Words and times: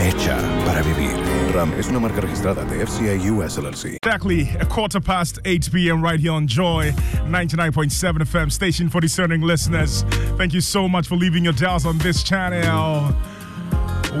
Hecha 0.00 0.36
para 0.64 0.82
vivir. 0.82 1.14
RAM 1.52 1.74
es 1.78 1.88
una 1.88 2.00
marca 2.00 2.22
registrada 2.22 2.64
de 2.64 2.86
FCA 2.86 3.16
US 3.32 3.58
LLC. 3.58 3.98
Exactly 4.02 4.48
a 4.58 4.64
quarter 4.64 4.98
past 4.98 5.38
8 5.44 5.70
p.m. 5.70 6.02
right 6.02 6.18
here 6.18 6.32
on 6.32 6.46
Joy 6.46 6.92
99.7 7.26 8.22
FM, 8.22 8.50
station 8.50 8.88
for 8.88 9.02
discerning 9.02 9.42
listeners. 9.42 10.04
Thank 10.38 10.54
you 10.54 10.62
so 10.62 10.88
much 10.88 11.06
for 11.06 11.16
leaving 11.16 11.44
your 11.44 11.52
dials 11.52 11.84
on 11.84 11.98
this 11.98 12.22
channel. 12.22 13.14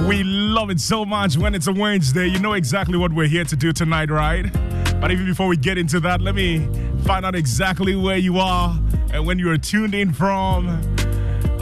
We 0.06 0.22
love 0.22 0.70
it 0.70 0.80
so 0.80 1.06
much 1.06 1.38
when 1.38 1.54
it's 1.54 1.66
a 1.66 1.72
Wednesday. 1.72 2.26
You 2.26 2.40
know 2.40 2.52
exactly 2.52 2.98
what 2.98 3.12
we're 3.12 3.26
here 3.28 3.44
to 3.44 3.56
do 3.56 3.72
tonight, 3.72 4.10
right? 4.10 4.52
But 5.00 5.10
even 5.12 5.24
before 5.24 5.48
we 5.48 5.56
get 5.56 5.78
into 5.78 5.98
that, 6.00 6.20
let 6.20 6.34
me 6.34 6.68
find 7.04 7.24
out 7.24 7.34
exactly 7.34 7.96
where 7.96 8.18
you 8.18 8.38
are 8.38 8.78
and 9.14 9.26
when 9.26 9.38
you 9.38 9.50
are 9.50 9.56
tuned 9.56 9.94
in 9.94 10.12
from. 10.12 10.66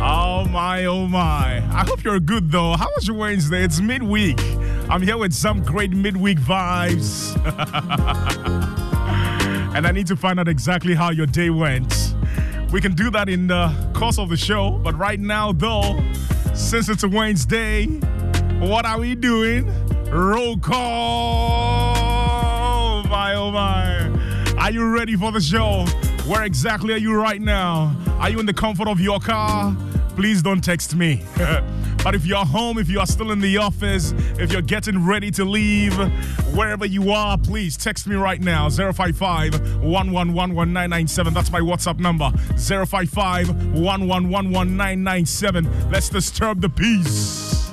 Oh 0.01 0.45
my, 0.45 0.84
oh 0.84 1.09
my. 1.09 1.57
I 1.73 1.84
hope 1.84 2.05
you're 2.05 2.20
good 2.20 2.52
though. 2.52 2.77
How 2.77 2.87
was 2.95 3.09
your 3.09 3.16
Wednesday? 3.16 3.65
It's 3.65 3.80
midweek. 3.80 4.39
I'm 4.89 5.02
here 5.02 5.19
with 5.19 5.33
some 5.33 5.61
great 5.62 5.91
midweek 5.91 6.39
vibes. 6.39 7.34
and 9.75 9.87
I 9.87 9.91
need 9.91 10.06
to 10.06 10.15
find 10.15 10.39
out 10.39 10.47
exactly 10.47 10.95
how 10.95 11.11
your 11.11 11.27
day 11.27 11.51
went. 11.51 12.14
We 12.70 12.81
can 12.81 12.95
do 12.95 13.11
that 13.11 13.28
in 13.28 13.48
the 13.48 13.75
course 13.92 14.20
of 14.20 14.28
the 14.28 14.36
show, 14.36 14.78
but 14.84 14.97
right 14.97 15.19
now, 15.19 15.53
though, 15.53 16.01
since 16.55 16.89
it's 16.89 17.03
a 17.03 17.08
Wednesday, 17.08 17.86
what 18.61 18.86
are 18.86 19.01
we 19.01 19.17
doing? 19.17 19.67
Roll 20.11 20.58
call! 20.58 21.97
Oh 21.97 23.03
my, 23.08 23.34
oh 23.34 23.51
my. 23.51 24.55
Are 24.58 24.70
you 24.70 24.95
ready 24.95 25.17
for 25.17 25.33
the 25.33 25.41
show? 25.41 25.86
Where 26.29 26.45
exactly 26.45 26.93
are 26.93 26.98
you 26.98 27.15
right 27.15 27.41
now? 27.41 27.97
Are 28.21 28.29
you 28.29 28.39
in 28.39 28.45
the 28.45 28.53
comfort 28.53 28.87
of 28.87 29.01
your 29.01 29.19
car? 29.19 29.75
Please 30.15 30.43
don't 30.43 30.62
text 30.62 30.95
me. 30.95 31.23
but 32.05 32.15
if 32.15 32.27
you're 32.27 32.45
home, 32.45 32.77
if 32.77 32.91
you 32.91 33.01
are 33.01 33.07
still 33.07 33.33
in 33.33 33.41
the 33.41 33.57
office, 33.57 34.12
if 34.39 34.53
you're 34.53 34.61
getting 34.61 35.07
ready 35.07 35.31
to 35.31 35.47
leave, 35.47 35.95
wherever 36.55 36.85
you 36.85 37.12
are, 37.12 37.39
please 37.39 37.79
text 37.79 38.07
me 38.07 38.15
right 38.15 38.43
now 38.43 38.69
055 38.69 39.55
1111997. 39.55 41.33
That's 41.33 41.51
my 41.51 41.61
WhatsApp 41.61 41.98
number 41.98 42.31
055 42.59 43.48
1111997. 43.48 45.91
Let's 45.91 46.11
disturb 46.11 46.61
the 46.61 46.69
peace. 46.69 47.73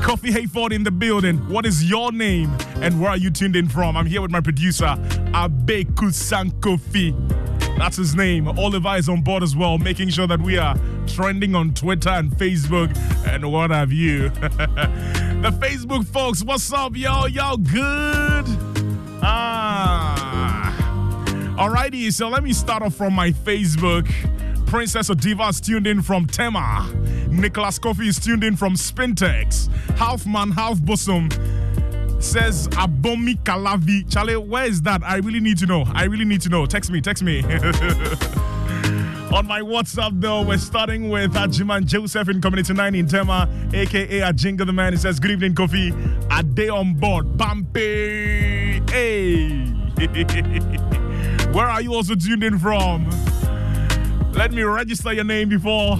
Kofi 0.00 0.30
Hayford 0.30 0.70
in 0.72 0.84
the 0.84 0.92
building. 0.92 1.38
What 1.48 1.66
is 1.66 1.90
your 1.90 2.12
name 2.12 2.56
and 2.76 3.00
where 3.00 3.10
are 3.10 3.16
you 3.16 3.30
tuned 3.30 3.56
in 3.56 3.68
from? 3.68 3.96
I'm 3.96 4.06
here 4.06 4.22
with 4.22 4.30
my 4.30 4.40
producer, 4.40 4.94
Abeku 5.32 6.12
Sankofi. 6.12 7.16
That's 7.80 7.96
his 7.96 8.14
name. 8.14 8.46
Oliver 8.46 8.96
is 8.96 9.08
on 9.08 9.22
board 9.22 9.42
as 9.42 9.56
well, 9.56 9.78
making 9.78 10.10
sure 10.10 10.26
that 10.26 10.38
we 10.38 10.58
are 10.58 10.78
trending 11.06 11.54
on 11.54 11.72
Twitter 11.72 12.10
and 12.10 12.30
Facebook 12.30 12.94
and 13.26 13.50
what 13.50 13.70
have 13.70 13.90
you. 13.90 14.28
the 14.28 15.50
Facebook 15.62 16.06
folks, 16.06 16.44
what's 16.44 16.70
up, 16.74 16.94
y'all? 16.94 17.26
Y'all 17.26 17.56
good? 17.56 18.44
Ah. 19.22 20.76
Alrighty, 21.56 22.12
so 22.12 22.28
let 22.28 22.44
me 22.44 22.52
start 22.52 22.82
off 22.82 22.94
from 22.94 23.14
my 23.14 23.30
Facebook. 23.30 24.06
Princess 24.66 25.08
Odiva 25.08 25.48
is 25.48 25.58
tuned 25.58 25.86
in 25.86 26.02
from 26.02 26.26
Tema. 26.26 26.86
Nicholas 27.30 27.78
Kofi 27.78 28.08
is 28.08 28.20
tuned 28.20 28.44
in 28.44 28.56
from 28.56 28.74
Spintex. 28.74 29.72
Half 29.96 30.26
man, 30.26 30.50
half 30.50 30.82
bosom 30.82 31.30
says 32.20 32.68
Abomey-Calavi. 32.68 34.10
Charlie, 34.12 34.36
where 34.36 34.66
is 34.66 34.82
that? 34.82 35.02
I 35.02 35.16
really 35.16 35.40
need 35.40 35.58
to 35.58 35.66
know. 35.66 35.84
I 35.94 36.04
really 36.04 36.24
need 36.24 36.40
to 36.42 36.48
know. 36.48 36.66
Text 36.66 36.90
me, 36.90 37.00
text 37.00 37.22
me. 37.22 37.42
On 39.32 39.46
my 39.46 39.60
WhatsApp, 39.60 40.20
though, 40.20 40.42
we're 40.42 40.58
starting 40.58 41.08
with 41.08 41.34
Ajiman 41.34 41.86
Joseph 41.86 42.28
in 42.28 42.40
Community 42.40 42.74
9 42.74 42.94
in 42.96 43.06
Tema, 43.06 43.48
aka 43.72 44.20
Ajinga 44.20 44.66
the 44.66 44.72
Man. 44.72 44.92
He 44.92 44.98
says, 44.98 45.20
Good 45.20 45.30
evening, 45.30 45.54
Kofi. 45.54 45.92
A 46.36 46.42
day 46.42 46.68
on 46.68 46.94
board. 46.94 47.26
Bampi. 47.36 48.90
Hey. 48.90 49.66
Where 51.52 51.66
are 51.66 51.80
you 51.80 51.94
also 51.94 52.16
tuned 52.16 52.42
in 52.42 52.58
from? 52.58 53.08
Let 54.32 54.52
me 54.52 54.62
register 54.62 55.12
your 55.12 55.24
name 55.24 55.48
before 55.48 55.98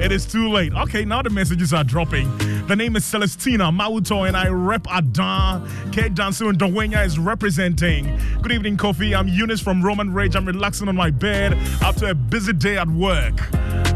it 0.00 0.12
is 0.12 0.26
too 0.26 0.48
late. 0.48 0.72
Okay, 0.74 1.04
now 1.04 1.22
the 1.22 1.30
messages 1.30 1.72
are 1.72 1.84
dropping. 1.84 2.36
The 2.66 2.76
name 2.76 2.96
is 2.96 3.04
Celestina 3.04 3.72
Mauto, 3.72 4.26
and 4.26 4.36
I 4.36 4.48
rep 4.48 4.86
Adan. 4.90 5.68
Kate 5.90 6.14
Dansu 6.14 6.48
and 6.48 6.58
Dawenya 6.58 7.04
is 7.04 7.18
representing. 7.18 8.18
Good 8.42 8.52
evening, 8.52 8.76
Kofi. 8.76 9.16
I'm 9.16 9.28
Eunice 9.28 9.60
from 9.60 9.82
Roman 9.82 10.12
Ridge. 10.12 10.36
I'm 10.36 10.46
relaxing 10.46 10.88
on 10.88 10.96
my 10.96 11.10
bed 11.10 11.54
after 11.82 12.08
a 12.08 12.14
busy 12.14 12.52
day 12.52 12.78
at 12.78 12.88
work. 12.88 13.52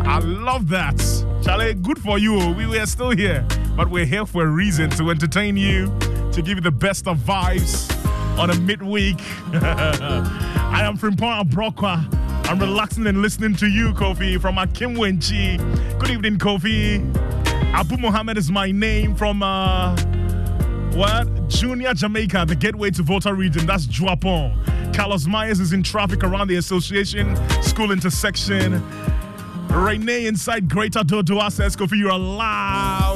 I 0.06 0.18
love 0.18 0.68
that. 0.68 0.98
Charlie, 1.44 1.74
good 1.74 1.98
for 1.98 2.18
you. 2.18 2.52
We 2.52 2.66
were 2.66 2.86
still 2.86 3.10
here, 3.10 3.46
but 3.76 3.88
we're 3.88 4.06
here 4.06 4.26
for 4.26 4.44
a 4.44 4.48
reason 4.48 4.90
to 4.90 5.10
entertain 5.10 5.56
you, 5.56 5.86
to 6.32 6.42
give 6.42 6.58
you 6.58 6.62
the 6.62 6.70
best 6.70 7.06
of 7.06 7.18
vibes 7.18 7.92
on 8.38 8.50
a 8.50 8.54
midweek. 8.54 9.16
I 9.54 10.82
am 10.82 10.96
Frimpon 10.96 11.50
Brokwa. 11.50 12.04
I'm 12.48 12.58
relaxing 12.58 13.06
and 13.06 13.22
listening 13.22 13.54
to 13.56 13.66
you, 13.66 13.92
Kofi, 13.92 14.40
from 14.40 14.58
Akim 14.58 14.94
Wenchi. 14.96 15.58
Good 15.98 16.10
evening, 16.10 16.38
Kofi. 16.38 17.02
Abu 17.72 17.96
Mohammed 17.96 18.36
is 18.36 18.50
my 18.50 18.70
name 18.70 19.14
from 19.14 19.42
uh, 19.42 19.96
what? 20.94 21.48
Junior 21.48 21.94
Jamaica, 21.94 22.44
the 22.46 22.56
gateway 22.56 22.90
to 22.90 23.02
Volta 23.02 23.32
region. 23.32 23.66
That's 23.66 23.86
Juapong. 23.86 24.94
Carlos 24.94 25.26
Myers 25.26 25.60
is 25.60 25.72
in 25.72 25.82
traffic 25.82 26.22
around 26.24 26.48
the 26.48 26.56
association 26.56 27.36
school 27.62 27.92
intersection. 27.92 28.82
Renee 29.68 30.26
inside 30.26 30.68
Greater 30.68 31.00
Dodowa 31.00 31.50
says, 31.50 31.76
Kofi, 31.76 31.98
you're 31.98 32.16
loud. 32.18 33.11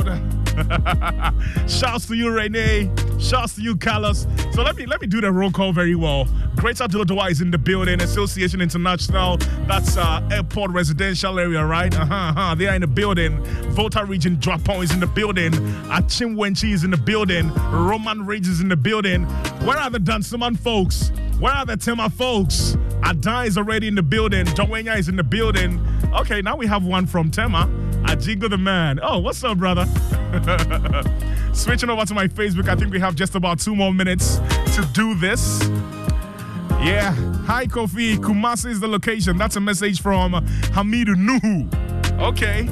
Shouts 1.69 2.07
to 2.07 2.15
you, 2.15 2.31
Renee. 2.31 2.91
Shouts 3.19 3.57
to 3.57 3.63
you, 3.63 3.77
Carlos. 3.77 4.27
So 4.53 4.63
let 4.63 4.77
me 4.77 4.87
let 4.87 5.01
me 5.01 5.07
do 5.07 5.21
the 5.21 5.31
roll 5.31 5.51
call 5.51 5.73
very 5.73 5.95
well. 5.95 6.27
Greater 6.57 6.85
Dodowa 6.85 7.31
is 7.31 7.41
in 7.41 7.51
the 7.51 7.59
building. 7.59 8.01
Association 8.01 8.61
International. 8.61 9.37
That's 9.67 9.97
uh, 9.97 10.27
airport 10.31 10.71
residential 10.71 11.39
area, 11.39 11.65
right? 11.65 11.95
Uh-huh, 11.95 12.15
uh-huh. 12.15 12.55
They 12.55 12.67
are 12.67 12.75
in 12.75 12.81
the 12.81 12.87
building. 12.87 13.43
Volta 13.73 14.05
Region 14.05 14.37
Drapon 14.37 14.83
is 14.83 14.93
in 14.93 15.01
the 15.01 15.07
building. 15.07 15.53
Akim 15.91 16.37
Wenchi 16.37 16.73
is 16.73 16.85
in 16.85 16.91
the 16.91 16.97
building. 16.97 17.53
Roman 17.71 18.25
Ridge 18.25 18.49
is 18.49 18.61
in 18.61 18.69
the 18.69 18.77
building. 18.77 19.25
Where 19.67 19.77
are 19.77 19.91
the 19.91 19.99
Dansoman 19.99 20.59
folks? 20.59 21.13
Where 21.39 21.53
are 21.53 21.67
the 21.67 21.77
Tema 21.77 22.09
folks? 22.09 22.77
Adan 23.05 23.47
is 23.47 23.59
already 23.59 23.89
in 23.89 23.95
the 23.95 24.03
building. 24.03 24.47
Dawenya 24.47 24.97
is 24.97 25.09
in 25.09 25.17
the 25.17 25.23
building. 25.23 25.85
Okay, 26.15 26.41
now 26.41 26.57
we 26.57 26.67
have 26.67 26.85
one 26.85 27.07
from 27.07 27.31
Tema. 27.31 27.69
Ajigo 28.07 28.49
the 28.49 28.57
man. 28.57 29.01
Oh, 29.03 29.19
what's 29.19 29.45
up, 29.45 29.59
brother? 29.59 29.85
Switching 31.53 31.91
over 31.91 32.05
to 32.05 32.15
my 32.15 32.29
Facebook, 32.29 32.69
I 32.69 32.77
think 32.77 32.93
we 32.93 33.01
have 33.01 33.15
just 33.15 33.35
about 33.35 33.59
two 33.59 33.75
more 33.75 33.93
minutes 33.93 34.37
to 34.75 34.89
do 34.93 35.15
this. 35.15 35.63
Yeah. 36.81 37.13
Hi, 37.47 37.67
Kofi. 37.67 38.17
Kumasi 38.17 38.71
is 38.71 38.81
the 38.81 38.89
location. 38.89 39.39
That's 39.39 39.57
a 39.57 39.61
message 39.61 40.03
from 40.03 40.33
Hamidu 40.33 41.15
Nuhu. 41.15 42.21
Okay. 42.21 42.65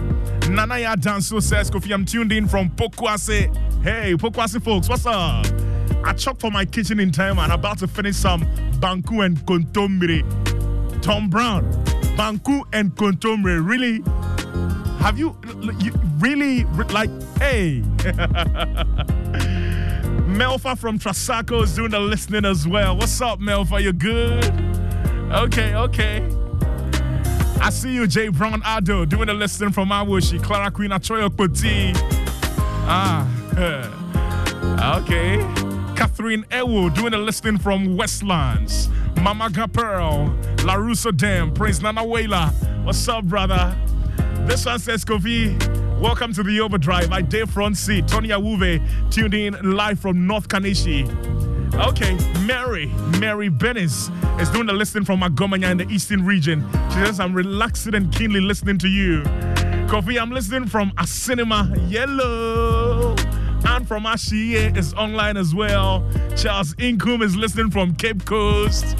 Nanaya 0.50 0.94
Danso 0.96 1.42
says, 1.42 1.70
Kofi, 1.70 1.92
I'm 1.92 2.04
tuned 2.04 2.32
in 2.32 2.46
from 2.46 2.70
Pokuase. 2.70 3.54
Hey, 3.82 4.14
Pokuase 4.14 4.62
folks, 4.62 4.88
what's 4.88 5.06
up? 5.06 5.46
I 6.04 6.12
chopped 6.12 6.42
for 6.42 6.50
my 6.50 6.64
kitchen 6.66 7.00
in 7.00 7.10
time 7.10 7.38
and 7.38 7.50
about 7.50 7.78
to 7.78 7.88
finish 7.88 8.16
some 8.16 8.42
Banku 8.78 9.24
and 9.24 9.38
Kontomire. 9.46 10.22
Tom 11.00 11.28
Brown, 11.30 11.64
Banku 12.16 12.62
and 12.72 12.94
Kontomire. 12.94 13.66
Really? 13.66 14.02
Have 15.04 15.18
you, 15.18 15.36
you 15.80 15.92
really 16.18 16.64
like? 16.64 17.10
Hey, 17.36 17.82
Melfa 20.24 20.78
from 20.78 20.98
Trasaco 20.98 21.62
is 21.62 21.74
doing 21.76 21.90
the 21.90 22.00
listening 22.00 22.46
as 22.46 22.66
well. 22.66 22.96
What's 22.96 23.20
up, 23.20 23.38
Melfa? 23.38 23.82
You 23.82 23.92
good? 23.92 24.46
Okay, 25.30 25.74
okay. 25.74 26.26
I 27.60 27.68
see 27.68 27.92
you, 27.92 28.06
Jay 28.06 28.28
Brown 28.28 28.62
Ado, 28.64 29.04
doing 29.04 29.26
the 29.26 29.34
listening 29.34 29.72
from 29.72 29.90
Awoshie, 29.90 30.42
Clara 30.42 30.70
Queen 30.70 30.88
Achoyo 30.90 31.28
Poti. 31.28 31.92
Ah, 32.86 33.28
okay. 35.02 35.36
Catherine 35.94 36.44
Ewo 36.44 36.88
doing 36.94 37.10
the 37.10 37.18
listening 37.18 37.58
from 37.58 37.98
Westlands. 37.98 38.88
Mama 39.20 39.50
Gapearl, 39.50 40.34
LaRusso 40.60 41.14
Dam, 41.14 41.52
Prince 41.52 41.80
Nanawela. 41.80 42.54
What's 42.84 43.06
up, 43.06 43.24
brother? 43.24 43.76
This 44.46 44.66
one 44.66 44.78
says, 44.78 45.04
Kofi, 45.04 45.58
welcome 45.98 46.32
to 46.34 46.42
the 46.42 46.60
overdrive. 46.60 47.10
I 47.12 47.22
day 47.22 47.44
front 47.44 47.78
seat. 47.78 48.06
Tony 48.06 48.28
Awuve 48.28 49.10
tuned 49.10 49.32
in 49.32 49.74
live 49.74 49.98
from 49.98 50.26
North 50.26 50.48
Kaneshie. 50.48 51.08
Okay, 51.74 52.16
Mary, 52.46 52.86
Mary 53.18 53.48
Bennis 53.48 54.10
is 54.40 54.50
doing 54.50 54.66
the 54.66 54.72
listening 54.72 55.04
from 55.04 55.20
Magomanya 55.20 55.70
in 55.70 55.78
the 55.78 55.88
eastern 55.88 56.24
region. 56.24 56.62
She 56.90 56.96
says, 56.96 57.20
I'm 57.20 57.32
relaxed 57.32 57.86
and 57.86 58.14
keenly 58.14 58.40
listening 58.40 58.78
to 58.78 58.88
you. 58.88 59.22
Kofi, 59.88 60.20
I'm 60.20 60.30
listening 60.30 60.68
from 60.68 60.92
a 60.98 61.06
cinema 61.06 61.74
yellow. 61.88 63.16
And 63.66 63.88
from 63.88 64.04
Ashie 64.04 64.76
is 64.76 64.92
online 64.94 65.38
as 65.38 65.54
well. 65.54 66.06
Charles 66.36 66.74
Inkum 66.74 67.22
is 67.22 67.34
listening 67.34 67.70
from 67.70 67.94
Cape 67.94 68.24
Coast. 68.26 68.96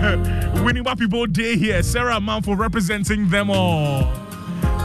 Winnie 0.62 0.82
people 0.96 1.26
day 1.26 1.56
here. 1.56 1.82
Sarah 1.82 2.20
Manfo 2.20 2.56
representing 2.56 3.30
them 3.30 3.50
all. 3.50 4.25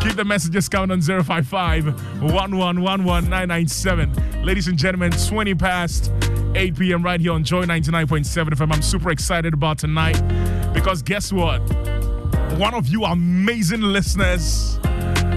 Keep 0.02 0.16
the 0.16 0.26
messages 0.26 0.68
coming 0.68 0.90
on 0.90 1.00
055 1.00 1.86
1111997. 1.86 4.44
Ladies 4.44 4.68
and 4.68 4.76
gentlemen, 4.76 5.12
20 5.12 5.54
past 5.54 6.12
8 6.56 6.76
p.m. 6.76 7.04
right 7.04 7.22
here 7.22 7.34
on 7.34 7.44
Joy 7.44 7.66
99.7 7.66 8.50
FM. 8.50 8.74
I'm 8.74 8.82
super 8.82 9.12
excited 9.12 9.54
about 9.54 9.78
tonight 9.78 10.20
because 10.74 11.04
guess 11.04 11.32
what? 11.32 11.60
One 12.58 12.74
of 12.74 12.88
you 12.88 13.04
amazing 13.04 13.82
listeners 13.82 14.80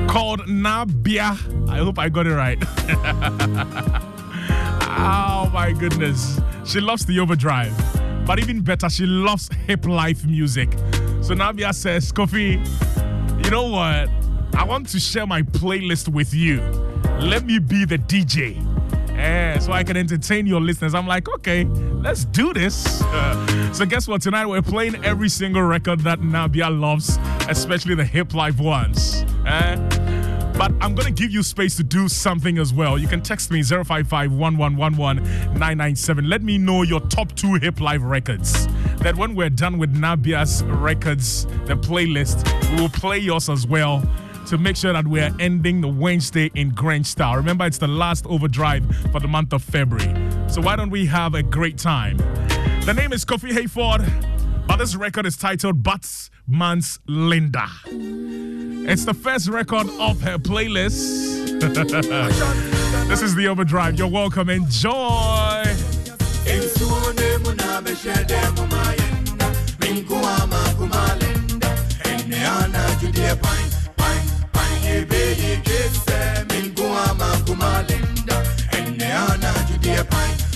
called 0.08 0.48
Nabia. 0.48 1.36
I 1.68 1.76
hope 1.78 1.98
I 1.98 2.08
got 2.08 2.26
it 2.26 2.34
right. 2.34 2.56
oh 4.88 5.50
my 5.52 5.72
goodness. 5.78 6.40
She 6.64 6.80
loves 6.80 7.04
the 7.04 7.20
overdrive. 7.20 7.76
But 8.26 8.38
even 8.38 8.62
better, 8.62 8.88
she 8.88 9.04
loves 9.04 9.50
hip 9.66 9.84
life 9.84 10.24
music. 10.24 10.72
So 11.20 11.34
Nabia 11.34 11.74
says, 11.74 12.10
Kofi, 12.10 12.56
you 13.44 13.50
know 13.50 13.68
what? 13.68 14.08
I 14.56 14.62
want 14.64 14.88
to 14.90 15.00
share 15.00 15.26
my 15.26 15.42
playlist 15.42 16.08
with 16.08 16.32
you. 16.32 16.60
Let 17.20 17.44
me 17.44 17.58
be 17.58 17.84
the 17.84 17.98
DJ. 17.98 18.56
Eh, 19.16 19.58
so 19.58 19.72
I 19.72 19.82
can 19.82 19.96
entertain 19.96 20.46
your 20.46 20.60
listeners. 20.60 20.94
I'm 20.94 21.08
like, 21.08 21.28
okay, 21.28 21.64
let's 21.64 22.24
do 22.26 22.52
this. 22.52 23.02
Uh, 23.02 23.72
so 23.72 23.84
guess 23.84 24.06
what? 24.06 24.22
Tonight 24.22 24.46
we're 24.46 24.62
playing 24.62 25.04
every 25.04 25.28
single 25.28 25.62
record 25.62 26.00
that 26.00 26.20
Nabia 26.20 26.70
loves, 26.70 27.18
especially 27.48 27.96
the 27.96 28.04
hip 28.04 28.32
life 28.32 28.60
ones. 28.60 29.24
Eh? 29.46 29.74
But 30.56 30.72
I'm 30.80 30.94
to 30.94 31.10
give 31.10 31.32
you 31.32 31.42
space 31.42 31.76
to 31.78 31.82
do 31.82 32.08
something 32.08 32.58
as 32.58 32.72
well. 32.72 32.96
You 32.96 33.08
can 33.08 33.22
text 33.22 33.50
me 33.50 33.64
055 33.64 34.32
Let 36.28 36.42
me 36.42 36.58
know 36.58 36.82
your 36.82 37.00
top 37.00 37.34
two 37.34 37.54
hip 37.54 37.80
life 37.80 38.00
records. 38.04 38.68
That 38.98 39.16
when 39.16 39.34
we're 39.34 39.50
done 39.50 39.78
with 39.78 39.92
Nabia's 39.96 40.62
records, 40.62 41.46
the 41.66 41.74
playlist, 41.76 42.46
we 42.70 42.82
will 42.82 42.88
play 42.88 43.18
yours 43.18 43.48
as 43.48 43.66
well 43.66 44.00
to 44.46 44.58
make 44.58 44.76
sure 44.76 44.92
that 44.92 45.06
we're 45.06 45.34
ending 45.40 45.80
the 45.80 45.88
Wednesday 45.88 46.50
in 46.54 46.70
Grand 46.70 47.06
style. 47.06 47.36
Remember, 47.36 47.64
it's 47.64 47.78
the 47.78 47.88
last 47.88 48.26
overdrive 48.26 48.84
for 49.10 49.20
the 49.20 49.28
month 49.28 49.52
of 49.52 49.62
February. 49.62 50.12
So 50.48 50.60
why 50.60 50.76
don't 50.76 50.90
we 50.90 51.06
have 51.06 51.34
a 51.34 51.42
great 51.42 51.78
time? 51.78 52.18
The 52.84 52.92
name 52.94 53.12
is 53.12 53.24
Kofi 53.24 53.50
Hayford, 53.50 54.66
but 54.66 54.76
this 54.76 54.94
record 54.94 55.26
is 55.26 55.36
titled 55.36 55.82
Butts 55.82 56.30
Man's 56.46 56.98
Linda. 57.06 57.66
It's 57.86 59.04
the 59.04 59.14
first 59.14 59.48
record 59.48 59.88
of 59.98 60.20
her 60.20 60.38
playlist. 60.38 61.58
this 63.08 63.22
is 63.22 63.34
the 63.34 63.48
overdrive. 63.48 63.98
You're 63.98 64.08
welcome. 64.08 64.50
Enjoy. 64.50 65.64
Kese, 75.02 76.46
Mingua 76.50 77.14
Makumalinda, 77.18 78.36
and 78.72 78.96
Neana 79.00 79.52
Judia 79.66 80.04
Pine. 80.08 80.53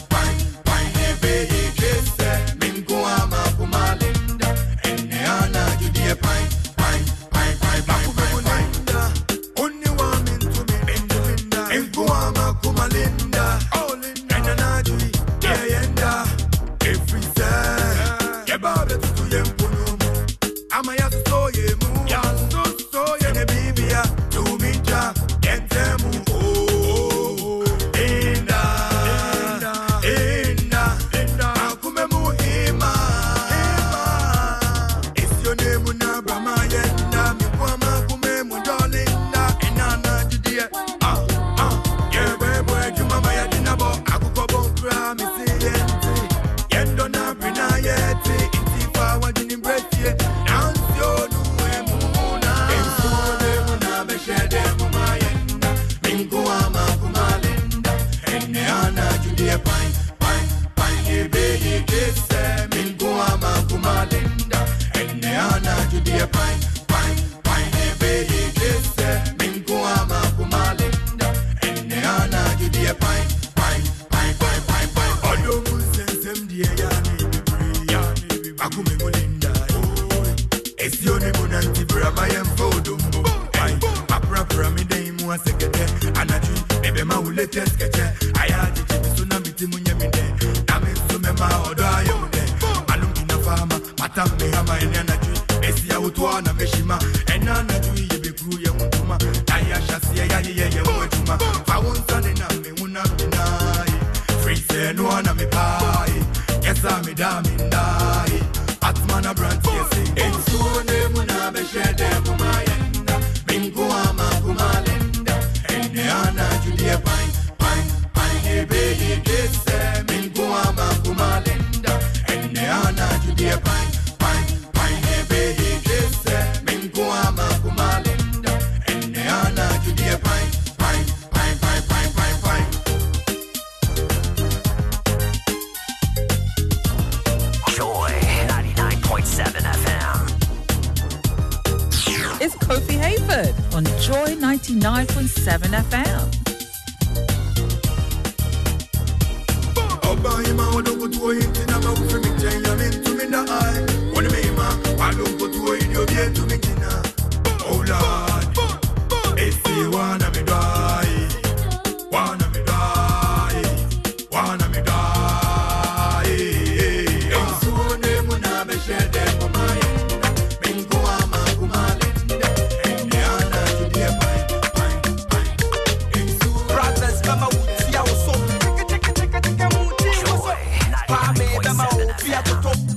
see 182.28 182.34
a 182.34 182.42
toto 182.42 182.87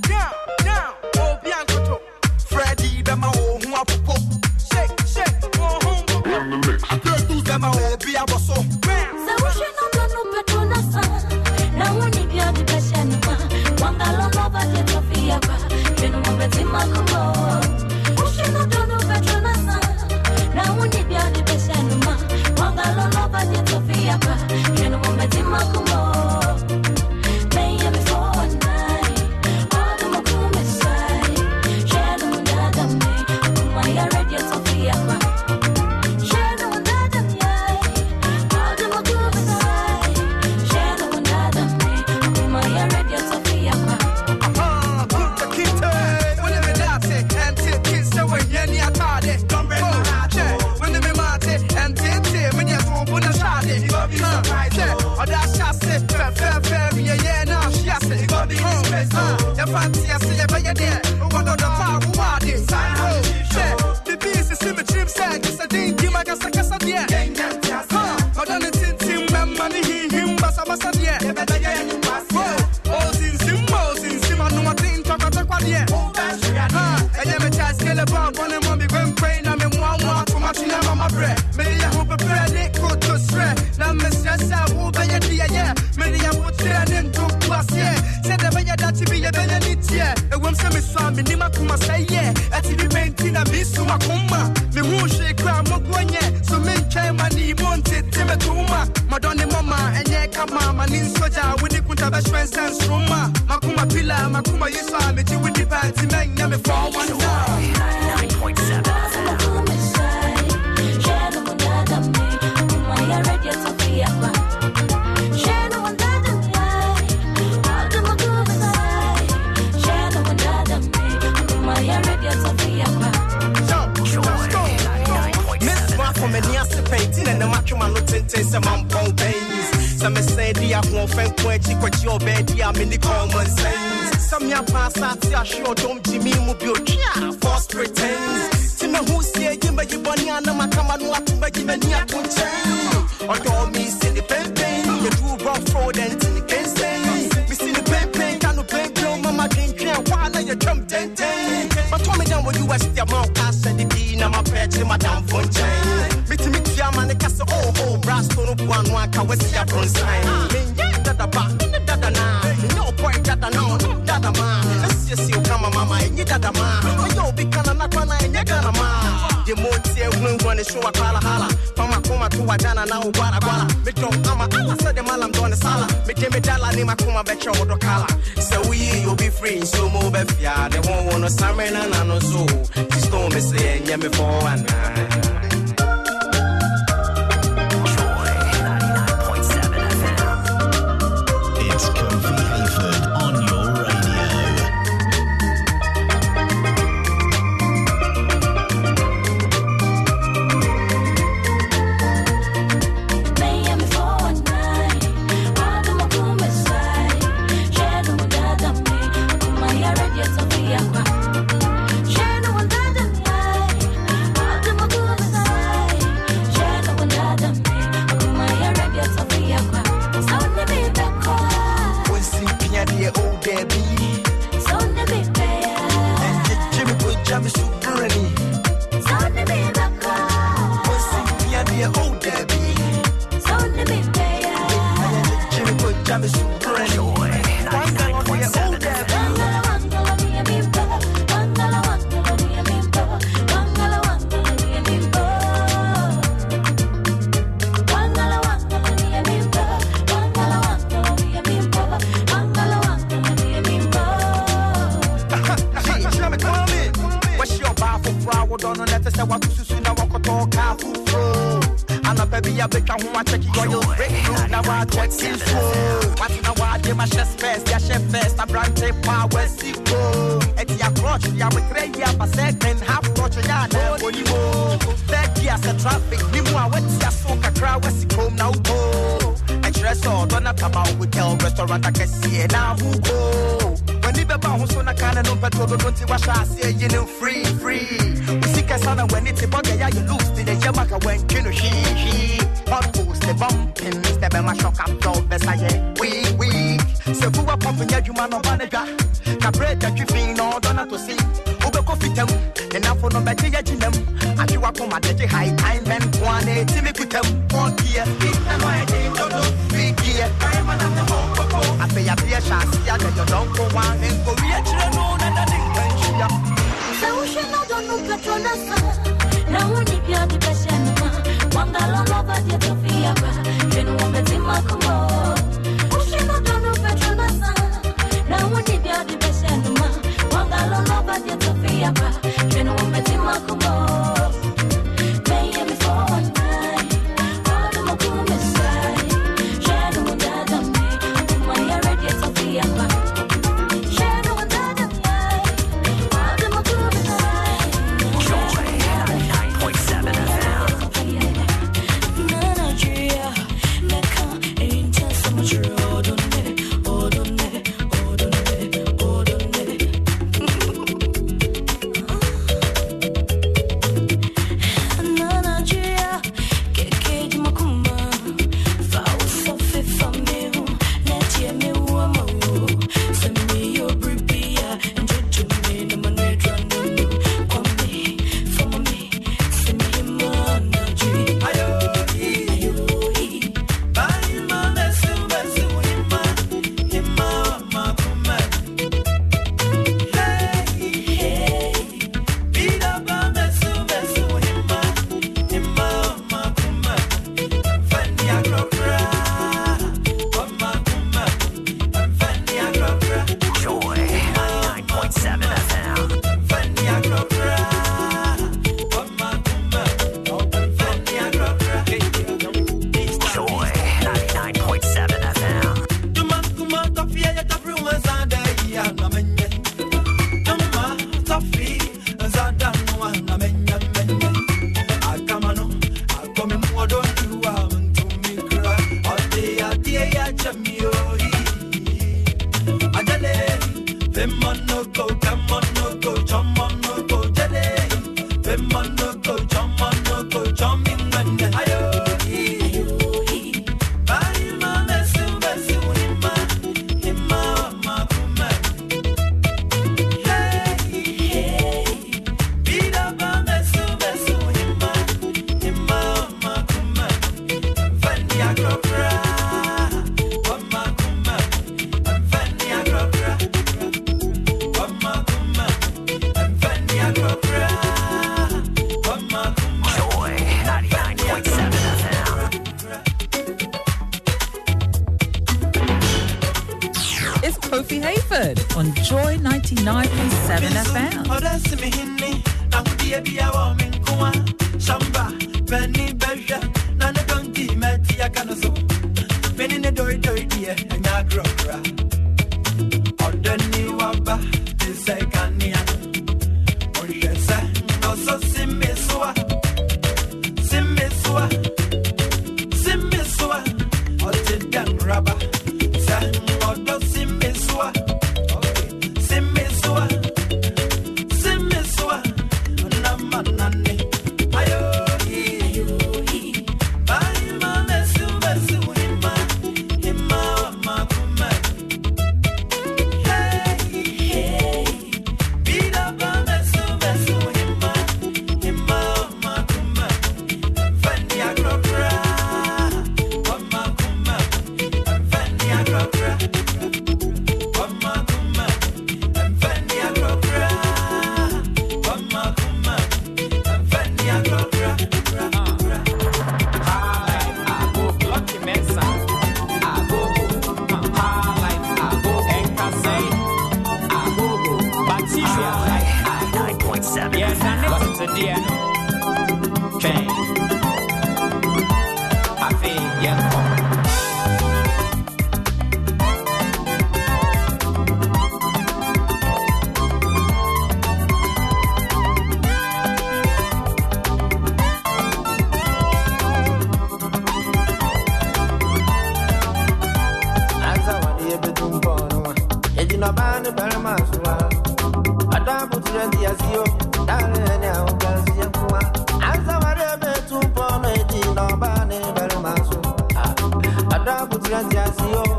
gracias 594.71 595.17
Dios, 595.17 595.49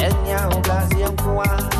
el 0.00 0.14
ñao 0.24 0.62
gracias 0.62 1.12
Juan. 1.22 1.75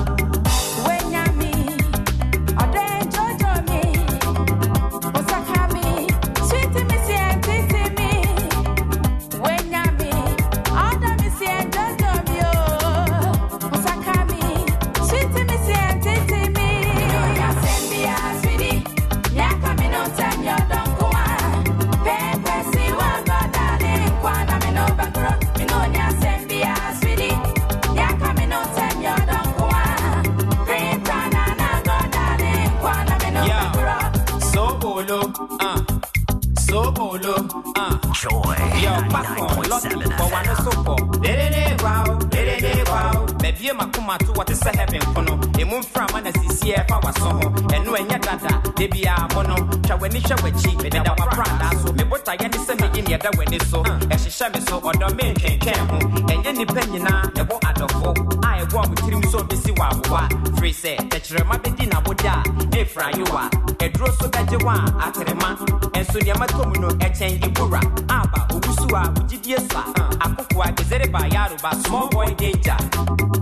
fie 43.67 43.73
makomato 43.73 44.33
wɔte 44.35 44.55
sɛ 44.55 44.71
heaven 44.79 45.01
kono 45.15 45.35
ɛmu 45.61 45.79
mframa 45.83 46.21
na 46.23 46.31
sisie 46.41 46.75
ɛfa 46.77 46.97
w'aso 47.03 47.29
ho. 47.37 47.51
Ɛno 47.75 47.91
ɛnyɛ 47.99 48.19
dada 48.25 48.63
da 48.79 48.87
biaa 48.93 49.35
mo 49.35 49.43
no 49.43 49.55
hwɛ 49.57 49.95
w'ani 50.01 50.21
hwɛ 50.21 50.37
w'akyi 50.43 50.77
mededa 50.83 51.13
w'apradaa 51.19 51.73
so. 51.83 51.93
Mebotaeɛ 51.93 52.47
ne 52.53 52.59
sɛ 52.67 52.75
me 52.81 52.87
im 52.99 53.07
yɛda 53.07 53.31
w'ani 53.37 53.59
so. 53.71 53.83
Hmm. 53.83 53.99
Ɛhyehyɛ 54.13 54.55
me 54.55 54.61
so 54.69 54.81
ɔdɔ 54.81 55.09
me 55.17 55.33
nkɛnkɛn 55.35 55.79
ho. 55.91 55.99
Ɛnyɛ 56.33 56.51
nnipa 56.55 56.81
nyinaa 56.91 57.23
ɛwɔ 57.41 57.57
adɔfo 57.69 58.11
a 58.45 58.51
ɛwɔ 58.63 58.85
a 58.85 58.89
mo 58.89 58.95
tirim 59.03 59.25
so 59.33 59.39
bɛsi 59.39 59.73
wɔ 59.75 59.85
awowa 59.91 60.23
firi 60.57 60.73
sɛ 60.83 60.93
tɛkyerɛma 61.11 61.57
bɛdi 61.63 61.87
na 61.93 61.99
wode 62.07 62.25
a 62.25 62.43
ne 62.71 62.85
ɛfirayewa 62.85 63.51
ɛduro 63.83 64.09
so 64.21 64.29
bɛgye 64.29 64.63
wo 64.63 64.71
a 64.71 64.79
aterema 65.07 65.57
ɛnso 65.91 66.19
nneɛma 66.23 66.47
tɔ 66.55 66.63
mu 66.71 66.81
no 66.83 66.89
ɛkyɛn 67.05 67.41
ibura 67.43 67.81
aba 68.11 68.47
obusu 68.55 68.87
a 68.95 69.11
wogyidie 69.15 69.59
so 69.73 69.79
a 69.79 70.06
akukua 70.21 70.73
gezere 70.77 71.07
ba 71.13 71.21
yaro 71.33 71.57
ba 71.63 71.71
small 71.85 72.09
boy 72.09 72.27
danger. 72.35 72.77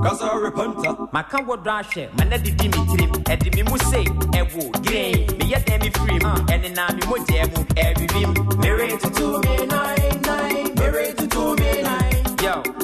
Kasa 0.02 0.26
repenta. 0.44 0.90
Maka 1.12 1.38
wodo 1.46 1.70
ahwɛ 1.70 2.08
mana 2.18 2.38
didi 2.38 2.68
mi 2.68 2.80
tirim 2.90 3.10
ɛdi 3.32 3.54
mi 3.54 3.62
mu 3.62 3.76
se 3.78 4.04
ɛwo 4.38 4.62
green 4.84 5.26
mi 5.38 5.44
yɛ 5.52 5.58
dɛm 5.66 5.80
mi 5.82 5.90
firim 5.90 6.24
ɛni 6.52 6.74
na 6.76 6.88
mi 6.94 7.02
mo 7.08 7.16
jɛ 7.28 7.40
mu 7.56 7.64
ɛwivim. 7.84 8.30
Mere 8.62 8.88
tutu 8.98 9.26
mi 9.44 9.56
nine 9.66 10.20
nine 10.28 10.74
mere 10.78 11.12
tutu 11.14 11.56
mi 11.58 11.82
nine. 11.82 12.36
Yo. 12.42 12.83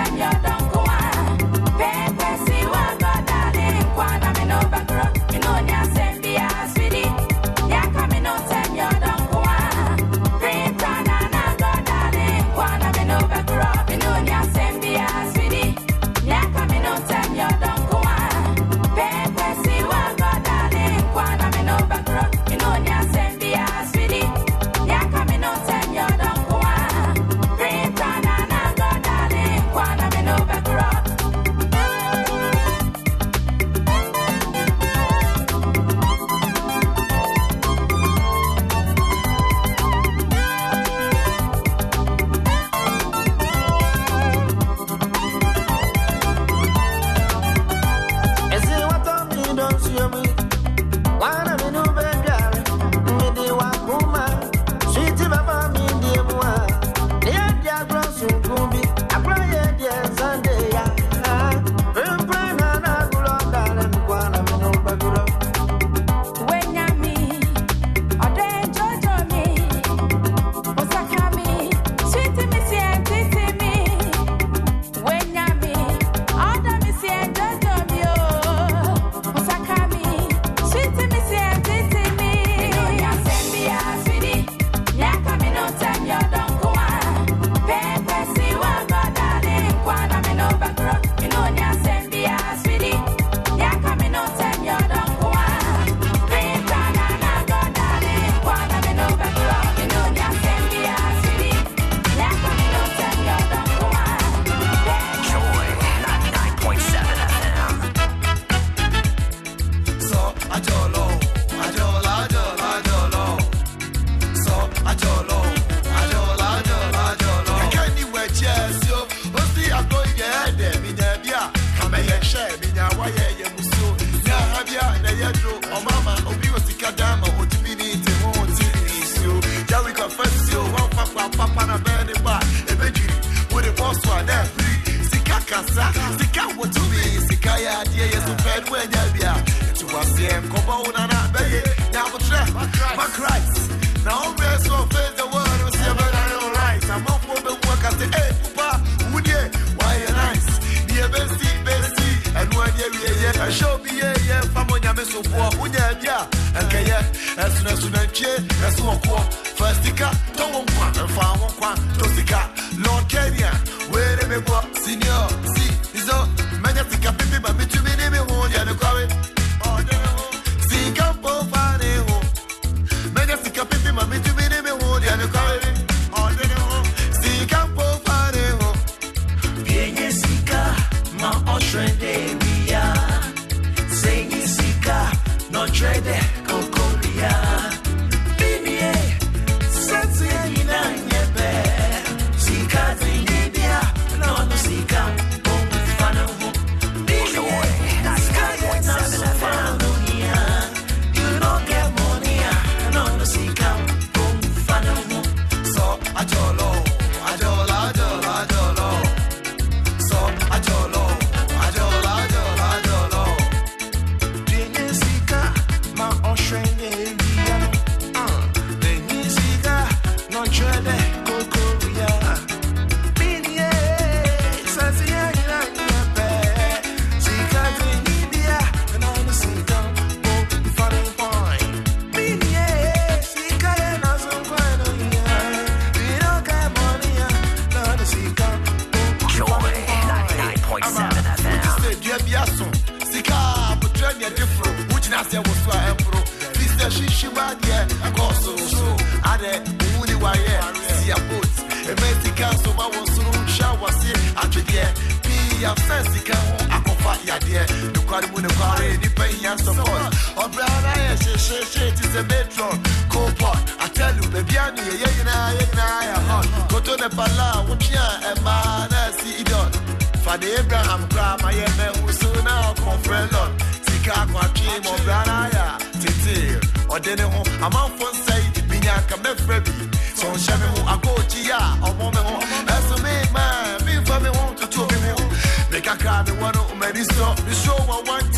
ɛrisɔ 286.91 287.27
show 287.63 287.77
I 287.95 288.01
want 288.07 288.35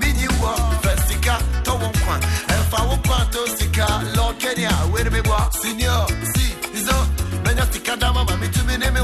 minyi 0.00 0.26
wɔ 0.40 0.52
fɛ 0.82 0.92
sika 1.08 1.34
tɔwɔ 1.64 1.86
nkwa 1.94 2.16
ɛfa 2.56 2.78
wo 2.88 2.96
kwanto 3.06 3.42
sika 3.58 3.86
lɔ 4.16 4.26
kɛnia 4.40 4.72
wɛrɛ 4.92 5.10
mi 5.12 5.20
bɔ 5.20 5.36
senior 5.60 6.06
si 6.32 6.54
nso 6.74 6.96
mɛnya 7.44 7.64
sika 7.72 7.96
dama 7.96 8.24
me 8.24 8.36
mi 8.40 8.48
tumi 8.48 8.78
name 8.78 9.02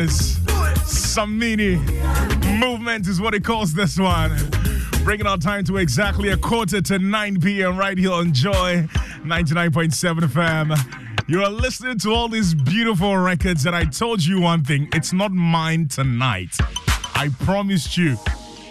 Goodness. 0.00 0.38
Samini 0.86 1.76
movement 2.58 3.06
is 3.06 3.20
what 3.20 3.34
it 3.34 3.44
calls 3.44 3.74
this 3.74 3.98
one. 3.98 4.34
Bringing 5.04 5.26
our 5.26 5.36
time 5.36 5.62
to 5.64 5.76
exactly 5.76 6.30
a 6.30 6.38
quarter 6.38 6.80
to 6.80 6.98
9 6.98 7.40
p.m. 7.42 7.76
right 7.76 7.98
here 7.98 8.12
on 8.12 8.32
Joy 8.32 8.88
99.7 9.24 10.20
FM. 10.20 11.28
You 11.28 11.42
are 11.42 11.50
listening 11.50 11.98
to 11.98 12.12
all 12.12 12.28
these 12.28 12.54
beautiful 12.54 13.14
records, 13.18 13.66
and 13.66 13.76
I 13.76 13.84
told 13.84 14.24
you 14.24 14.40
one 14.40 14.64
thing 14.64 14.88
it's 14.94 15.12
not 15.12 15.32
mine 15.32 15.88
tonight. 15.88 16.56
I 17.14 17.28
promised 17.40 17.98
you. 17.98 18.16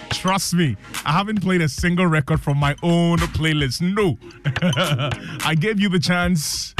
Trust 0.09 0.55
me, 0.55 0.77
I 1.05 1.11
haven't 1.11 1.43
played 1.43 1.61
a 1.61 1.69
single 1.69 2.07
record 2.07 2.41
from 2.41 2.57
my 2.57 2.75
own 2.81 3.19
playlist. 3.19 3.81
No. 3.81 4.17
I 5.45 5.53
gave 5.53 5.79
you 5.79 5.89
the 5.89 5.99
chance, 5.99 6.73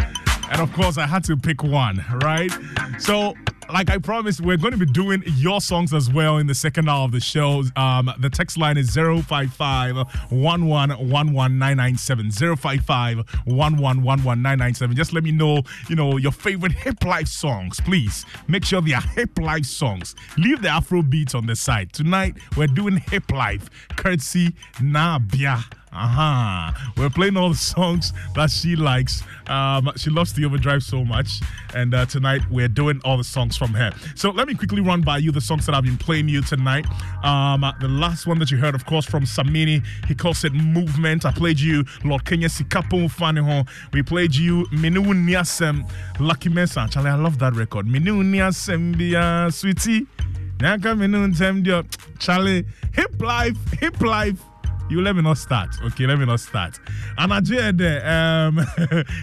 and 0.50 0.60
of 0.60 0.74
course, 0.74 0.98
I 0.98 1.06
had 1.06 1.24
to 1.26 1.38
pick 1.38 1.62
one, 1.62 2.04
right? 2.24 2.52
So, 2.98 3.36
like 3.72 3.90
I 3.90 3.98
promised, 3.98 4.42
we're 4.42 4.58
going 4.58 4.72
to 4.72 4.78
be 4.78 4.86
doing 4.86 5.24
your 5.26 5.62
songs 5.62 5.94
as 5.94 6.12
well 6.12 6.38
in 6.38 6.48
the 6.48 6.56
second 6.56 6.90
hour 6.90 7.06
of 7.06 7.12
the 7.12 7.20
show. 7.20 7.64
Um, 7.76 8.12
the 8.20 8.30
text 8.30 8.58
line 8.58 8.78
is 8.78 8.96
055 8.96 9.96
1111997. 10.32 12.58
055 12.58 13.18
1111997. 13.46 14.96
Just 14.96 15.14
let 15.14 15.24
me 15.24 15.32
know, 15.32 15.62
you 15.88 15.96
know, 15.96 16.18
your 16.18 16.32
favorite 16.32 16.72
hip 16.72 17.04
life 17.06 17.28
songs, 17.28 17.80
please. 17.82 18.26
Make 18.48 18.66
sure 18.66 18.82
they 18.82 18.94
are 18.94 19.02
hip 19.02 19.38
life 19.40 19.66
songs. 19.66 20.16
Leave 20.38 20.62
the 20.62 20.70
Afro 20.70 21.02
beats 21.02 21.36
on 21.36 21.46
the 21.46 21.56
side. 21.56 21.94
Tonight, 21.94 22.38
we're 22.58 22.68
doing 22.68 22.98
hip 22.98 23.32
life, 23.32 23.70
courtesy 23.96 24.54
Nabia. 24.82 25.64
Uh-huh. 25.92 26.72
We're 26.98 27.10
playing 27.10 27.36
all 27.36 27.50
the 27.50 27.56
songs 27.56 28.14
that 28.36 28.52
she 28.52 28.76
likes. 28.76 29.24
Um, 29.48 29.92
she 29.96 30.10
loves 30.12 30.34
the 30.34 30.46
overdrive 30.46 30.84
so 30.84 31.04
much. 31.04 31.42
And 31.74 31.94
uh, 31.94 32.06
tonight 32.06 32.42
we're 32.52 32.68
doing 32.68 33.02
all 33.04 33.18
the 33.18 33.24
songs 33.24 33.58
from 33.58 33.74
her. 33.74 33.92
So 34.16 34.30
let 34.30 34.48
me 34.48 34.54
quickly 34.54 34.82
run 34.82 35.02
by 35.02 35.18
you 35.18 35.32
the 35.32 35.42
songs 35.42 35.66
that 35.66 35.74
I've 35.74 35.84
been 35.84 35.98
playing 35.98 36.30
you 36.30 36.42
tonight. 36.42 36.86
Um, 37.24 37.62
the 37.82 37.88
last 37.88 38.28
one 38.28 38.38
that 38.40 38.52
you 38.52 38.58
heard, 38.58 38.76
of 38.76 38.86
course, 38.86 39.06
from 39.06 39.24
Samini, 39.24 39.84
he 40.08 40.14
calls 40.14 40.44
it 40.44 40.54
Movement. 40.54 41.26
I 41.26 41.32
played 41.32 41.60
you 41.60 41.84
Lord 42.04 42.24
Kenya 42.24 42.50
Sikapo 42.50 43.10
Faniho. 43.10 43.68
We 43.92 44.04
played 44.04 44.36
you 44.36 44.66
Minu 44.68 45.04
Niasem 45.06 45.90
Lucky 46.20 46.50
Mesa. 46.50 46.88
Charlie, 46.92 47.10
I 47.10 47.16
love 47.16 47.40
that 47.40 47.54
record. 47.54 47.88
Minu 47.88 48.24
Niasem 48.24 48.96
Bia 48.96 49.50
Sweetie. 49.52 50.06
Nyaka 50.58 50.94
Minu. 50.96 51.20
Charlie, 52.20 52.66
hip 52.94 53.20
life, 53.22 53.58
hip 53.80 54.00
life 54.02 54.40
you 54.90 55.02
let 55.02 55.16
me 55.16 55.22
not 55.22 55.38
start. 55.38 55.70
Okay, 55.84 56.06
let 56.06 56.18
me 56.20 56.26
not 56.26 56.40
start. 56.40 56.80
And 57.18 57.46
there, 57.46 58.06
um, 58.08 58.58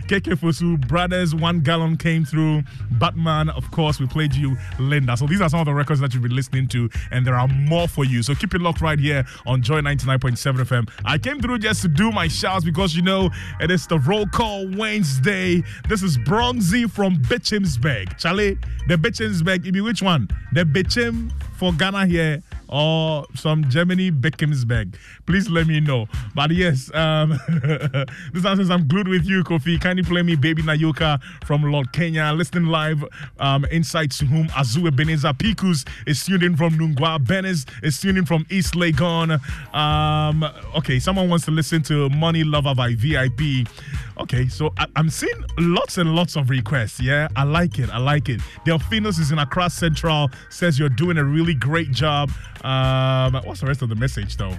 KK 0.06 0.34
Fosu 0.36 0.80
Brothers, 0.86 1.34
One 1.34 1.60
Gallon 1.60 1.96
came 1.96 2.24
through. 2.24 2.62
Batman, 2.92 3.50
of 3.50 3.70
course, 3.70 4.00
we 4.00 4.06
played 4.06 4.34
you 4.34 4.56
Linda. 4.78 5.16
So 5.16 5.26
these 5.26 5.40
are 5.40 5.48
some 5.48 5.60
of 5.60 5.66
the 5.66 5.74
records 5.74 6.00
that 6.00 6.14
you've 6.14 6.22
been 6.22 6.34
listening 6.34 6.68
to, 6.68 6.88
and 7.10 7.26
there 7.26 7.34
are 7.34 7.48
more 7.48 7.88
for 7.88 8.04
you. 8.04 8.22
So 8.22 8.34
keep 8.34 8.54
it 8.54 8.60
locked 8.60 8.80
right 8.80 8.98
here 8.98 9.24
on 9.46 9.62
Joy 9.62 9.80
99.7 9.80 10.64
FM. 10.64 10.90
I 11.04 11.18
came 11.18 11.40
through 11.40 11.58
just 11.58 11.82
to 11.82 11.88
do 11.88 12.12
my 12.12 12.28
shouts 12.28 12.64
because 12.64 12.94
you 12.94 13.02
know 13.02 13.30
it 13.60 13.70
is 13.70 13.86
the 13.86 13.98
roll 13.98 14.26
call 14.26 14.68
Wednesday. 14.76 15.62
This 15.88 16.02
is 16.02 16.16
Bronzy 16.18 16.86
from 16.86 17.16
Bitchimsburg. 17.16 18.18
Charlie, 18.18 18.58
the 18.88 18.96
Bitchimsburg, 18.96 19.72
be 19.72 19.80
which 19.80 20.02
one? 20.02 20.28
The 20.52 20.64
Bitchim 20.64 21.32
for 21.56 21.72
Ghana 21.72 22.06
here 22.06 22.42
or 22.68 23.24
some 23.34 23.68
Germany 23.68 24.10
Beckhamsberg, 24.10 24.96
please 25.26 25.48
let 25.48 25.66
me 25.66 25.80
know. 25.80 26.06
But 26.34 26.50
yes, 26.50 26.92
um, 26.94 27.30
this 28.32 28.44
answers 28.44 28.70
I'm 28.70 28.86
glued 28.88 29.08
with 29.08 29.24
you, 29.26 29.44
Kofi. 29.44 29.80
Kindly 29.80 30.02
play 30.02 30.22
me 30.22 30.36
Baby 30.36 30.62
Nayoka 30.62 31.20
from 31.44 31.62
Lord 31.62 31.92
Kenya. 31.92 32.32
Listening 32.32 32.66
live 32.66 33.04
um, 33.38 33.64
inside 33.66 34.10
Suhum. 34.10 34.48
Azue 34.50 34.90
Beneza 34.90 35.32
Pikus 35.32 35.86
is 36.06 36.26
in 36.28 36.56
from 36.56 36.74
Nungwa. 36.74 37.24
Benes 37.24 37.66
is 37.82 38.04
in 38.04 38.24
from 38.26 38.46
East 38.50 38.74
Legon. 38.74 39.40
Um, 39.74 40.44
okay, 40.76 40.98
someone 40.98 41.28
wants 41.28 41.44
to 41.46 41.50
listen 41.50 41.82
to 41.84 42.08
Money 42.10 42.44
Lover 42.44 42.74
by 42.74 42.94
VIP. 42.94 43.66
Okay, 44.18 44.48
so 44.48 44.72
I, 44.78 44.86
am 44.96 45.10
seeing 45.10 45.44
lots 45.58 45.98
and 45.98 46.14
lots 46.14 46.36
of 46.36 46.48
requests. 46.48 47.00
Yeah, 47.00 47.28
I 47.36 47.44
like 47.44 47.78
it. 47.78 47.90
I 47.90 47.98
like 47.98 48.28
it. 48.30 48.40
Delphinos 48.64 49.20
is 49.20 49.30
in 49.30 49.38
Accra 49.38 49.68
Central, 49.68 50.30
says 50.48 50.78
you're 50.78 50.88
doing 50.88 51.18
a 51.18 51.24
really 51.46 51.58
great 51.58 51.92
job. 51.92 52.30
Um, 52.64 53.34
what's 53.44 53.60
the 53.60 53.66
rest 53.66 53.80
of 53.80 53.88
the 53.88 53.94
message 53.94 54.36
though? 54.36 54.56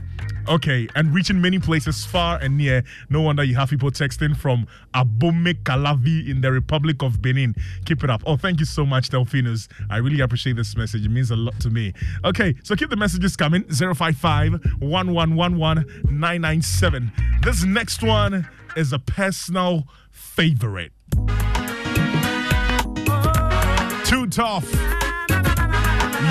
Okay, 0.47 0.87
and 0.95 1.13
reaching 1.13 1.41
many 1.41 1.59
places 1.59 2.05
far 2.05 2.39
and 2.41 2.55
near. 2.57 2.81
No 3.09 3.21
wonder 3.21 3.43
you 3.43 3.55
have 3.55 3.69
people 3.69 3.91
texting 3.91 4.35
from 4.37 4.65
Abome 4.93 5.53
Kalavi 5.63 6.29
in 6.29 6.39
the 6.39 6.49
Republic 6.49 7.03
of 7.03 7.21
Benin. 7.21 7.53
Keep 7.83 8.05
it 8.05 8.09
up. 8.09 8.23
Oh, 8.25 8.37
thank 8.37 8.61
you 8.61 8.65
so 8.65 8.85
much, 8.85 9.09
Delphinos. 9.09 9.67
I 9.89 9.97
really 9.97 10.21
appreciate 10.21 10.55
this 10.55 10.77
message. 10.77 11.05
It 11.05 11.09
means 11.09 11.29
a 11.31 11.35
lot 11.35 11.59
to 11.59 11.69
me. 11.69 11.93
Okay, 12.23 12.55
so 12.63 12.77
keep 12.77 12.89
the 12.89 12.95
messages 12.95 13.35
coming 13.35 13.63
055 13.63 14.53
1111 14.79 15.85
997. 16.05 17.11
This 17.41 17.65
next 17.65 18.01
one 18.01 18.47
is 18.77 18.93
a 18.93 18.99
personal 18.99 19.83
favorite. 20.11 20.93
Too 24.05 24.27
tough. 24.27 24.96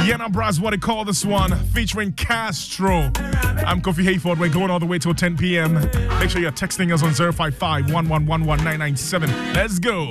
Yena 0.07 0.31
Bras, 0.31 0.61
what 0.61 0.71
they 0.71 0.79
call 0.79 1.05
this 1.05 1.25
one, 1.25 1.53
featuring 1.75 2.13
Castro. 2.13 3.11
I'm 3.67 3.83
Kofi 3.83 4.05
Hayford. 4.05 4.39
We're 4.39 4.49
going 4.49 4.71
all 4.71 4.79
the 4.79 4.87
way 4.87 5.01
till 5.01 5.15
10 5.15 5.37
p.m. 5.37 5.75
Make 6.21 6.31
sure 6.31 6.41
you're 6.41 6.53
texting 6.53 6.95
us 6.95 7.03
on 7.03 7.13
055 7.13 7.87
1111997. 7.87 9.55
Let's 9.55 9.81
go. 9.81 10.09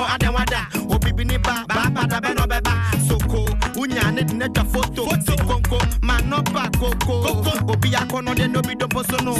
for 0.00 0.06
Adam 0.08 0.34
Wada, 0.34 0.68
Obibini 0.88 1.36
Ba, 1.42 1.64
Baba 1.68 2.06
Dabeno 2.08 2.46
Beba, 2.46 2.72
Soko, 3.06 3.44
Unya 3.80 4.12
Net 4.14 4.32
Neta 4.32 4.64
Photo, 4.64 5.04
Conco, 5.44 5.78
Manopa 6.00 6.70
Coco, 6.78 7.22
Obia 7.72 8.08
Cono, 8.08 8.34
then 8.34 8.52
Nobi 8.52 8.74
Doposono, 8.74 9.34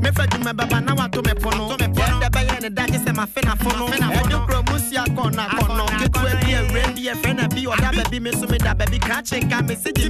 Mefet, 0.00 0.42
my 0.42 0.52
Baba 0.52 0.80
Nawato 0.80 1.22
Mepono, 1.22 1.76
the 1.76 1.88
Bayan, 2.30 2.62
the 2.62 2.70
Dagis, 2.70 3.06
and 3.06 3.16
my 3.16 3.26
Fenafono, 3.26 3.90
and 3.92 4.30
the 4.30 4.38
Promusia 4.46 5.04
Cona, 5.14 5.48
Cono, 5.60 5.86
get 5.98 6.12
to 6.12 6.20
a 6.20 6.44
beer, 6.44 6.62
Randy, 6.72 7.08
a 7.08 7.16
friend, 7.16 7.40
a 7.40 7.48
bee, 7.48 7.66
or 7.66 7.76
that 7.76 7.94
baby, 7.94 8.20
Miss 8.20 8.36
sumida 8.36 8.76
baby, 8.76 8.98
catching, 8.98 9.50
come 9.50 9.68
and 9.68 9.78
see 9.78 9.92
the 9.92 10.08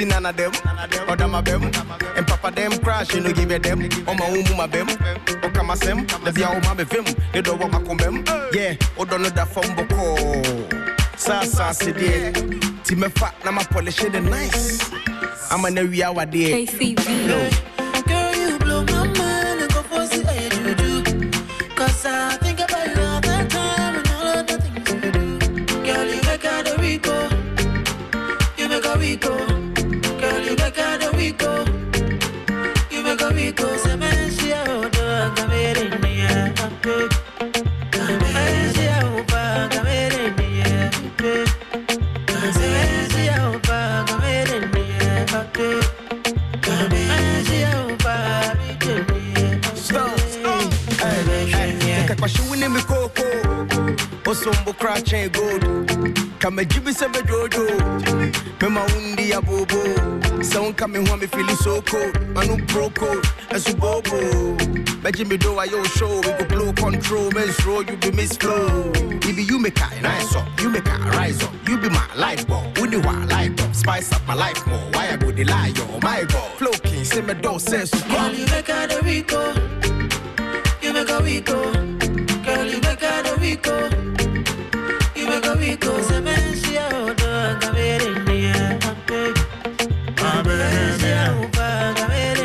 see 0.00 0.06
none 0.06 0.26
of 0.26 0.36
them. 0.36 0.52
Or 1.08 1.16
them 1.16 1.34
a 1.34 1.42
them. 1.42 1.64
And 2.16 2.26
papa 2.26 2.50
them 2.50 2.72
crash, 2.80 3.14
you 3.14 3.20
know 3.20 3.32
give 3.32 3.48
them. 3.62 3.82
On 4.08 4.16
my 4.16 4.26
own 4.26 4.44
mama 4.50 4.68
them. 4.68 4.88
Or 4.88 5.44
oh, 5.44 5.50
come 5.50 5.70
as 5.70 5.80
them. 5.80 6.06
The 6.24 6.32
via 6.32 6.48
oma 6.48 6.74
be. 6.84 7.04
They 7.32 7.42
don't 7.42 7.60
want 7.60 7.72
my 7.72 7.82
come 7.82 8.24
Yeah, 8.52 8.76
or 8.96 9.06
don't 9.06 9.22
know 9.22 9.30
that 9.30 9.48
phone 9.48 9.74
boko. 9.76 10.16
Sa 11.16 11.42
sa 11.42 11.72
si 11.72 11.92
de. 11.92 12.32
Ti 12.84 12.94
fat 13.08 13.34
na 13.44 13.50
ma 13.50 13.62
polish 13.62 14.02
it 14.02 14.14
nice. 14.22 14.90
I'm 15.50 15.64
an 15.64 15.78
area 15.78 16.12
wa 16.12 16.24
de. 16.24 16.66
KCV. 16.66 17.79
Kra 54.48 54.94
kyɛn 55.02 55.32
gold 55.32 56.20
kama 56.40 56.62
gyibi 56.64 56.92
sɛ 56.92 57.06
bɛdwoodwo 57.12 57.66
mema 58.60 58.80
wo 58.80 59.00
ndi 59.00 59.32
abobo 59.32 59.82
sɛ 60.40 60.58
wonka 60.62 60.88
me 60.88 60.98
ho 61.06 61.14
a 61.14 61.18
mefili 61.18 61.54
so 61.62 61.82
cold 61.82 62.16
ano 62.38 62.56
broko 62.66 63.20
ɛso 63.50 63.78
bobo. 63.78 64.56
Bɛgye 65.02 65.28
me 65.28 65.36
do 65.36 65.54
ayɛ 65.56 65.70
yo 65.70 65.84
show 65.84 66.16
we 66.16 66.22
go 66.22 66.44
blow 66.48 66.72
control. 66.72 67.30
Mensuro 67.30 67.88
you 67.88 67.96
be 67.96 68.10
miss 68.16 68.36
flow 68.36 68.90
be 69.20 69.42
you 69.42 69.58
make 69.58 69.80
I 69.80 69.98
rise 70.02 70.34
up 70.36 70.46
you 70.60 70.68
make 70.70 70.88
I 70.88 71.08
rise 71.10 71.42
up. 71.42 71.52
You 71.68 71.78
be 71.78 71.88
my 71.90 72.06
life 72.16 72.46
bulb 72.46 72.76
ne 72.78 72.96
hɔ 72.98 73.22
a 73.24 73.26
light 73.26 73.56
bulb. 73.56 73.74
Spice 73.74 74.12
up 74.12 74.26
my 74.26 74.34
life 74.34 74.66
more 74.66 74.78
why 74.92 75.08
I 75.12 75.16
go 75.16 75.30
dey 75.32 75.44
lie 75.44 75.72
yo 75.76 75.84
oh 75.94 76.00
my 76.02 76.24
god. 76.24 76.50
Flow 76.58 76.72
king 76.82 77.04
sɛ 77.04 77.26
me 77.26 77.34
do 77.34 77.58
so. 77.58 77.76
Girl, 78.08 78.32
you 78.32 78.46
make 78.46 78.66
the 78.66 79.00
Rico. 79.04 79.52
You 80.82 80.92
make 80.94 81.08
her 81.08 81.22
Rico. 81.22 81.72
Girl, 82.44 82.64
you 82.66 82.80
make 82.80 83.00
the 83.00 83.36
Rico. 83.38 84.09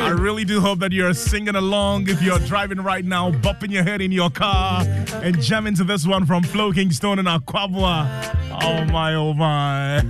I 0.01 0.09
really 0.18 0.43
do 0.43 0.59
hope 0.59 0.80
that 0.80 0.91
you're 0.91 1.13
singing 1.13 1.55
along 1.55 2.09
if 2.09 2.22
you're 2.22 2.39
driving 2.39 2.80
right 2.80 3.05
now, 3.05 3.32
bopping 3.32 3.72
your 3.72 3.84
head 3.84 4.01
in 4.01 4.11
your 4.11 4.30
car, 4.30 4.84
and 5.24 5.41
jamming 5.41 5.76
to 5.76 5.84
this 5.84 6.05
one 6.05 6.26
from 6.26 6.43
Flowking 6.43 6.91
Stone 6.91 7.20
and 7.20 7.28
Aquabua. 7.28 8.36
Oh 8.63 8.86
my, 8.86 9.16
oh 9.16 9.34
my. 9.34 10.03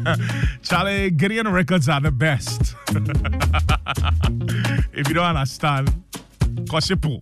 Charlie, 0.62 1.12
Gideon 1.12 1.48
records 1.48 1.90
are 1.90 2.02
the 2.02 2.12
best. 2.12 2.76
if 4.94 5.08
you 5.08 5.14
don't 5.14 5.26
understand, 5.26 6.05
Koshipu. 6.66 7.22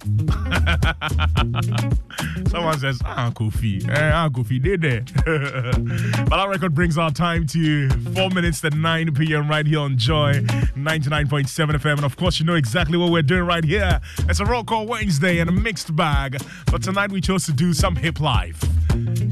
Someone 2.50 2.80
says, 2.80 3.00
ah, 3.06 3.32
Kofi. 3.34 3.88
Eh, 3.89 4.12
ah, 4.14 4.30
Kofi, 4.30 4.62
they 4.62 4.78
there. 4.78 5.04
but 6.30 6.39
our 6.39 6.50
record 6.50 6.74
brings 6.74 6.98
our 6.98 7.12
time 7.12 7.46
to 7.48 7.89
4 7.89 8.30
minutes 8.30 8.62
to 8.62 8.70
9 8.70 9.14
p.m. 9.14 9.50
right 9.50 9.66
here 9.66 9.80
on 9.80 9.98
Joy 9.98 10.34
99.7 10.76 11.72
FM. 11.72 11.98
And 11.98 12.06
of 12.06 12.16
course, 12.18 12.39
you 12.39 12.46
know 12.46 12.56
exactly 12.56 12.98
what 12.98 13.12
we're 13.12 13.22
doing 13.22 13.44
right 13.46 13.64
here. 13.64 14.00
It's 14.30 14.39
a 14.39 14.46
roll 14.46 14.64
call 14.64 14.86
Wednesday 14.88 15.39
and 15.39 15.50
a 15.50 15.54
mixed 15.54 15.96
bag. 15.96 16.41
But 16.72 16.84
tonight 16.84 17.12
we 17.12 17.22
chose 17.22 17.46
to 17.46 17.54
do 17.54 17.74
some 17.74 17.96
hip 17.96 18.20
life. 18.20 18.64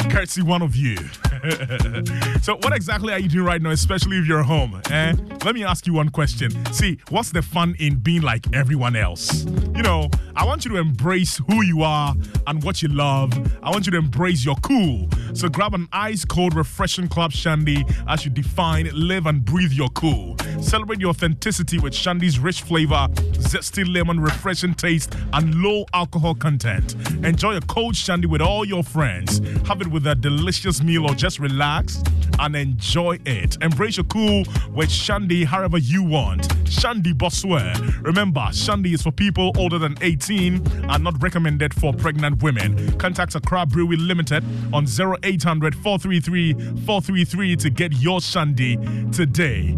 Courtesy 0.10 0.42
one 0.42 0.62
of 0.62 0.76
you. 0.76 0.98
so, 2.42 2.56
what 2.58 2.74
exactly 2.74 3.14
are 3.14 3.20
you 3.20 3.30
doing 3.30 3.46
right 3.46 3.62
now, 3.62 3.70
especially 3.70 4.18
if 4.18 4.26
you're 4.26 4.44
home? 4.44 4.82
Eh? 4.90 5.14
Let 5.46 5.56
me 5.56 5.64
ask 5.64 5.88
you 5.88 5.94
one 5.94 6.10
question. 6.10 6.52
See, 6.74 7.00
what's 7.10 7.32
the 7.32 7.42
fun 7.42 7.76
in 7.80 7.98
being 7.98 8.22
like 8.22 8.54
everyone 8.54 8.96
else? 8.96 9.46
You 9.76 9.84
know, 9.84 10.01
I 10.36 10.46
want 10.46 10.66
you 10.66 10.72
to 10.72 10.78
embrace 10.78 11.42
who 11.48 11.64
you 11.64 11.84
are 11.84 12.16
and 12.48 12.64
what 12.64 12.82
you 12.82 12.88
love. 12.88 13.32
I 13.64 13.70
want 13.70 13.86
you 13.86 13.92
to 13.92 13.98
embrace 13.98 14.46
your 14.46 14.56
cool. 14.58 15.10
So, 15.34 15.50
grab 15.50 15.74
an 15.74 15.88
ice 15.92 16.26
cold, 16.26 16.56
refreshing 16.56 17.08
club 17.08 17.32
shandy 17.32 17.86
as 18.08 18.26
you 18.26 18.32
define, 18.32 18.90
live, 18.94 19.26
and 19.26 19.44
breathe 19.44 19.72
your 19.72 19.90
cool. 19.90 20.38
Celebrate 20.62 21.00
your 21.00 21.10
authenticity 21.10 21.80
with 21.80 21.94
shandy's 21.94 22.40
rich 22.40 22.62
flavor, 22.62 23.08
zesty 23.34 23.86
lemon, 23.92 24.20
refreshing 24.20 24.74
taste, 24.74 25.14
and 25.34 25.56
low 25.56 25.86
alcohol 25.94 26.36
content. 26.36 26.96
Enjoy 27.24 27.56
a 27.56 27.62
cold 27.62 27.96
shandy 27.96 28.28
with 28.28 28.42
all 28.42 28.66
your 28.66 28.84
friends. 28.84 29.40
Have 29.68 29.82
it 29.82 29.88
with 29.88 30.06
a 30.08 30.16
delicious 30.16 30.82
meal 30.82 31.10
or 31.10 31.16
just 31.16 31.40
relax 31.40 32.02
and 32.40 32.56
enjoy 32.56 33.20
it. 33.26 33.58
Embrace 33.62 33.98
your 33.98 34.04
cool 34.06 34.44
with 34.74 34.92
Shandy 34.92 35.44
however 35.44 35.78
you 35.78 36.04
want. 36.04 36.48
Shandy 36.68 37.14
Bosware. 37.14 38.04
Remember, 38.04 38.48
Shandy 38.52 38.94
is 38.94 39.02
for 39.02 39.12
people 39.12 39.52
older 39.58 39.78
than 39.78 39.91
18 40.02 40.86
are 40.90 41.00
not 41.00 41.22
recommended 41.22 41.74
for 41.74 41.94
pregnant 41.94 42.42
women. 42.42 42.98
Contact 42.98 43.36
Accra 43.36 43.66
Brewery 43.66 43.98
Limited 43.98 44.44
on 44.74 44.86
0800 44.86 45.76
433 45.76 46.54
433 46.54 47.56
to 47.58 47.70
get 47.70 47.94
your 47.94 48.22
Shandy 48.22 48.78
today. 49.12 49.76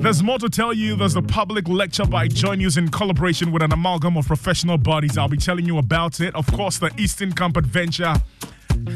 There's 0.00 0.22
more 0.22 0.38
to 0.38 0.48
tell 0.48 0.72
you. 0.72 0.94
There's 0.94 1.16
a 1.16 1.22
public 1.22 1.66
lecture 1.68 2.06
by 2.06 2.28
Joy 2.28 2.54
News 2.54 2.76
in 2.76 2.88
collaboration 2.88 3.50
with 3.50 3.62
an 3.62 3.72
amalgam 3.72 4.16
of 4.16 4.28
professional 4.28 4.78
bodies. 4.78 5.18
I'll 5.18 5.28
be 5.28 5.36
telling 5.36 5.66
you 5.66 5.78
about 5.78 6.20
it. 6.20 6.34
Of 6.36 6.46
course, 6.52 6.78
the 6.78 6.92
Eastern 6.96 7.32
Camp 7.32 7.56
Adventure. 7.56 8.14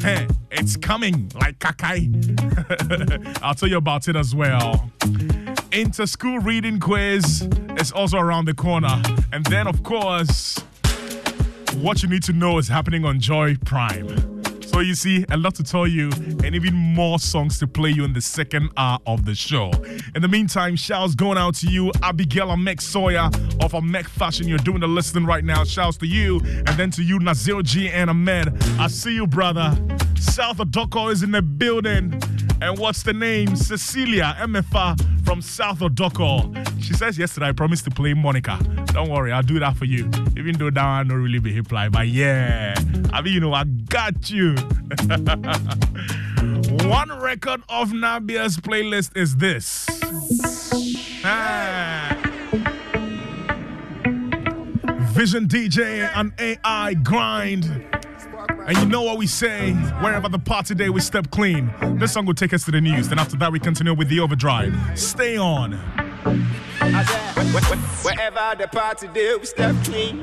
Hey, 0.00 0.28
it's 0.52 0.76
coming 0.76 1.30
like 1.34 1.58
Kakai. 1.58 3.38
I'll 3.42 3.54
tell 3.54 3.68
you 3.68 3.78
about 3.78 4.06
it 4.06 4.14
as 4.14 4.32
well. 4.32 4.90
Inter 5.72 6.04
school 6.04 6.38
reading 6.38 6.78
quiz 6.78 7.48
is 7.78 7.92
also 7.92 8.18
around 8.18 8.44
the 8.44 8.52
corner. 8.52 9.00
And 9.32 9.42
then, 9.46 9.66
of 9.66 9.82
course, 9.82 10.58
what 11.76 12.02
you 12.02 12.10
need 12.10 12.22
to 12.24 12.34
know 12.34 12.58
is 12.58 12.68
happening 12.68 13.06
on 13.06 13.20
Joy 13.20 13.56
Prime. 13.64 14.42
So 14.66 14.80
you 14.80 14.94
see, 14.94 15.24
a 15.30 15.36
lot 15.38 15.54
to 15.54 15.62
tell 15.62 15.86
you, 15.86 16.10
and 16.44 16.54
even 16.54 16.74
more 16.74 17.18
songs 17.18 17.58
to 17.60 17.66
play 17.66 17.88
you 17.88 18.04
in 18.04 18.12
the 18.12 18.20
second 18.20 18.70
hour 18.76 18.98
of 19.06 19.24
the 19.24 19.34
show. 19.34 19.70
In 20.14 20.20
the 20.20 20.28
meantime, 20.28 20.76
shouts 20.76 21.14
going 21.14 21.38
out 21.38 21.54
to 21.56 21.66
you, 21.68 21.90
Abigail 22.02 22.48
Amek 22.48 22.80
Sawyer 22.82 23.30
of 23.60 23.72
Amek 23.72 24.06
Fashion. 24.06 24.46
You're 24.46 24.58
doing 24.58 24.80
the 24.80 24.88
listening 24.88 25.24
right 25.24 25.44
now. 25.44 25.64
Shouts 25.64 25.96
to 25.98 26.06
you, 26.06 26.40
and 26.40 26.68
then 26.68 26.90
to 26.90 27.02
you, 27.02 27.18
Nazir 27.18 27.62
G 27.62 27.88
and 27.88 28.10
Ahmed. 28.10 28.62
I 28.78 28.88
see 28.88 29.14
you, 29.14 29.26
brother. 29.26 29.74
South 30.18 30.60
of 30.60 30.68
Doko 30.68 31.10
is 31.10 31.22
in 31.22 31.30
the 31.30 31.42
building. 31.42 32.20
And 32.62 32.78
what's 32.78 33.02
the 33.02 33.12
name? 33.12 33.56
Cecilia 33.56 34.36
MFA 34.38 35.24
from 35.24 35.42
South 35.42 35.82
of 35.82 35.92
Doko. 35.92 36.54
She 36.80 36.94
says 36.94 37.18
yesterday 37.18 37.48
I 37.48 37.52
promised 37.52 37.82
to 37.86 37.90
play 37.90 38.14
Monica. 38.14 38.56
Don't 38.86 39.10
worry, 39.10 39.32
I'll 39.32 39.42
do 39.42 39.58
that 39.58 39.76
for 39.76 39.84
you. 39.84 40.08
Even 40.36 40.56
though 40.56 40.70
that 40.70 40.84
one 40.84 41.08
don't 41.08 41.20
really 41.20 41.40
be 41.40 41.52
hip 41.52 41.72
like, 41.72 41.90
but 41.90 42.06
yeah. 42.06 42.76
I 43.12 43.20
mean, 43.20 43.34
you 43.34 43.40
know, 43.40 43.52
I 43.52 43.64
got 43.64 44.30
you. 44.30 44.54
One 46.88 47.10
record 47.20 47.62
of 47.68 47.88
Nabia's 47.90 48.58
playlist 48.58 49.16
is 49.16 49.36
this. 49.38 49.88
Ah. 51.24 52.16
Vision 55.10 55.48
DJ 55.48 56.08
and 56.14 56.32
AI 56.38 56.94
grind. 56.94 58.01
And 58.66 58.78
you 58.78 58.86
know 58.86 59.02
what 59.02 59.18
we 59.18 59.26
say, 59.26 59.72
wherever 60.00 60.28
the 60.28 60.38
party 60.38 60.74
day, 60.74 60.88
we 60.88 61.00
step 61.00 61.30
clean. 61.30 61.72
This 61.98 62.12
song 62.12 62.26
will 62.26 62.34
take 62.34 62.52
us 62.52 62.64
to 62.66 62.70
the 62.70 62.80
news. 62.80 63.08
Then 63.08 63.18
after 63.18 63.36
that, 63.38 63.50
we 63.50 63.58
continue 63.58 63.92
with 63.92 64.08
the 64.08 64.20
overdrive. 64.20 64.72
Stay 64.94 65.36
on. 65.36 65.72
Wherever 68.02 68.54
the 68.56 68.68
party 68.70 69.08
day, 69.08 69.34
we 69.34 69.46
step 69.46 69.74
clean. 69.84 70.22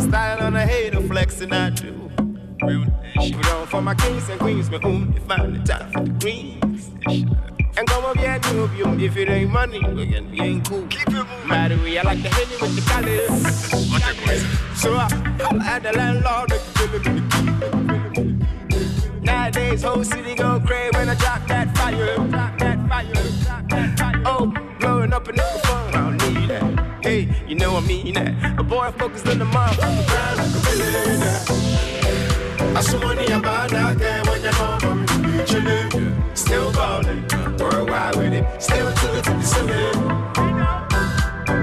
Style 0.00 0.40
on 0.42 0.54
the 0.54 0.66
hater, 0.66 1.00
flexing 1.02 1.52
I 1.52 1.70
do. 1.70 2.10
Put 2.58 3.46
on 3.52 3.66
for 3.68 3.80
my 3.80 3.94
kings 3.94 4.28
and 4.28 4.40
queens, 4.40 4.68
they 4.68 4.78
find 4.80 5.14
the 5.14 5.62
time 5.64 5.92
for 5.92 6.04
the 6.04 6.10
greens. 6.18 7.59
And 7.80 7.88
come 7.88 8.04
up 8.04 8.18
here, 8.18 8.38
new 8.52 8.68
you. 8.76 8.86
If 9.06 9.16
it 9.16 9.30
ain't 9.30 9.50
money, 9.50 9.80
we 9.82 10.14
ain't- 10.14 10.30
we 10.30 10.40
ain't 10.42 10.68
cool. 10.68 10.86
Keep 10.88 11.08
it 11.08 11.12
moving. 11.14 11.48
By 11.48 11.68
the 11.68 11.76
way, 11.76 11.98
I 11.98 12.02
like 12.02 12.22
the 12.22 12.28
henny 12.28 12.56
with 12.60 12.76
the 12.76 12.82
colors. 12.90 13.30
So 14.82 14.94
I, 14.96 15.08
I 15.50 15.62
had 15.64 15.82
the 15.84 15.92
landlord, 15.92 16.50
make 16.50 16.60
you 16.60 16.72
feel 16.76 16.94
it. 17.00 17.06
Nowadays, 19.22 19.82
whole 19.82 20.04
city 20.04 20.34
go 20.34 20.60
crazy 20.60 20.90
when 20.94 21.08
I 21.08 21.14
drop 21.14 21.46
that 21.48 21.74
fire. 21.78 22.16
Drop 22.16 22.58
that 22.58 22.78
fire. 22.86 23.14
Drop 23.44 23.68
that 23.70 23.98
fire. 23.98 24.22
Oh, 24.26 24.52
blowing 24.78 25.14
up 25.14 25.26
a 25.28 25.32
nigga 25.32 25.60
phone, 25.66 25.94
I 25.94 25.96
don't 26.18 26.34
need 26.34 26.50
that. 26.50 26.64
Hey, 27.02 27.28
you 27.48 27.54
know 27.54 27.78
I 27.78 27.80
mean 27.80 28.12
that. 28.12 28.60
A 28.60 28.62
boy 28.62 28.90
focused 28.98 29.26
on 29.26 29.38
the 29.38 29.46
motherfucker, 29.46 30.06
grind 30.06 30.36
like 30.36 30.54
a 30.54 30.60
billionaire. 30.66 31.40
I 32.76 32.78
saw 32.82 32.98
money 32.98 33.24
about 33.32 33.70
that 33.70 33.96
when 34.28 34.42
you 34.42 34.50
know 34.50 34.78
I'm 34.82 35.06
chillin'. 35.46 36.36
Still 36.36 36.72
ballin', 36.72 37.26
worldwide 37.58 38.16
with 38.16 38.32
it. 38.32 38.62
Still 38.62 38.92
to 38.92 39.06
the 39.22 39.42
ceiling. 39.42 40.20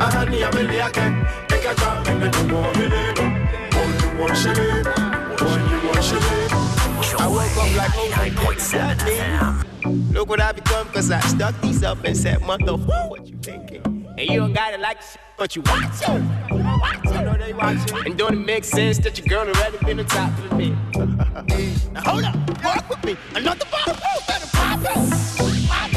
A 0.01 0.11
honey, 0.11 0.43
I'm 0.43 0.57
in 0.57 0.67
the 0.67 0.85
again. 0.87 1.27
Think 1.49 1.65
I 1.65 1.73
got 1.75 2.05
me, 2.05 2.13
you 2.13 2.53
want 2.53 2.77
me, 2.77 2.87
One 3.77 3.93
you 3.99 4.09
want 4.19 4.37
shilling, 4.37 4.85
one 5.45 5.63
you 5.69 5.77
want 5.87 6.03
shilling. 6.03 6.51
I 7.19 7.27
woke 7.27 7.57
up 7.57 7.75
like, 7.75 7.91
oh, 7.95 8.11
99.7 8.13 8.97
FM. 8.97 10.13
Look 10.13 10.29
what 10.29 10.41
I 10.41 10.51
become, 10.51 10.87
cause 10.89 11.11
I 11.11 11.19
stuck 11.21 11.59
these 11.61 11.83
up 11.83 12.03
and 12.03 12.15
said, 12.15 12.39
motherfucker, 12.39 13.09
what 13.09 13.27
you 13.27 13.37
thinking? 13.37 14.05
And 14.17 14.29
you 14.29 14.39
don't 14.39 14.53
got 14.53 14.73
it 14.73 14.79
like 14.79 15.01
shit, 15.01 15.21
but 15.37 15.55
you 15.55 15.61
watching. 15.65 16.27
I 16.49 17.23
know 17.23 17.37
they 17.37 17.53
watching. 17.53 18.05
And 18.05 18.17
don't 18.17 18.33
it 18.33 18.45
make 18.45 18.63
sense 18.63 18.97
that 18.99 19.17
your 19.19 19.27
girl 19.27 19.47
already 19.47 19.77
been 19.85 19.99
on 19.99 20.05
top 20.07 20.35
of 20.39 20.57
me? 20.57 20.69
now 21.93 22.01
hold 22.01 22.23
up, 22.23 22.35
walk 22.63 22.89
with 22.89 23.03
me. 23.05 23.15
Another 23.35 23.65
oh, 23.71 24.23
better 24.27 24.47
pop 24.47 24.79
it. 24.81 24.87
Pop 25.69 25.91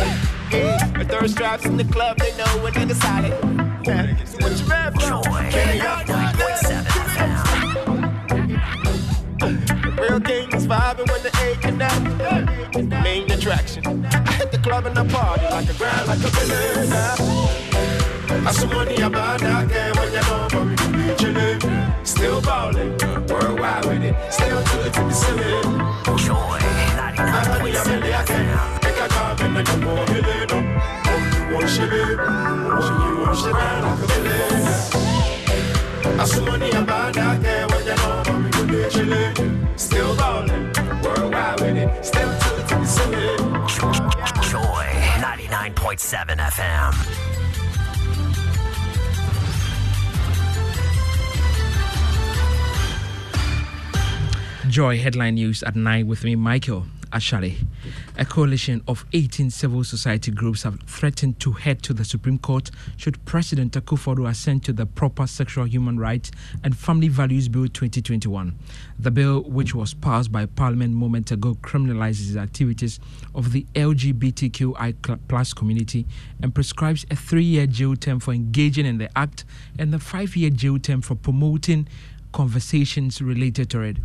the 0.98 1.06
third 1.08 1.30
straps 1.30 1.64
in 1.64 1.78
the 1.78 1.84
club, 1.84 2.18
they 2.18 2.36
know 2.36 2.44
when 2.62 2.72
niggas 2.74 3.00
solid. 3.00 3.32
So 4.28 4.36
what 4.40 4.60
you 4.60 4.66
mad 4.66 4.92
for? 4.94 5.00
Joy 5.00 5.22
Can 5.50 5.76
y'all 5.78 6.04
do 6.04 6.12
99.7 6.12 6.84
FM. 6.84 7.70
Real 10.00 10.20
kings 10.20 10.66
vibing 10.66 11.08
when 11.10 11.22
the 11.22 11.30
eight 11.44 11.60
connect. 11.62 12.04
Main 13.02 13.30
attraction. 13.30 14.04
I 14.04 14.32
hit 14.32 14.52
the 14.52 14.58
club 14.58 14.84
and 14.86 14.96
the 14.96 15.04
party 15.04 15.44
like 15.44 15.68
a 15.68 15.74
grand, 15.74 16.08
like 16.08 16.18
a 16.18 16.30
billionaire. 16.30 17.69
I 18.42 18.52
saw 18.52 18.66
money 18.66 18.96
about 18.96 19.40
that 19.40 19.68
game 19.68 19.94
when 19.96 20.12
you 20.12 20.22
know 20.22 20.48
I'm 20.50 20.76
chillin'. 21.16 22.06
Still 22.06 22.40
ballin', 22.40 22.96
to 24.92 25.02
the 25.04 25.12
ceiling. 25.12 25.62
Joy 26.16 26.58
99.7 26.96 28.00
FM. 28.24 28.56
Make 28.82 28.98
a 28.98 29.08
car, 29.08 29.36
make 29.50 29.68
a 29.68 29.76
more 29.76 30.06
million. 30.06 30.50
Only 31.06 31.54
one 31.54 31.68
shilling. 31.68 32.18
Only 32.18 33.10
one 33.20 33.36
shilling. 33.36 33.82
Like 33.84 34.00
a 34.00 34.18
million. 34.24 34.62
As 36.20 36.32
money 36.40 36.70
about 36.70 37.12
that 37.14 37.42
girl 37.42 37.68
when 37.68 37.84
you 37.86 37.94
know 37.94 38.22
I'm 38.24 38.50
good 38.50 38.68
day 38.70 38.88
chilling. 38.88 39.34
Still 39.76 40.16
ballin', 40.16 40.72
worldwide 41.02 41.60
with 41.60 41.76
it. 41.76 42.04
Still 42.04 42.32
to 42.38 42.48
the 42.56 42.62
to 42.68 42.74
the 42.76 42.86
ceiling. 42.86 43.38
Joy 44.48 44.86
99.7 45.20 46.38
FM. 46.38 47.29
Joy 54.70 54.98
headline 55.00 55.34
news 55.34 55.64
at 55.64 55.74
9 55.74 56.06
with 56.06 56.22
me, 56.22 56.36
Michael 56.36 56.86
Ashari. 57.10 57.56
A 58.16 58.24
coalition 58.24 58.84
of 58.86 59.04
18 59.12 59.50
civil 59.50 59.82
society 59.82 60.30
groups 60.30 60.62
have 60.62 60.80
threatened 60.82 61.40
to 61.40 61.50
head 61.50 61.82
to 61.82 61.92
the 61.92 62.04
Supreme 62.04 62.38
Court 62.38 62.70
should 62.96 63.24
President 63.24 63.72
Akufo-Addo 63.72 64.30
assent 64.30 64.62
to 64.66 64.72
the 64.72 64.86
Proper 64.86 65.26
Sexual 65.26 65.64
Human 65.64 65.98
Rights 65.98 66.30
and 66.62 66.78
Family 66.78 67.08
Values 67.08 67.48
Bill 67.48 67.66
2021. 67.66 68.56
The 69.00 69.10
bill, 69.10 69.42
which 69.42 69.74
was 69.74 69.92
passed 69.92 70.30
by 70.30 70.46
Parliament 70.46 70.94
moments 70.94 71.32
ago, 71.32 71.56
criminalizes 71.62 72.34
the 72.34 72.38
activities 72.38 73.00
of 73.34 73.50
the 73.50 73.66
LGBTQI 73.74 75.18
plus 75.26 75.52
community 75.52 76.06
and 76.40 76.54
prescribes 76.54 77.04
a 77.10 77.16
three-year 77.16 77.66
jail 77.66 77.96
term 77.96 78.20
for 78.20 78.32
engaging 78.32 78.86
in 78.86 78.98
the 78.98 79.10
act 79.18 79.44
and 79.80 79.92
a 79.92 79.98
five-year 79.98 80.50
jail 80.50 80.78
term 80.78 81.02
for 81.02 81.16
promoting 81.16 81.88
conversations 82.32 83.20
related 83.20 83.68
to 83.70 83.80
it 83.80 83.96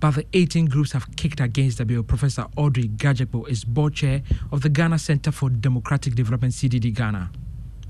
but 0.00 0.12
the 0.12 0.26
18 0.32 0.66
groups 0.66 0.92
have 0.92 1.14
kicked 1.16 1.40
against 1.40 1.78
the 1.78 1.84
bill. 1.84 2.02
Professor 2.02 2.46
Audrey 2.56 2.88
Gadzekpo 2.88 3.48
is 3.48 3.64
board 3.64 3.94
chair 3.94 4.22
of 4.50 4.62
the 4.62 4.68
Ghana 4.68 4.98
Center 4.98 5.30
for 5.30 5.50
Democratic 5.50 6.14
Development, 6.14 6.52
CDD 6.52 6.94
Ghana. 6.94 7.30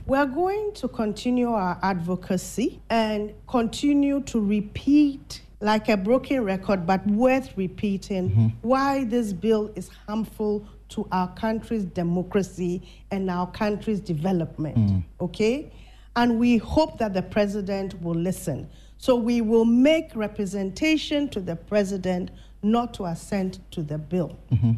We're 0.06 0.26
going 0.26 0.72
to 0.74 0.88
continue 0.88 1.52
our 1.52 1.78
advocacy 1.82 2.80
and 2.90 3.32
continue 3.46 4.22
to 4.22 4.40
repeat 4.40 5.42
like 5.60 5.88
a 5.88 5.96
broken 5.96 6.42
record, 6.42 6.86
but 6.86 7.06
worth 7.06 7.56
repeating 7.56 8.30
mm-hmm. 8.30 8.46
why 8.62 9.04
this 9.04 9.32
bill 9.32 9.70
is 9.76 9.88
harmful 10.06 10.66
to 10.88 11.06
our 11.12 11.28
country's 11.34 11.84
democracy 11.84 12.82
and 13.10 13.30
our 13.30 13.46
country's 13.52 14.00
development. 14.00 14.76
Mm. 14.76 15.04
Okay? 15.20 15.72
And 16.16 16.40
we 16.40 16.56
hope 16.56 16.98
that 16.98 17.14
the 17.14 17.22
president 17.22 18.00
will 18.02 18.16
listen. 18.16 18.68
So 19.00 19.16
we 19.16 19.40
will 19.40 19.64
make 19.64 20.14
representation 20.14 21.30
to 21.30 21.40
the 21.40 21.56
president 21.56 22.30
not 22.62 22.92
to 22.94 23.06
assent 23.06 23.58
to 23.70 23.82
the 23.82 23.96
bill. 23.96 24.38
Mm-hmm. 24.52 24.72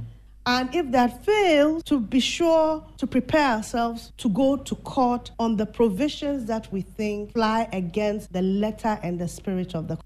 And 0.46 0.72
if 0.72 0.92
that 0.92 1.24
fails, 1.24 1.82
to 1.84 1.98
be 1.98 2.20
sure 2.20 2.86
to 2.98 3.06
prepare 3.08 3.56
ourselves 3.56 4.12
to 4.18 4.28
go 4.28 4.56
to 4.58 4.74
court 4.76 5.32
on 5.40 5.56
the 5.56 5.66
provisions 5.66 6.44
that 6.44 6.72
we 6.72 6.82
think 6.82 7.32
fly 7.32 7.68
against 7.72 8.32
the 8.32 8.42
letter 8.42 8.96
and 9.02 9.18
the 9.18 9.26
spirit 9.26 9.74
of 9.74 9.88
the 9.88 9.98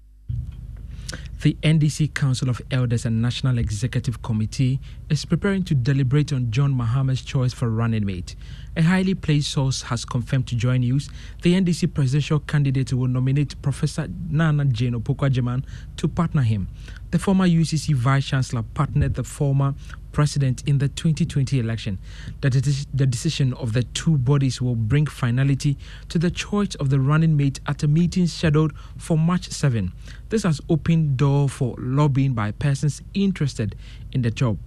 the 1.41 1.55
NDC 1.61 2.15
Council 2.15 2.49
of 2.49 2.59
Elders 2.71 3.05
and 3.05 3.21
National 3.21 3.59
Executive 3.59 4.23
Committee 4.23 4.79
is 5.09 5.23
preparing 5.23 5.61
to 5.65 5.75
deliberate 5.75 6.33
on 6.33 6.49
John 6.49 6.73
Mahama's 6.73 7.21
choice 7.21 7.53
for 7.53 7.69
running 7.69 8.03
mate. 8.03 8.35
A 8.77 8.83
highly 8.83 9.15
placed 9.15 9.49
source 9.49 9.81
has 9.81 10.05
confirmed 10.05 10.45
to 10.49 10.55
Joy 10.55 10.77
News 10.77 11.09
the 11.41 11.55
NDC 11.55 11.95
presidential 11.95 12.39
candidate 12.41 12.93
will 12.93 13.07
nominate 13.07 13.59
Professor 13.63 14.07
Nana 14.29 14.65
Jane 14.65 14.93
Opoku 14.93 15.63
to 15.97 16.07
partner 16.07 16.43
him. 16.43 16.67
The 17.09 17.17
former 17.17 17.47
UCC 17.47 17.95
Vice 17.95 18.27
Chancellor 18.27 18.61
partnered 18.61 19.15
the 19.15 19.23
former 19.23 19.73
president 20.11 20.61
in 20.67 20.77
the 20.77 20.89
2020 20.89 21.59
election. 21.59 21.97
That 22.41 22.53
the 22.93 23.07
decision 23.07 23.53
of 23.53 23.73
the 23.73 23.81
two 23.81 24.15
bodies 24.15 24.61
will 24.61 24.75
bring 24.75 25.07
finality 25.07 25.75
to 26.09 26.19
the 26.19 26.29
choice 26.29 26.75
of 26.75 26.91
the 26.91 26.99
running 26.99 27.35
mate 27.35 27.59
at 27.65 27.81
a 27.81 27.87
meeting 27.87 28.27
scheduled 28.27 28.73
for 28.95 29.17
March 29.17 29.49
7. 29.49 29.91
This 30.29 30.43
has 30.43 30.61
opened 30.69 31.17
door 31.17 31.49
for 31.49 31.73
lobbying 31.79 32.33
by 32.33 32.51
persons 32.51 33.01
interested 33.15 33.75
in 34.11 34.21
the 34.21 34.29
job. 34.29 34.59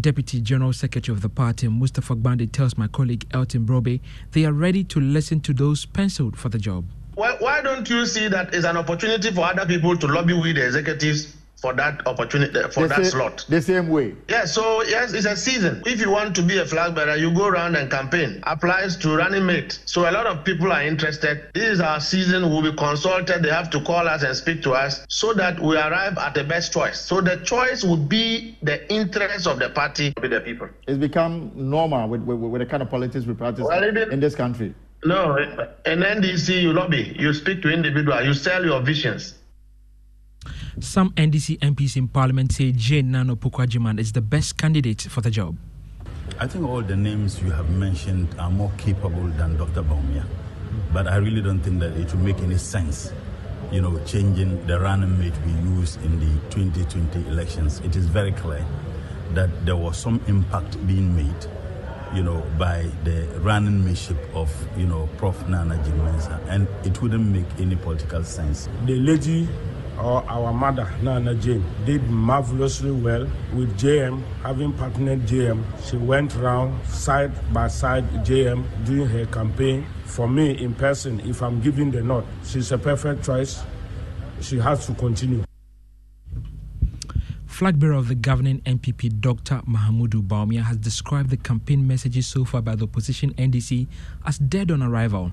Deputy 0.00 0.40
General 0.40 0.72
Secretary 0.72 1.14
of 1.14 1.22
the 1.22 1.28
party, 1.28 1.68
Mustafa 1.68 2.16
Gbande, 2.16 2.50
tells 2.50 2.78
my 2.78 2.88
colleague 2.88 3.26
Elton 3.32 3.64
Brobbey 3.66 4.00
they 4.32 4.44
are 4.44 4.52
ready 4.52 4.84
to 4.84 5.00
listen 5.00 5.40
to 5.40 5.52
those 5.52 5.84
penciled 5.84 6.36
for 6.38 6.48
the 6.48 6.58
job. 6.58 6.84
Why, 7.14 7.36
why 7.38 7.60
don't 7.60 7.88
you 7.90 8.06
see 8.06 8.28
that 8.28 8.54
as 8.54 8.64
an 8.64 8.76
opportunity 8.76 9.30
for 9.30 9.42
other 9.44 9.66
people 9.66 9.96
to 9.98 10.06
lobby 10.06 10.32
with 10.32 10.56
the 10.56 10.64
executives 10.64 11.36
for 11.62 11.72
that 11.72 12.04
opportunity 12.08 12.60
for 12.70 12.82
the 12.82 12.88
that 12.88 12.96
same, 12.96 13.04
slot. 13.04 13.46
The 13.48 13.62
same 13.62 13.88
way. 13.88 14.16
Yeah, 14.28 14.44
so 14.44 14.82
yes, 14.82 15.12
it's 15.12 15.26
a 15.26 15.36
season. 15.36 15.82
If 15.86 16.00
you 16.00 16.10
want 16.10 16.34
to 16.34 16.42
be 16.42 16.58
a 16.58 16.66
flag 16.66 16.96
bearer, 16.96 17.14
you 17.14 17.32
go 17.32 17.46
around 17.46 17.76
and 17.76 17.88
campaign. 17.88 18.42
Applies 18.42 18.96
to 18.96 19.16
running 19.16 19.46
mate. 19.46 19.78
So 19.86 20.10
a 20.10 20.12
lot 20.12 20.26
of 20.26 20.44
people 20.44 20.72
are 20.72 20.82
interested. 20.82 21.44
This 21.54 21.70
is 21.74 21.80
our 21.80 22.00
season. 22.00 22.50
We'll 22.50 22.62
be 22.62 22.76
consulted. 22.76 23.44
They 23.44 23.50
have 23.50 23.70
to 23.70 23.80
call 23.84 24.08
us 24.08 24.24
and 24.24 24.36
speak 24.36 24.60
to 24.62 24.72
us 24.72 25.06
so 25.08 25.32
that 25.34 25.60
we 25.60 25.76
arrive 25.76 26.18
at 26.18 26.34
the 26.34 26.42
best 26.42 26.72
choice. 26.72 27.00
So 27.00 27.20
the 27.20 27.36
choice 27.36 27.84
would 27.84 28.08
be 28.08 28.58
the 28.62 28.92
interest 28.92 29.46
of 29.46 29.60
the 29.60 29.70
party 29.70 30.12
with 30.20 30.32
the 30.32 30.40
people. 30.40 30.68
It's 30.88 30.98
become 30.98 31.52
normal 31.54 32.08
with, 32.08 32.22
with, 32.22 32.38
with 32.38 32.60
the 32.60 32.66
kind 32.66 32.82
of 32.82 32.90
politics 32.90 33.24
we 33.24 33.34
practice 33.34 33.64
well, 33.64 33.84
in 33.84 34.18
this 34.18 34.34
country. 34.34 34.74
No, 35.04 35.36
in 35.36 36.00
NDC 36.00 36.62
you 36.62 36.72
lobby, 36.72 37.16
you 37.18 37.32
speak 37.34 37.62
to 37.62 37.72
individual, 37.72 38.22
you 38.22 38.34
sell 38.34 38.64
your 38.64 38.80
visions. 38.80 39.34
Some 40.80 41.10
NDC 41.10 41.58
MPs 41.58 41.96
in 41.96 42.08
Parliament 42.08 42.50
say 42.52 42.72
Jane 42.72 43.10
Nana 43.10 43.36
Opoku-Agyemang 43.36 44.00
is 44.00 44.12
the 44.12 44.22
best 44.22 44.56
candidate 44.56 45.02
for 45.02 45.20
the 45.20 45.30
job. 45.30 45.58
I 46.38 46.46
think 46.46 46.66
all 46.66 46.80
the 46.80 46.96
names 46.96 47.42
you 47.42 47.50
have 47.50 47.68
mentioned 47.68 48.34
are 48.38 48.50
more 48.50 48.72
capable 48.78 49.26
than 49.36 49.58
Dr. 49.58 49.82
Bawumia. 49.82 50.24
But 50.90 51.08
I 51.08 51.16
really 51.16 51.42
don't 51.42 51.60
think 51.60 51.80
that 51.80 51.92
it 51.92 52.12
will 52.14 52.22
make 52.22 52.38
any 52.38 52.56
sense, 52.56 53.12
you 53.70 53.82
know, 53.82 54.02
changing 54.06 54.66
the 54.66 54.80
running 54.80 55.18
mate 55.20 55.34
we 55.44 55.52
used 55.76 56.02
in 56.04 56.18
the 56.18 56.40
2020 56.48 57.28
elections. 57.28 57.80
It 57.80 57.94
is 57.94 58.06
very 58.06 58.32
clear 58.32 58.64
that 59.34 59.66
there 59.66 59.76
was 59.76 59.98
some 59.98 60.22
impact 60.26 60.84
being 60.86 61.14
made, 61.14 61.46
you 62.14 62.22
know, 62.22 62.42
by 62.58 62.90
the 63.04 63.26
running 63.40 63.84
mateship 63.84 64.16
of, 64.34 64.50
you 64.78 64.86
know, 64.86 65.06
Prof. 65.18 65.46
Nana 65.48 65.76
Mensa, 65.76 66.40
and 66.48 66.66
it 66.82 67.02
wouldn't 67.02 67.26
make 67.26 67.46
any 67.58 67.76
political 67.76 68.24
sense. 68.24 68.70
The 68.86 68.96
lady 68.96 69.48
or 70.02 70.24
our 70.28 70.52
mother, 70.52 70.90
Nana 71.02 71.34
Jane, 71.34 71.64
did 71.86 72.02
marvelously 72.10 72.90
well 72.90 73.26
with 73.54 73.78
JM, 73.78 74.20
having 74.42 74.72
partnered 74.72 75.20
JM. 75.20 75.62
She 75.88 75.96
went 75.96 76.34
round 76.36 76.84
side 76.86 77.32
by 77.52 77.68
side 77.68 78.04
JM 78.24 78.64
doing 78.84 79.08
her 79.08 79.26
campaign. 79.26 79.86
For 80.04 80.28
me, 80.28 80.58
in 80.62 80.74
person, 80.74 81.20
if 81.20 81.42
I'm 81.42 81.60
giving 81.60 81.90
the 81.90 82.02
nod, 82.02 82.26
she's 82.44 82.72
a 82.72 82.78
perfect 82.78 83.24
choice. 83.24 83.62
She 84.40 84.58
has 84.58 84.86
to 84.86 84.94
continue. 84.94 85.44
Flag 87.46 87.78
bearer 87.78 87.92
of 87.92 88.08
the 88.08 88.16
governing 88.16 88.60
NPP, 88.62 89.20
Dr. 89.20 89.60
Mahamudu 89.68 90.26
Bawumia, 90.26 90.62
has 90.62 90.78
described 90.78 91.30
the 91.30 91.36
campaign 91.36 91.86
messages 91.86 92.26
so 92.26 92.44
far 92.44 92.60
by 92.60 92.74
the 92.74 92.84
opposition 92.84 93.32
NDC 93.34 93.86
as 94.26 94.38
dead 94.38 94.72
on 94.72 94.82
arrival. 94.82 95.30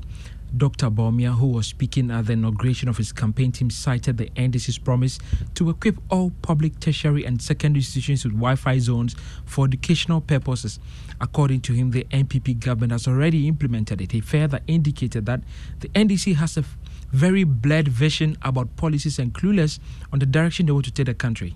Dr. 0.55 0.89
Bawumia, 0.89 1.37
who 1.37 1.47
was 1.47 1.67
speaking 1.67 2.09
at 2.11 2.25
the 2.25 2.33
inauguration 2.33 2.89
of 2.89 2.97
his 2.97 3.11
campaign 3.11 3.51
team, 3.51 3.69
cited 3.69 4.17
the 4.17 4.29
NDC's 4.31 4.77
promise 4.77 5.19
to 5.55 5.69
equip 5.69 5.97
all 6.09 6.31
public, 6.41 6.79
tertiary, 6.79 7.23
and 7.25 7.41
secondary 7.41 7.79
institutions 7.79 8.25
with 8.25 8.33
Wi 8.33 8.55
Fi 8.55 8.79
zones 8.79 9.15
for 9.45 9.65
educational 9.65 10.21
purposes. 10.21 10.79
According 11.21 11.61
to 11.61 11.73
him, 11.73 11.91
the 11.91 12.05
NPP 12.11 12.59
government 12.59 12.91
has 12.93 13.07
already 13.07 13.47
implemented 13.47 14.01
it. 14.01 14.11
He 14.11 14.21
further 14.21 14.59
indicated 14.67 15.25
that 15.27 15.41
the 15.79 15.89
NDC 15.89 16.35
has 16.35 16.57
a 16.57 16.63
very 17.11 17.43
blurred 17.43 17.87
vision 17.87 18.37
about 18.41 18.75
policies 18.75 19.19
and 19.19 19.33
clueless 19.33 19.79
on 20.11 20.19
the 20.19 20.25
direction 20.25 20.65
they 20.65 20.71
want 20.71 20.85
to 20.85 20.91
take 20.91 21.05
the 21.05 21.13
country. 21.13 21.55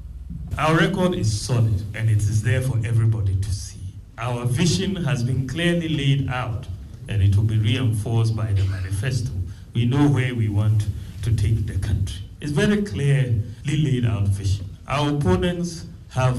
Our 0.58 0.78
record 0.78 1.16
is 1.16 1.42
solid 1.42 1.84
and 1.96 2.10
it 2.10 2.18
is 2.18 2.44
there 2.44 2.62
for 2.62 2.78
everybody 2.86 3.36
to 3.36 3.54
see. 3.54 3.80
Our 4.18 4.46
vision 4.46 4.96
has 4.96 5.24
been 5.24 5.48
clearly 5.48 5.90
laid 5.90 6.30
out 6.30 6.68
and 7.08 7.22
it 7.22 7.36
will 7.36 7.44
be 7.44 7.58
reinforced 7.58 8.36
by 8.36 8.52
the 8.54 8.64
manifesto. 8.66 9.32
We 9.74 9.86
know 9.86 10.08
where 10.08 10.34
we 10.36 10.50
want 10.50 10.86
to 11.24 11.36
take 11.36 11.66
the 11.66 11.78
country. 11.80 12.22
It's 12.42 12.52
very 12.52 12.82
clearly 12.84 13.42
laid 13.66 14.06
out 14.06 14.28
vision. 14.28 14.66
Our 14.88 15.16
opponents 15.16 15.86
have 16.10 16.38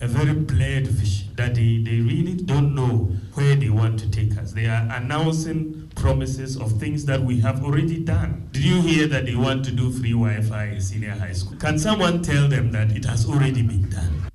a 0.00 0.08
very 0.08 0.32
blurred 0.34 0.86
vision 0.86 1.28
that 1.36 1.54
they, 1.54 1.78
they 1.78 2.00
really 2.00 2.34
don't 2.34 2.74
know 2.74 3.10
where 3.34 3.54
they 3.54 3.68
want 3.70 3.98
to 4.00 4.10
take 4.10 4.36
us. 4.38 4.52
They 4.52 4.66
are 4.66 4.86
announcing 4.90 5.90
promises 5.96 6.56
of 6.56 6.72
things 6.78 7.04
that 7.06 7.20
we 7.20 7.40
have 7.40 7.64
already 7.64 7.98
done. 8.00 8.48
Did 8.52 8.64
you 8.64 8.80
hear 8.80 9.06
that 9.08 9.26
they 9.26 9.34
want 9.34 9.64
to 9.66 9.70
do 9.70 9.90
free 9.92 10.12
Wi 10.12 10.40
Fi 10.42 10.64
in 10.66 10.80
senior 10.80 11.12
high 11.12 11.32
school? 11.32 11.56
Can 11.58 11.78
someone 11.78 12.22
tell 12.22 12.48
them 12.48 12.72
that 12.72 12.92
it 12.96 13.04
has 13.04 13.26
already 13.28 13.62
been 13.62 13.88
done? 13.90 14.28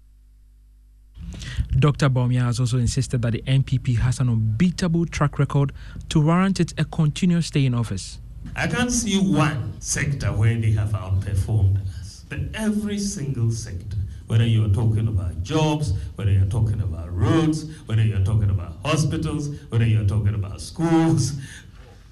Dr. 1.78 2.10
Bawumia 2.10 2.42
has 2.42 2.60
also 2.60 2.78
insisted 2.78 3.22
that 3.22 3.34
the 3.34 3.42
NPP 3.44 4.00
has 4.00 4.20
an 4.20 4.30
unbeatable 4.30 5.06
track 5.06 5.38
record 5.38 5.72
to 6.10 6.20
warrant 6.20 6.60
it 6.60 6.74
a 6.80 6.86
continuous 6.86 7.48
stay 7.48 7.66
in 7.66 7.74
office. 7.74 8.20
I 8.56 8.68
can't 8.68 8.92
see 8.92 9.20
one 9.20 9.80
sector 9.80 10.28
where 10.28 10.56
they 10.60 10.72
have 10.72 10.90
outperformed 10.90 11.88
us. 12.00 12.26
But 12.28 12.40
every 12.54 13.00
single 13.00 13.52
sector 13.52 13.98
whether 14.30 14.46
you're 14.46 14.70
talking 14.70 15.08
about 15.08 15.42
jobs, 15.42 15.94
whether 16.16 16.30
you're 16.30 16.46
talking 16.46 16.80
about 16.82 17.12
roads, 17.12 17.66
whether 17.88 18.04
you're 18.04 18.24
talking 18.24 18.52
about 18.52 18.76
hospitals, 18.86 19.50
whether 19.70 19.86
you're 19.86 20.06
talking 20.06 20.36
about 20.36 20.62
schools, 20.62 21.34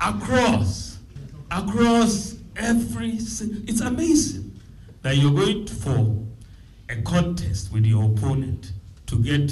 across, 0.03 0.97
across 1.51 2.37
every, 2.55 3.11
it's 3.11 3.81
amazing 3.81 4.59
that 5.03 5.15
you're 5.15 5.31
going 5.31 5.67
for 5.67 6.25
a 6.89 6.99
contest 7.03 7.71
with 7.71 7.85
your 7.85 8.05
opponent 8.05 8.71
to 9.07 9.17
get 9.17 9.51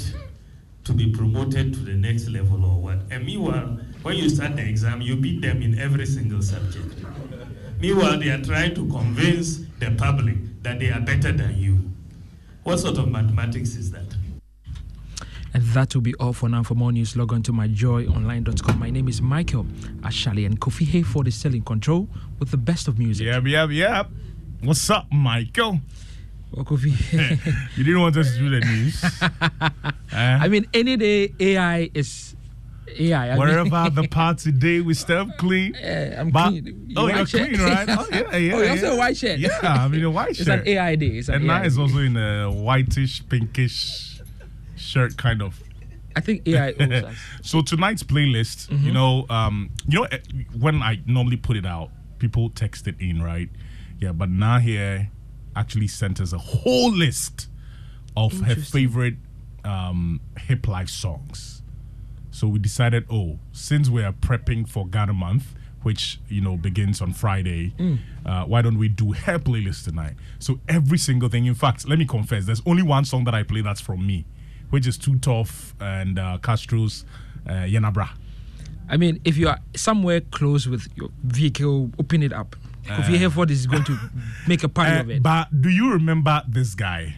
to 0.84 0.92
be 0.92 1.10
promoted 1.10 1.74
to 1.74 1.80
the 1.80 1.94
next 1.94 2.28
level 2.28 2.64
or 2.64 2.80
what. 2.80 2.98
And 3.10 3.26
meanwhile, 3.26 3.78
when 4.02 4.16
you 4.16 4.28
start 4.28 4.56
the 4.56 4.62
exam, 4.62 5.00
you 5.00 5.16
beat 5.16 5.42
them 5.42 5.62
in 5.62 5.78
every 5.78 6.06
single 6.06 6.40
subject. 6.42 6.94
Meanwhile, 7.80 8.20
they 8.20 8.28
are 8.28 8.42
trying 8.42 8.74
to 8.76 8.86
convince 8.86 9.58
the 9.80 9.90
public 9.98 10.36
that 10.62 10.78
they 10.78 10.90
are 10.90 11.00
better 11.00 11.32
than 11.32 11.56
you. 11.58 11.90
What 12.62 12.78
sort 12.78 12.98
of 12.98 13.08
mathematics 13.08 13.76
is 13.76 13.90
that? 13.90 14.06
And 15.52 15.62
that 15.68 15.94
will 15.94 16.02
be 16.02 16.14
all 16.14 16.32
for 16.32 16.48
now. 16.48 16.62
For 16.62 16.74
more 16.74 16.92
news, 16.92 17.16
log 17.16 17.32
on 17.32 17.42
to 17.44 17.52
myjoyonline.com. 17.52 18.78
My 18.78 18.90
name 18.90 19.08
is 19.08 19.22
Michael 19.22 19.64
Ashali, 20.00 20.46
and 20.46 20.60
Kofi 20.60 20.86
Hayford 20.86 21.26
is 21.26 21.34
still 21.34 21.54
in 21.54 21.62
control 21.62 22.08
with 22.38 22.50
the 22.50 22.56
best 22.56 22.88
of 22.88 22.98
music. 22.98 23.26
Yep, 23.26 23.44
yep, 23.46 23.70
yep. 23.70 24.10
What's 24.60 24.88
up, 24.90 25.06
Michael? 25.10 25.80
You 26.56 27.84
didn't 27.84 28.00
want 28.00 28.16
us 28.16 28.32
to 28.32 28.38
do 28.38 28.48
the 28.50 28.60
news. 28.60 29.04
I 30.12 30.48
mean, 30.48 30.66
any 30.72 30.96
day 30.96 31.34
AI 31.38 31.90
is 31.92 32.34
AI. 32.98 33.34
I 33.34 33.38
Wherever 33.38 33.64
mean, 33.68 33.94
the 33.94 34.08
party 34.10 34.52
day, 34.52 34.80
we 34.80 34.94
stay 34.94 35.24
clean. 35.38 35.74
Yeah, 35.74 36.20
I'm 36.20 36.30
But- 36.30 36.50
clean. 36.50 36.94
Oh, 36.96 37.04
white 37.04 37.16
you're 37.16 37.26
shirt? 37.26 37.48
clean, 37.54 37.60
right? 37.60 37.88
Oh, 37.88 38.06
yeah, 38.10 38.18
yeah. 38.18 38.54
Oh, 38.54 38.58
you're 38.62 38.70
also 38.70 38.86
yeah. 38.86 38.92
a 38.92 38.96
white 38.96 39.16
shirt. 39.16 39.38
Yeah, 39.38 39.58
I 39.62 39.88
mean 39.88 40.04
a 40.04 40.10
white 40.10 40.30
It's 40.30 40.44
shirt. 40.44 40.60
It's 40.60 40.68
an 40.68 40.74
AI 40.74 40.94
day. 40.96 41.06
It's 41.18 41.28
an 41.28 41.34
and 41.36 41.44
AI 41.44 41.58
now 41.58 41.64
it's 41.64 41.78
also 41.78 41.98
in 41.98 42.16
a 42.16 42.50
whitish, 42.50 43.28
pinkish 43.28 44.20
shirt, 44.76 45.16
kind 45.16 45.42
of. 45.42 45.60
I 46.14 46.20
think 46.20 46.48
AI 46.48 46.72
owes 46.80 46.90
us. 47.04 47.16
so 47.42 47.60
tonight's 47.60 48.02
playlist, 48.02 48.70
you 48.82 48.92
know, 48.92 49.26
um, 49.28 49.68
you 49.86 49.98
know, 50.00 50.04
eh, 50.06 50.18
when 50.58 50.82
I 50.82 51.00
normally 51.06 51.36
put 51.36 51.58
it 51.58 51.66
out, 51.66 51.90
people 52.18 52.48
text 52.48 52.86
it 52.88 52.94
in, 52.98 53.20
right? 53.22 53.50
Yeah, 54.00 54.12
but 54.12 54.30
now 54.30 54.58
here 54.58 55.10
actually 55.56 55.88
sent 55.88 56.20
us 56.20 56.32
a 56.32 56.38
whole 56.38 56.92
list 56.92 57.48
of 58.16 58.40
her 58.40 58.54
favorite 58.54 59.16
um, 59.64 60.20
hip 60.38 60.68
life 60.68 60.88
songs. 60.88 61.62
So 62.30 62.46
we 62.48 62.58
decided, 62.58 63.06
oh, 63.10 63.38
since 63.52 63.88
we 63.88 64.02
are 64.04 64.12
prepping 64.12 64.68
for 64.68 64.86
Ghana 64.86 65.14
month, 65.14 65.54
which 65.82 66.20
you 66.28 66.40
know 66.40 66.56
begins 66.56 67.00
on 67.00 67.12
Friday, 67.12 67.72
Mm. 67.78 67.98
uh, 68.24 68.44
why 68.44 68.60
don't 68.62 68.78
we 68.78 68.88
do 68.88 69.12
her 69.12 69.38
playlist 69.38 69.84
tonight? 69.84 70.14
So 70.38 70.60
every 70.68 70.98
single 70.98 71.28
thing. 71.28 71.46
In 71.46 71.54
fact, 71.54 71.88
let 71.88 71.98
me 71.98 72.04
confess, 72.06 72.44
there's 72.44 72.62
only 72.66 72.82
one 72.82 73.04
song 73.04 73.24
that 73.24 73.34
I 73.34 73.42
play 73.42 73.62
that's 73.62 73.80
from 73.80 74.06
me, 74.06 74.26
which 74.70 74.86
is 74.86 74.98
Too 74.98 75.16
Tough 75.18 75.74
and 75.80 76.18
uh, 76.18 76.38
Castro's 76.42 77.04
uh, 77.48 77.52
Yenabra. 77.66 78.10
I 78.88 78.96
mean, 78.96 79.20
if 79.24 79.36
you 79.36 79.48
are 79.48 79.58
somewhere 79.74 80.20
close 80.20 80.66
with 80.66 80.88
your 80.96 81.08
vehicle, 81.22 81.90
open 81.98 82.22
it 82.22 82.32
up. 82.32 82.54
Kofi 82.86 83.16
Uh, 83.16 83.28
Hayford 83.30 83.50
is 83.50 83.66
going 83.66 83.84
to 83.84 83.98
make 84.46 84.62
a 84.62 84.68
party 84.68 84.92
Uh, 84.92 85.00
of 85.00 85.10
it. 85.10 85.22
But 85.22 85.60
do 85.60 85.68
you 85.68 85.92
remember 85.92 86.42
this 86.48 86.74
guy? 86.74 87.16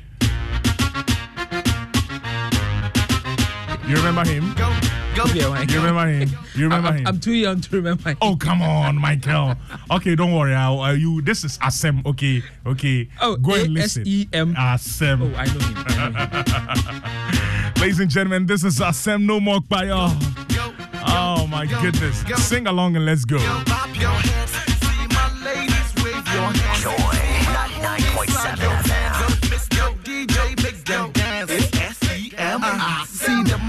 You 3.86 3.96
remember 3.96 4.24
him? 4.24 4.54
Go, 4.54 5.24
You 5.34 5.80
remember 5.80 6.06
him? 6.06 6.28
You 6.54 6.64
remember 6.64 6.88
I'm, 6.88 6.96
him? 6.98 7.06
I'm 7.06 7.20
too 7.20 7.32
young 7.32 7.60
to 7.60 7.76
remember. 7.76 8.10
Him. 8.10 8.18
Oh 8.20 8.36
come 8.36 8.60
on, 8.62 8.96
Michael. 9.00 9.56
Okay, 9.90 10.14
don't 10.14 10.32
worry. 10.32 10.54
I'll, 10.54 10.80
uh, 10.80 10.92
you. 10.92 11.22
This 11.22 11.42
is 11.42 11.58
Asem. 11.58 12.04
Okay, 12.06 12.42
okay. 12.66 13.08
Oh, 13.20 13.36
go 13.36 13.54
and 13.54 13.72
listen. 13.74 14.02
A-S-E-M. 14.02 14.54
Asem. 14.54 15.20
Oh, 15.22 15.34
I 15.36 15.46
know 15.46 15.58
him. 15.58 15.74
I 15.88 17.32
know 17.32 17.72
him. 17.72 17.80
Ladies 17.80 18.00
and 18.00 18.10
gentlemen, 18.10 18.46
this 18.46 18.62
is 18.62 18.78
Asem 18.78 19.24
No 19.24 19.40
More 19.40 19.60
by 19.60 19.88
Oh 19.90 21.46
my 21.48 21.66
goodness. 21.66 22.22
Sing 22.46 22.66
along 22.66 22.94
and 22.96 23.06
let's 23.06 23.24
go. 23.24 23.38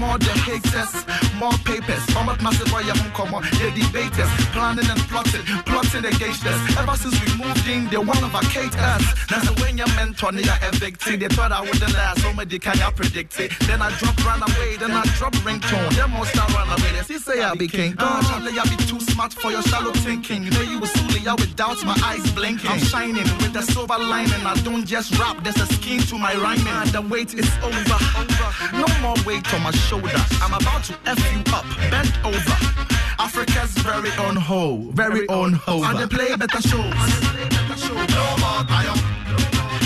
More 0.00 0.16
the 0.16 0.32
haters, 0.48 0.92
more 1.36 1.52
papers. 1.68 2.02
Mama 2.16 2.34
massive 2.42 2.72
why 2.72 2.80
you 2.80 2.96
come 3.12 3.34
on. 3.36 3.44
The 3.60 3.68
debaters 3.76 4.32
planning 4.56 4.88
and 4.88 5.02
plotting, 5.12 5.44
plotting 5.68 6.06
against 6.08 6.46
us. 6.46 6.58
Ever 6.80 6.96
since 6.96 7.16
we 7.20 7.28
moved 7.36 7.68
in, 7.68 7.86
they 7.92 8.00
want 8.00 8.18
to 8.24 8.30
vacate 8.32 8.74
us. 8.80 9.04
That's 9.28 9.44
the 9.46 9.52
when 9.60 9.76
your 9.76 9.92
mentor 9.94 10.32
they 10.32 10.48
are 10.48 10.60
evicted. 10.72 11.20
They 11.20 11.28
thought 11.28 11.52
I 11.52 11.60
wouldn't 11.60 11.92
last, 11.92 12.22
so 12.22 12.32
many 12.32 12.58
can 12.58 12.80
I 12.80 12.90
predict 12.90 13.38
it. 13.38 13.52
Then 13.68 13.82
I 13.82 13.92
drop 14.00 14.16
run 14.24 14.40
away, 14.42 14.76
then 14.80 14.92
I 14.92 15.04
drop 15.20 15.34
ringtone. 15.44 15.92
Them 15.94 16.10
most 16.16 16.34
I 16.34 16.46
run 16.56 16.68
away. 16.72 16.90
They 16.96 17.04
still 17.04 17.20
say 17.20 17.42
I 17.42 17.54
be 17.54 17.68
king. 17.68 17.94
Oh, 17.98 18.20
Charlie, 18.26 18.58
I 18.58 18.64
be 18.64 18.76
too 18.88 19.00
smart 19.00 19.34
for 19.34 19.50
your 19.50 19.62
shallow 19.62 19.92
thinking. 19.92 20.42
You 20.44 20.50
know 20.50 20.62
you 20.62 20.80
was 20.80 20.90
silly, 20.92 21.28
I 21.28 21.34
without 21.34 21.84
my 21.84 21.96
eyes 22.02 22.24
blinking. 22.32 22.70
I'm 22.70 22.80
shining 22.80 23.28
with 23.44 23.52
the 23.52 23.62
silver 23.62 23.98
lining. 23.98 24.44
I 24.46 24.54
don't 24.64 24.86
just 24.86 25.18
rap, 25.18 25.44
there's 25.44 25.60
a 25.60 25.66
scheme 25.66 26.00
to 26.08 26.16
my 26.16 26.34
rhyming. 26.34 26.92
The 26.92 27.02
wait 27.02 27.34
is 27.34 27.50
over. 27.62 27.98
No 28.72 28.86
more 29.00 29.16
weight 29.24 29.52
on 29.54 29.62
my 29.62 29.70
shoulder. 29.70 30.10
I'm 30.42 30.54
about 30.54 30.84
to 30.84 30.94
F 31.06 31.18
you 31.32 31.42
up, 31.52 31.64
bend 31.90 32.12
over. 32.24 32.56
Africa's 33.18 33.72
very 33.78 34.10
own 34.18 34.36
hoe, 34.36 34.90
very 34.92 35.28
own 35.28 35.52
hoe. 35.52 35.82
And 35.84 35.98
they 35.98 36.06
play 36.06 36.36
better 36.36 36.60
shows. 36.60 36.94
No 37.90 38.36
more. 38.38 38.64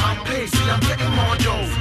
I'm 0.06 0.24
paid, 0.24 0.54
I'm 0.54 0.80
getting 0.80 1.10
more 1.10 1.36
dough. 1.36 1.73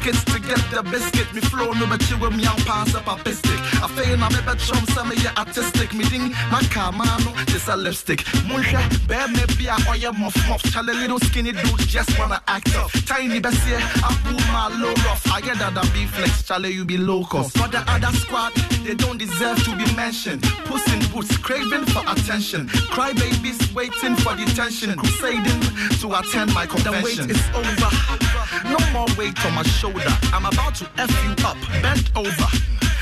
To 0.00 0.12
to 0.12 0.39
get 0.50 0.70
the 0.70 0.82
biscuit. 0.90 1.32
Me 1.32 1.40
flow 1.40 1.72
no 1.72 1.86
but 1.86 2.02
you 2.10 2.18
with 2.18 2.34
me 2.34 2.44
and 2.44 2.60
pass 2.66 2.94
up 2.94 3.06
a 3.06 3.14
pistic. 3.22 3.58
I 3.82 3.86
feel 3.94 4.16
na 4.18 4.28
me 4.30 4.40
bet 4.44 4.58
chum 4.58 4.84
some 4.94 5.08
me 5.08 5.16
ya 5.22 5.30
artistic. 5.36 5.94
Me 5.94 6.04
ding 6.10 6.34
my 6.50 6.62
car 6.74 6.90
mano, 6.92 7.30
this 7.46 7.68
a 7.68 7.76
lipstick. 7.76 8.20
Munche, 8.48 8.80
bear 9.06 9.28
me 9.28 9.44
be 9.56 9.66
a 9.66 9.76
oya 9.88 10.12
muff 10.12 10.36
muff. 10.48 10.62
Charlie 10.72 10.94
little 10.94 11.20
skinny 11.20 11.52
dude 11.52 11.86
just 11.94 12.18
wanna 12.18 12.42
act 12.48 12.74
up. 12.74 12.90
Tiny 13.06 13.38
bessie, 13.38 13.78
I 14.06 14.10
pull 14.24 14.42
my 14.54 14.66
low 14.82 14.94
rough. 15.06 15.24
I 15.30 15.40
get 15.40 15.58
that 15.58 15.78
I 15.78 15.82
be 15.94 16.06
flex, 16.06 16.42
Charlie 16.42 16.72
you 16.72 16.84
be 16.84 16.98
low 16.98 17.24
cost. 17.24 17.56
For 17.56 17.68
the 17.68 17.82
other 17.86 18.12
squad, 18.18 18.52
they 18.84 18.94
don't 18.94 19.18
deserve 19.18 19.62
to 19.64 19.76
be 19.76 19.86
mentioned. 19.94 20.42
Puss 20.66 20.84
in 20.92 21.00
boots, 21.12 21.36
craving 21.36 21.86
for 21.86 22.02
attention. 22.10 22.68
Cry 22.94 23.12
babies 23.12 23.58
waiting 23.74 24.16
for 24.16 24.34
detention. 24.34 24.96
Crusading 24.98 25.60
to 26.00 26.06
attend 26.18 26.52
my 26.54 26.66
convention. 26.66 27.28
The 27.28 27.34
wait 27.34 27.38
is 27.38 27.42
over. 27.54 27.90
No 28.64 28.78
more 28.92 29.06
weight 29.16 29.38
on 29.46 29.54
my 29.54 29.62
shoulder. 29.62 30.14
I'm 30.32 30.39
about 30.44 30.74
to 30.76 30.88
F 30.96 31.10
you 31.24 31.32
up, 31.44 31.56
bend 31.82 32.10
over. 32.16 32.48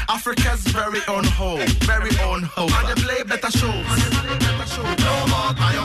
Africa's 0.09 0.63
very 0.69 1.01
own 1.09 1.25
hoe, 1.25 1.65
very 1.87 2.11
own 2.21 2.43
hoe. 2.43 2.69
And 2.69 2.89
they 2.89 3.03
play 3.03 3.23
better 3.23 3.51
shows. 3.51 3.87
No 5.07 5.15
more 5.33 5.53
bio. 5.55 5.85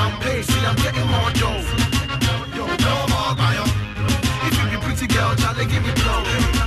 I'm 0.00 0.18
paid, 0.20 0.44
see 0.44 0.64
I'm 0.66 0.76
getting 0.76 1.06
more 1.06 1.30
dough. 1.32 1.62
No 2.56 2.96
more 3.12 3.34
bio. 3.36 3.64
If 4.46 4.54
you 4.58 4.78
be 4.78 4.84
pretty 4.84 5.06
girl, 5.06 5.34
Charlie 5.36 5.66
give 5.66 5.82
me 5.84 5.92
blow. 5.92 6.57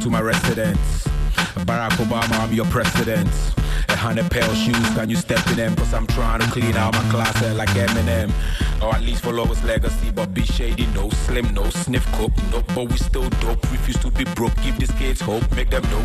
to 0.00 0.08
my 0.08 0.20
residence. 0.20 1.04
Barack 1.66 1.90
Obama, 1.98 2.40
I'm 2.40 2.52
your 2.54 2.64
president. 2.66 3.28
A 3.88 3.96
hundred 3.96 4.30
pair 4.30 4.44
of 4.44 4.56
shoes, 4.56 4.88
can 4.94 5.10
you 5.10 5.16
step 5.16 5.46
in 5.48 5.56
them? 5.56 5.76
Cause 5.76 5.92
I'm 5.92 6.06
trying 6.06 6.40
to 6.40 6.46
clean 6.46 6.74
out 6.76 6.94
my 6.94 7.10
closet 7.10 7.54
like 7.54 7.68
Eminem. 7.70 8.30
Or 8.82 8.94
at 8.94 9.02
least 9.02 9.22
follow 9.22 9.44
his 9.44 9.62
legacy, 9.62 10.10
but 10.10 10.32
be 10.32 10.42
shady, 10.42 10.86
no 10.94 11.10
slim, 11.10 11.52
no 11.52 11.68
sniff 11.68 12.06
coke, 12.12 12.32
no, 12.50 12.62
but 12.74 12.88
we 12.88 12.96
still 12.96 13.28
dope. 13.40 13.62
Refuse 13.70 13.98
to 13.98 14.10
be 14.10 14.24
broke, 14.34 14.54
give 14.62 14.78
these 14.78 14.92
kids 14.92 15.20
hope, 15.20 15.44
make 15.54 15.68
them 15.68 15.82
know 15.90 16.04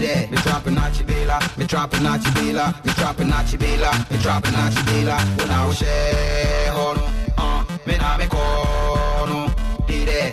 Dire, 0.00 0.28
me 0.30 0.36
trapping 0.36 0.74
na 0.74 0.88
chibila, 0.90 1.58
me 1.58 1.66
trapping 1.66 2.02
na 2.04 2.16
chibila, 2.18 2.72
me 2.84 2.92
trapping 2.92 3.28
na 3.28 3.42
chibila, 3.42 4.10
me 4.10 4.18
trapping 4.18 4.52
na 4.52 4.70
chibila. 4.70 5.18
When 5.38 5.50
I 5.50 5.66
was 5.66 5.82
uh, 5.82 7.64
me 7.84 7.98
na 7.98 8.16
me 8.16 8.26
kono 8.26 8.77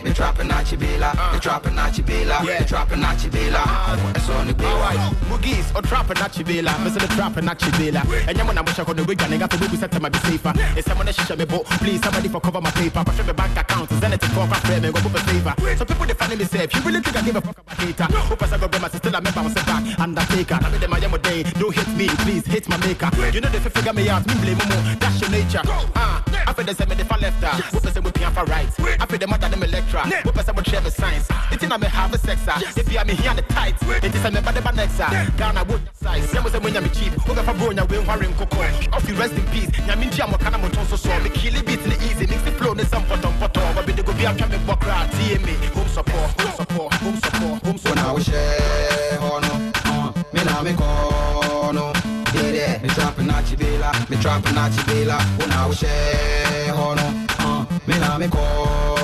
Me 0.05 0.13
trapping 0.13 0.47
na 0.47 0.61
chibila, 0.61 1.15
me 1.15 1.19
uh. 1.19 1.39
trapping 1.39 1.73
na 1.73 1.89
chibila, 1.89 2.45
me 2.45 2.65
trapping 2.67 2.99
na 2.99 3.15
chibila. 3.15 3.63
Uh. 3.65 4.13
That's 4.13 4.29
on 4.29 4.45
the 4.45 4.53
way. 4.53 4.97
Mugis 5.29 5.75
or 5.75 5.81
trapping 5.81 6.17
at 6.17 6.31
Chibela, 6.31 6.73
Mr. 6.85 7.01
the 7.01 7.07
trapping 7.15 7.47
at 7.49 7.57
Chibela. 7.57 8.01
And 8.27 8.37
you 8.37 8.45
want 8.45 8.57
to 8.57 8.63
wish 8.63 8.77
I 8.77 8.83
could 8.83 8.99
wig 9.07 9.21
and 9.21 9.33
I 9.33 9.37
got 9.37 9.49
to 9.49 9.57
be 9.57 9.77
set 9.77 9.91
to 9.91 9.99
my 9.99 10.09
be 10.09 10.19
safer. 10.19 10.53
If 10.77 10.85
someone 10.85 11.07
is 11.07 11.17
me 11.17 11.45
boat, 11.45 11.65
please 11.81 12.01
somebody 12.03 12.29
for 12.29 12.39
cover 12.39 12.61
my 12.61 12.69
paper. 12.71 13.03
But 13.03 13.17
my 13.25 13.33
bank 13.33 13.57
account 13.57 13.91
is 13.91 14.03
anything 14.03 14.29
for 14.29 14.45
my 14.47 14.59
friend 14.59 14.85
and 14.85 14.93
go 14.93 14.99
a 14.99 15.19
favor. 15.25 15.53
So 15.77 15.85
people 15.85 16.05
define 16.05 16.37
me 16.37 16.45
safe. 16.45 16.73
You 16.75 16.81
really 16.81 17.01
think 17.01 17.17
I 17.17 17.21
give 17.23 17.35
a 17.35 17.41
fuck 17.41 17.57
about 17.57 17.77
data? 17.77 18.03
Hope 18.29 18.43
I 18.43 18.57
go 18.57 18.79
my 18.79 18.89
sister, 18.89 19.09
I 19.09 19.17
remember 19.17 19.43
was 19.43 19.53
back. 19.53 19.99
Undertaker, 19.99 20.59
I'm 20.61 20.73
in 20.73 20.81
the 20.81 20.87
Miami 20.87 21.17
day. 21.19 21.43
Don't 21.43 21.75
hit 21.75 21.89
me, 21.97 22.07
please 22.23 22.45
hit 22.45 22.69
my 22.69 22.77
maker. 22.77 23.09
You 23.33 23.41
know 23.41 23.49
if 23.49 23.63
you 23.63 23.71
figure 23.71 23.93
me 23.93 24.09
out, 24.09 24.25
me 24.27 24.33
blame 24.35 24.57
more. 24.57 24.95
That's 25.01 25.21
your 25.21 25.29
nature. 25.29 25.61
Ah, 25.95 26.23
I 26.47 26.53
feel 26.53 26.65
the 26.65 26.75
same 26.75 26.91
if 26.91 27.11
I 27.11 27.17
left 27.17 27.43
her. 27.43 27.63
What 27.73 27.83
person 27.83 28.03
would 28.03 28.13
be 28.13 28.21
for 28.21 28.45
right? 28.45 28.69
I 28.99 29.05
feel 29.05 29.19
the 29.19 29.27
mother 29.27 29.49
them 29.49 29.63
electra. 29.95 30.21
What 30.25 30.35
person 30.35 30.55
would 30.55 30.67
share 30.67 30.81
the 30.81 30.91
science? 30.91 31.27
It's 31.51 31.63
in 31.63 31.71
a 31.71 31.87
have 31.87 32.13
a 32.13 32.17
sex. 32.17 32.41
If 32.77 32.91
you 32.91 32.99
are 32.99 33.05
me 33.05 33.13
here 33.15 33.29
on 33.29 33.35
the 33.35 33.41
tight, 33.43 33.75
it 34.03 34.15
is 34.15 34.25
a 34.25 34.31
member 34.31 34.51
the 34.51 34.71
next. 34.71 34.97
Ghana 35.37 35.63
would 35.65 35.81
size. 35.93 36.27
Yamo 36.33 36.49
se 36.49 36.59
mwenya 36.59 36.81
me 36.81 36.89
cheap. 36.89 37.13
Oga 37.29 37.43
fa 37.43 37.53
bro 37.53 37.71
nya 37.71 37.87
we 37.89 37.97
hware 37.97 38.27
nkoko. 38.27 38.93
Off 38.93 39.07
you 39.07 39.15
rest 39.15 39.33
in 39.33 39.45
peace. 39.47 39.69
Nya 39.87 39.97
minti 39.97 40.21
amo 40.21 40.37
kana 40.37 40.57
mo 40.57 40.67
tonso 40.69 40.97
so. 40.97 41.09
Me 41.19 41.29
kill 41.29 41.55
it 41.55 41.65
beat 41.65 41.81
the 41.83 41.95
easy. 42.05 42.27
Mix 42.27 42.41
the 42.43 42.51
flow 42.51 42.73
ne 42.73 42.83
some 42.83 43.03
potom 43.05 43.33
poto. 43.39 43.61
Wa 43.75 43.81
bi 43.81 43.93
de 43.93 44.03
go 44.03 44.13
bi 44.13 44.23
atwa 44.23 44.49
me 44.49 44.57
bokra. 44.67 45.07
TMA. 45.15 45.53
Home 45.75 45.87
support, 45.89 46.41
home 46.41 46.55
support, 46.55 46.93
home 46.93 47.17
support, 47.17 47.63
home 47.63 47.77
support. 47.77 47.95
When 47.95 47.99
I 47.99 48.11
was 48.11 48.25
share 48.25 48.57
eh, 48.59 49.17
hono. 49.17 49.71
Oh, 49.85 50.13
uh, 50.15 50.23
me 50.33 50.43
na 50.43 50.61
me 50.61 50.73
kono. 50.73 51.93
Dede. 52.33 52.81
Me 52.81 52.89
trapping 52.89 53.27
na 53.27 53.41
chibela. 53.41 54.09
Me 54.09 54.17
trapping 54.17 54.55
na 54.55 54.69
chibela. 54.69 55.17
When 55.39 55.51
I 55.51 55.67
was 55.67 55.77
share 55.77 55.89
eh, 55.89 56.71
hono. 56.71 57.27
Oh, 57.39 57.67
uh, 57.69 57.87
me 57.87 57.99
na 57.99 58.17
me 58.17 58.27
kono. 58.27 58.94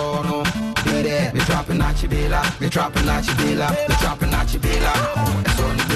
Dede. 1.91 1.91
Me 1.91 1.91
trapping 1.91 1.91
na 1.91 1.93
chibela. 1.97 2.29
Me 2.59 2.69
trapping 2.69 3.05
na 3.05 3.21
chibela. 3.21 3.69
Me 3.87 3.95
trapping 3.95 4.31
na 4.31 4.45
chibela. 4.45 4.93
That's 5.43 5.59
on 5.59 5.77
the 5.77 5.91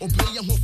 way 0.00 0.38
wa. 0.40 0.60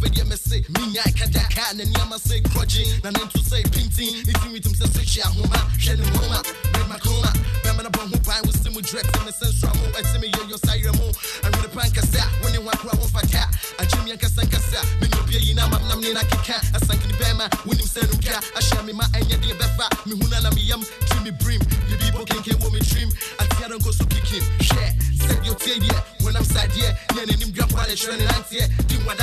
na 1.77 1.85
nneɛma 1.85 2.17
sɛ 2.17 2.41
krɔgye 2.43 2.85
na 3.03 3.11
ne 3.11 3.21
nto 3.25 3.39
sɛ 3.43 3.59
pintin. 3.73 4.25
Ne 4.27 4.33
timitim 4.41 4.73
sɛ 4.73 4.87
sɛhye 4.95 5.21
ahoma 5.27 5.59
hwɛ 5.77 5.99
ne 5.99 6.05
nhoma 6.05 6.41
bɛma 6.73 6.97
koma 7.03 7.31
bɛma 7.65 7.83
no 7.83 7.91
bɔ 7.91 8.01
ho 8.09 8.17
ban 8.25 8.41
wo 8.47 8.53
se 8.53 8.71
mu 8.71 8.81
dwerɛ 8.81 9.03
te 9.13 9.19
me 9.25 9.33
sɛ 9.33 9.47
nsora 9.53 9.75
mo 9.77 9.85
ɛte 9.99 10.21
me 10.21 10.31
yɛyɔ 10.31 10.57
sa 10.65 10.73
yerɛ 10.73 10.93
mu 10.97 11.07
awere 11.45 11.69
pa 11.69 11.83
nkɛsɛ 11.85 12.19
a 12.23 12.29
wo 12.43 12.49
ne 12.49 12.57
ho 12.57 12.71
akora 12.71 12.97
ho 12.97 13.07
mfata 13.07 13.45
agye 13.79 14.05
me 14.05 14.13
ankasa 14.13 14.43
nkasa 14.47 14.81
mene 15.01 15.13
obia 15.21 15.39
yi 15.41 15.53
na 15.55 15.69
mamnam 15.69 16.01
ne 16.01 16.13
nakeka 16.15 16.57
asankene 16.73 17.13
bɛma 17.21 17.45
wonim 17.67 17.89
sɛ 17.89 18.07
no 18.09 18.15
nka 18.17 18.41
ahyɛ 18.57 18.85
me 18.87 18.93
ma 18.93 19.05
ɛnyɛ 19.13 19.37
deɛ 19.43 19.55
bɛfa 19.59 19.87
mehu 20.07 20.23
no 20.31 20.41
na 20.41 20.51
meyam 20.57 20.81
twi 21.11 21.21
me 21.25 21.31
brim. 21.31 21.61
Bibibo 21.91 22.25
kenken 22.25 22.57
wɔ 22.63 22.73
me 22.73 22.81
trim 22.81 23.11
ateara 23.39 23.77
nkɔ 23.77 23.93
so 23.93 24.05
kikim 24.07 24.45
hwɛ 24.65 24.97
sɛdeɛ 25.19 25.51
ɔtie 25.53 25.81
deɛ 25.83 25.97
honam 26.23 26.45
sadeɛ 26.45 26.89
ne 27.15 27.21
ananim 27.23 27.53
dwapo 27.53 27.77
a 27.83 27.87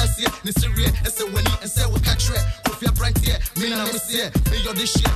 chance 0.03 0.17
here, 0.17 0.29
ni 0.43 0.51
siri, 0.51 0.85
and 0.85 1.13
say 1.13 1.25
when 1.25 1.45
he 1.45 1.53
and 1.61 1.69
say 1.69 1.85
we 1.91 1.99
catch 1.99 2.29
it. 2.29 2.43
Kofi 2.63 2.95
Brent 2.95 3.17
here, 3.19 3.37
me 3.57 3.69
na 3.69 3.85
miss 3.85 4.09
here, 4.09 4.31
me 4.51 4.63
your 4.63 4.73
dish 4.73 4.93
here. 4.95 5.13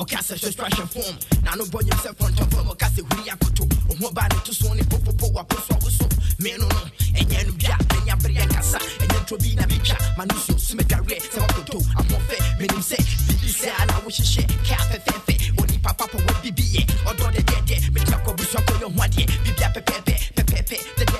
Okay, 0.00 0.16
I 0.16 0.20
said, 0.20 0.38
just 0.38 0.58
trash 0.58 0.78
and 0.78 0.90
form. 0.90 1.16
Now, 1.44 1.54
nobody 1.54 1.88
himself 1.88 2.20
on 2.22 2.32
top 2.34 2.52
of 2.52 2.68
a 2.68 2.74
castle. 2.74 3.06
We 3.16 3.30
are 3.30 3.36
to 3.36 3.73
ɔho 3.90 4.14
ba 4.14 4.26
ne 4.30 4.38
to 4.44 4.52
so 4.54 4.72
ne 4.74 4.82
popopo 4.82 5.32
wapo 5.34 5.56
so 5.66 5.74
a 5.74 5.78
wo 5.82 5.88
so 5.90 6.06
me 6.40 6.56
no. 6.58 6.68
Ɛnyɛ 7.14 7.46
no 7.46 7.52
dwa 7.52 7.76
ɛnya 7.94 8.14
bere 8.22 8.34
ɛnkasa 8.44 8.78
ɛnyɛ 9.02 9.18
ntɔ 9.24 9.34
bi 9.42 9.54
na 9.54 9.62
metwa 9.70 9.96
ma 10.16 10.24
no 10.24 10.34
so 10.40 10.56
so 10.56 10.74
medwareɛ 10.74 11.18
sɛ 11.32 11.38
wakoto 11.44 11.78
ahoɔfɛ 11.98 12.36
menim 12.58 12.82
sɛ 12.90 12.96
biribi 13.26 13.50
sɛ 13.60 13.70
na 13.86 13.94
wohyehyɛ 14.02 14.42
ka 14.66 14.76
fɛfɛɛfɛ 14.90 15.34
onipa 15.60 15.90
papa 15.98 16.18
wɔ 16.18 16.32
bibiyɛ 16.42 16.82
ɔdɔ 17.10 17.26
dɛdɛdɛ 17.34 17.76
metena 17.94 18.18
kɔ 18.24 18.30
busua 18.36 18.60
kɔyɛ 18.66 18.86
ho 18.94 19.00
adeɛ 19.04 19.24
bibia 19.44 19.68
pɛpɛɛpɛ 19.74 20.14
pɛpɛɛpɛ 20.36 21.13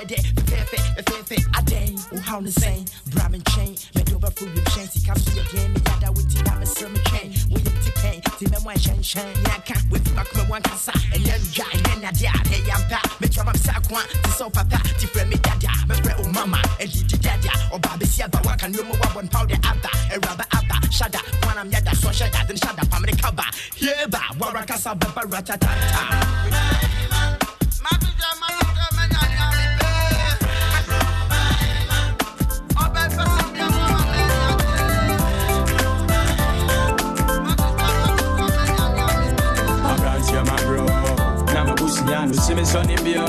adɛn 2.34 2.40
wohaw 2.40 2.42
ne 2.42 2.50
sɛn 2.50 2.84
bra 3.12 3.28
me 3.28 3.38
nkyɛn 3.38 3.70
mɛde 3.94 4.12
wobɛfo 4.14 4.44
wiem 4.54 4.64
hyɛn 4.64 4.88
sika 4.90 5.14
so 5.18 5.30
yɛ 5.30 5.42
deɛ 5.52 5.68
meyada 5.74 6.08
woti 6.14 6.42
na 6.44 6.52
mesrɛ 6.60 6.90
me 6.92 6.98
twɛn 6.98 7.28
woyɛ 7.50 7.70
nti 7.78 7.90
pɛn 8.00 8.16
nti 8.22 8.44
mɛmɔ 8.52 8.70
ɛhyɛnhyɛn 8.74 9.34
yɛaka 9.44 9.74
wafi 9.90 10.10
makoma 10.16 10.44
mu 10.48 10.54
ankasa 10.54 10.92
ɛnyɛ 11.14 11.34
ndwa 11.38 11.66
ɛnyɛ 11.74 11.94
nadeɛ 12.02 12.28
a 12.28 12.38
na 12.38 12.56
ɛyɛ 12.56 12.74
mpa 12.80 12.98
mɛtwa 13.20 13.44
mam 13.46 13.54
sɛ 13.54 13.70
akoa 13.78 14.02
te 14.22 14.30
sɛ 14.30 14.42
wo 14.44 14.50
papa 14.50 14.78
ti 14.98 15.06
frɛ 15.06 15.28
me 15.28 15.36
dada 15.36 15.70
mɛfrɛ 15.88 16.12
wo 16.18 16.32
mama 16.32 16.58
ɛdidi 16.80 17.18
dada. 17.20 17.52
Ɔba 17.74 17.90
bɛsi 18.00 18.24
aba 18.24 18.38
waka 18.44 18.66
nneɔma 18.66 18.94
wabɔ 19.00 19.30
powder 19.30 19.58
aba 19.64 19.90
awuraba 20.14 20.44
aba 20.58 20.76
shada 20.90 21.20
kwanam 21.42 21.70
yɛda 21.70 21.94
so 21.94 22.08
hyɛda 22.08 22.46
den 22.46 22.56
shada 22.56 22.82
pamene 22.90 23.14
kaba 23.20 23.44
yeba 23.78 24.20
warakasa 24.38 24.94
bɛba 24.98 25.22
ratatata 25.30 27.13
na 42.04 42.26
mabusua 42.26 42.26
no 42.26 42.34
si 42.34 42.54
me 42.54 42.62
sɔ 42.62 42.86
ne 42.86 42.96
bio. 43.04 43.24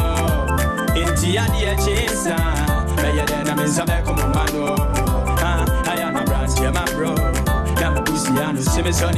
Enti 0.96 1.38
adeɛ 1.38 1.76
kyee 1.84 2.08
saa 2.24 2.54
bɛyɛ 2.98 3.26
dɛ 3.26 3.46
na 3.46 3.56
me 3.56 3.64
nsa 3.64 3.84
bɛkɔ 3.86 4.12
mo 4.18 4.28
ma 4.34 4.46
no 4.54 4.76
Ah, 5.42 5.66
ayɛ 5.92 6.12
na 6.14 6.20
aberanteɛ 6.22 6.74
ma 6.74 6.84
bro. 6.96 7.14
Na 7.80 7.92
mabusua 7.94 8.54
no 8.54 8.62
si 8.62 8.82
me 8.82 8.92
sɔ 8.92 9.16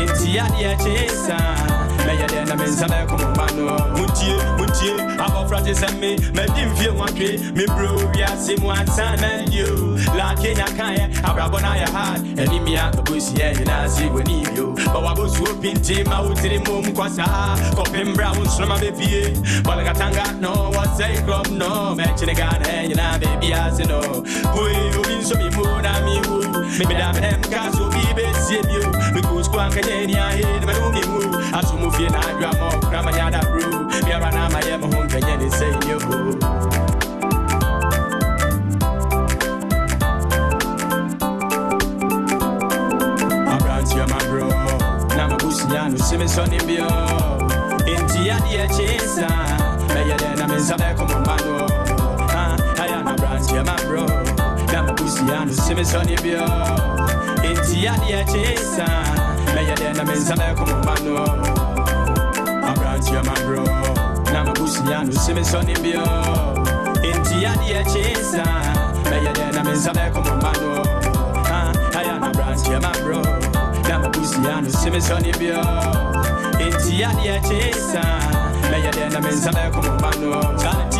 enti 0.00 0.30
adeɛ 0.44 0.70
kyee 0.82 1.08
saa 1.26 1.54
bɛyɛ 2.04 2.26
dɛ 2.32 2.41
na 2.56 2.64
me. 2.64 2.70
Nsa 2.72 2.86
bɛkɔ 2.86 3.16
mo 3.20 3.28
ma 3.36 3.46
no 3.56 3.64
montie 3.96 4.36
montie 4.58 4.92
abɔfra 5.18 5.62
te 5.64 5.72
sɛ 5.72 5.88
me 6.00 6.16
madi 6.34 6.62
mfie 6.66 6.90
nwatwe 6.92 7.54
me 7.56 7.64
bro 7.66 7.90
wiase 8.12 8.58
mu 8.60 8.70
ansa 8.70 9.16
madio 9.20 9.96
la 10.16 10.34
kenya 10.34 10.64
kaɛ 10.76 11.12
abrabɔ 11.22 11.60
no 11.62 11.68
ayɛ 11.68 11.88
hard 11.92 12.20
animia 12.38 12.90
abɔsiɛ 12.92 13.56
nyinaa 13.56 13.88
se 13.88 14.04
w'ani 14.08 14.44
bio 14.54 14.74
ma 14.92 15.00
wabɔsuo 15.06 15.60
pinte 15.60 16.04
ma 16.08 16.22
wotiri 16.22 16.58
mom 16.66 16.84
kɔ 16.84 17.08
saa 17.10 17.56
kɔpem 17.76 18.14
bra 18.16 18.32
wo 18.32 18.44
nsoroma 18.44 18.76
bɛpie 18.80 19.32
bɔlekatanga 19.62 20.40
no 20.40 20.70
wɔsɛe 20.72 21.24
krom 21.24 21.58
no. 21.58 21.94
Mɛkyene 21.96 22.34
ghana 22.36 22.88
nyinaa 22.88 23.18
baabia 23.20 23.72
se 23.76 23.84
no 23.84 24.00
hoe 24.54 24.72
obi 24.98 25.14
nso 25.20 25.36
me 25.38 25.48
mu 25.56 25.64
na 25.82 25.92
mewu 26.04 26.40
meda 26.88 27.12
menɛm 27.12 27.42
ka 27.50 27.70
so 27.72 27.84
obi 27.84 28.00
bɛsie 28.16 28.62
bio 28.68 29.12
ankanyɛ 29.62 30.06
ni 30.06 30.14
ahe 30.18 30.42
ne 30.60 30.66
mɛne 30.66 30.80
wo 30.82 30.90
memu 30.90 31.20
aso 31.58 31.76
mu 31.76 31.88
fie 32.42 32.48
na 32.48 32.50
adwa 32.50 32.60
ma 32.60 32.68
ɔkora 32.76 33.02
manyada 33.02 33.40
bro 33.50 33.68
biara 34.04 34.30
na 34.32 34.46
amayɛ 34.46 34.80
me 34.80 34.86
ho 34.86 35.02
nkanyɛ 35.04 35.34
ne 35.38 35.48
sɛ 35.48 35.66
nyɛ 35.80 35.96
ho 36.04 36.16
aberanteɛ 43.52 44.06
ma 44.10 44.18
bro. 44.28 44.48
Na 45.16 45.28
mabusua 45.28 45.90
no 45.90 45.98
si 45.98 46.16
me 46.16 46.24
sɔ 46.24 46.48
ne 46.50 46.58
bio 46.66 46.88
enti 47.86 48.30
adeɛ 48.30 48.66
kyee 48.74 48.98
saa 48.98 49.56
bɛyɛ 49.88 50.16
dɛ 50.18 50.38
na 50.38 50.46
me 50.46 50.56
nsa 50.56 50.76
bɛkɔ 50.76 51.04
mo 51.10 51.18
ma 51.26 51.36
no 51.44 51.66
Ah, 52.34 52.56
ayɛ 52.82 53.04
na 53.04 53.12
aberanteɛ 53.12 53.64
ma 53.66 53.76
bro. 53.86 54.06
Na 54.72 54.82
mabusua 54.86 55.46
no 55.46 55.52
si 55.52 55.74
me 55.74 55.82
sɔ 55.82 56.04
ne 56.06 56.16
bio 56.22 56.46
enti 57.44 57.86
adeɛ 57.92 58.24
kyee 58.30 58.56
saa 58.56 59.04
bɛyɛ 59.54 59.74
dɛ 59.76 59.96
na 59.96 60.04
me 60.04 60.14
nsa 60.14 60.34
bɛkɔ 60.34 60.64
mo 60.66 61.51
ma 63.20 63.20
no 63.20 63.22
aberanteɛ 63.22 63.22
ma 63.24 63.34
bro 63.44 63.64
na 64.32 64.44
mabusua 64.44 65.04
no 65.04 65.12
si 65.12 65.32
me 65.34 65.42
sɔ 65.42 65.62
ne 65.66 65.74
bio. 65.82 66.04
Enti 67.02 67.44
adeɛ 67.44 67.82
kyee 67.92 68.14
saa 68.22 68.62
bɛyɛ 69.04 69.32
dɛ 69.34 69.52
na 69.54 69.62
me 69.62 69.72
nsa 69.72 69.92
bɛkɔ 69.92 70.20
mo 70.24 70.34
ma 70.42 70.52
no 70.60 70.82
Ah, 71.54 71.72
ayɛ 71.98 72.20
na 72.20 72.28
aberanteɛ 72.30 72.80
ma 72.80 72.92
bro. 73.02 73.20
Na 73.88 73.98
mabusua 73.98 74.62
no 74.62 74.68
si 74.70 74.90
me 74.90 74.98
sɔ 74.98 75.20
ne 75.22 75.32
bio. 75.38 75.60
Enti 76.64 77.04
adeɛ 77.04 77.42
kyee 77.48 77.74
saa 77.74 78.18
bɛyɛ 78.70 78.90
dɛ 78.96 79.12
na 79.12 79.20
me 79.20 79.30
nsa 79.30 79.50
bɛkɔ 79.50 79.80
mo 79.84 79.92
ma 80.00 80.10
no 80.20 80.91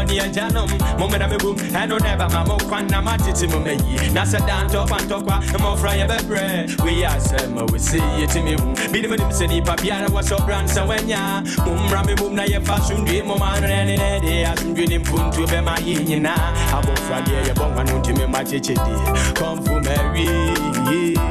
kyaleteɛ 0.00 0.06
awofoɔ 0.06 0.06
ne 0.06 0.20
agyanom 0.20 0.70
mommena 0.98 1.28
mebom 1.28 1.56
ɛno 1.56 1.98
na 2.00 2.16
ɛbama 2.16 2.46
mo 2.46 2.56
kwan 2.68 2.86
na 2.88 3.00
matete 3.00 3.48
mo 3.50 3.58
mayi 3.60 4.12
na 4.12 4.22
sɛ 4.22 4.46
da 4.46 4.64
ntɔkwa 4.64 4.98
ntɔkwa 5.06 5.40
mmɔfra 5.58 5.92
yɛbɛbrɛ 5.98 6.82
wei 6.84 7.04
asɛm 7.04 7.58
a 7.58 7.64
wɔse 7.66 7.98
yɛtumi 8.18 8.58
hu 8.60 8.74
binom 8.92 9.16
nim 9.18 9.30
sɛ 9.30 9.46
nnipa 9.48 9.76
biara 9.80 10.08
wɔ 10.08 10.22
sɛ 10.22 10.36
ɔbra 10.38 10.62
nsa 10.64 10.86
woanya 10.86 11.42
mommra 11.64 12.04
me 12.06 12.14
mom 12.20 12.34
na 12.34 12.44
yɛfa 12.44 12.74
asomdwe 12.78 13.22
mɔma 13.22 13.60
no 13.60 13.66
ne 13.66 13.96
ne 13.96 14.20
de 14.20 14.44
asomdwe 14.44 14.88
ne 14.88 14.98
mpontuo 14.98 15.46
bɛma 15.46 15.78
yi 15.84 15.96
nyinaa 15.96 16.52
abɔfra 16.72 17.22
deɛ 17.24 17.44
yɛbɔ 17.48 17.64
nkwa 17.70 17.84
no 17.86 17.98
ntumi 18.00 18.26
ma 18.30 18.38
kyekyɛdeɛ 18.42 19.34
kɔmfo 19.34 19.80
mawie 19.84 20.70
aberanteɛ 20.90 21.29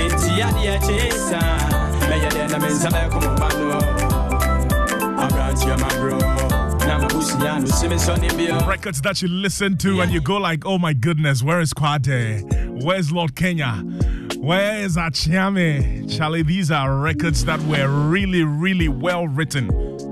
enti 0.00 0.42
adeɛ 0.42 0.76
kyee 0.84 1.12
saa 1.12 1.58
bɛyɛ 2.08 2.28
dɛ 2.36 2.44
na 2.50 2.58
me 2.58 2.68
nsa 2.68 2.88
bɛkɔ 2.90 3.18
mo 3.24 3.32
ma 3.40 3.48
no 3.58 3.80
aberanteɛ 5.22 5.76
ma 5.80 5.88
bro. 6.00 6.18
Na 6.86 6.98
mabusua 6.98 7.60
no 7.60 7.66
si 7.66 7.88
me 7.88 7.96
sɔ 7.96 8.18
ne 8.20 8.28
bio. 8.36 8.58
Records 8.66 9.00
that 9.02 9.20
you 9.22 9.28
listen 9.28 9.76
to 9.76 10.00
and 10.00 10.10
you 10.10 10.20
go 10.20 10.36
like, 10.38 10.64
oh 10.66 10.78
my 10.78 10.92
goodness, 10.92 11.42
where 11.42 11.60
is 11.60 11.72
Kwade? 11.74 12.82
Where's 12.82 13.12
Lord 13.12 13.36
Kenya? 13.36 13.84
Where 14.40 14.80
is 14.80 14.96
Achiame? 14.96 16.10
Charlie, 16.16 16.42
these 16.42 16.70
are 16.70 16.96
records 16.96 17.44
that 17.44 17.60
were 17.64 17.86
really, 18.08 18.42
really 18.42 18.88
well 18.88 19.28
written. 19.28 19.68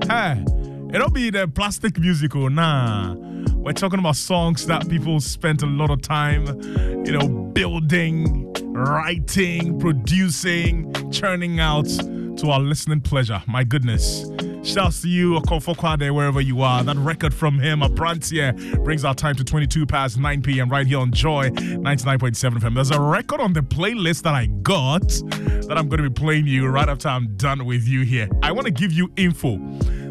Hey, 0.06 0.44
it'll 0.92 1.08
be 1.08 1.30
the 1.30 1.48
plastic 1.48 1.98
musical, 1.98 2.44
oh, 2.44 2.48
nah. 2.48 3.14
We're 3.54 3.72
talking 3.72 3.98
about 3.98 4.16
songs 4.16 4.66
that 4.66 4.86
people 4.90 5.18
spent 5.20 5.62
a 5.62 5.66
lot 5.66 5.90
of 5.90 6.02
time, 6.02 6.46
you 7.06 7.12
know, 7.12 7.26
building, 7.26 8.52
writing, 8.64 9.80
producing, 9.80 11.10
churning 11.10 11.58
out 11.58 11.88
to 11.88 12.50
our 12.50 12.60
listening 12.60 13.00
pleasure. 13.00 13.42
My 13.46 13.64
goodness. 13.64 14.26
Shouts 14.68 15.00
to 15.00 15.08
you, 15.08 15.32
Okofo 15.32 15.74
Kwade, 15.74 16.14
wherever 16.14 16.42
you 16.42 16.60
are. 16.60 16.84
That 16.84 16.98
record 16.98 17.32
from 17.32 17.58
him, 17.58 17.80
a 17.80 17.88
here, 18.28 18.52
brings 18.84 19.02
our 19.02 19.14
time 19.14 19.34
to 19.36 19.44
22 19.44 19.86
past 19.86 20.18
9 20.18 20.42
p.m. 20.42 20.68
right 20.68 20.86
here 20.86 20.98
on 20.98 21.10
Joy 21.10 21.48
99.7 21.48 22.58
FM. 22.58 22.74
There's 22.74 22.90
a 22.90 23.00
record 23.00 23.40
on 23.40 23.54
the 23.54 23.62
playlist 23.62 24.24
that 24.24 24.34
I 24.34 24.44
got 24.46 25.08
that 25.08 25.78
I'm 25.78 25.88
going 25.88 26.02
to 26.02 26.10
be 26.10 26.14
playing 26.14 26.46
you 26.46 26.66
right 26.68 26.86
after 26.86 27.08
I'm 27.08 27.34
done 27.36 27.64
with 27.64 27.88
you 27.88 28.02
here. 28.02 28.28
I 28.42 28.52
want 28.52 28.66
to 28.66 28.70
give 28.70 28.92
you 28.92 29.10
info. 29.16 29.56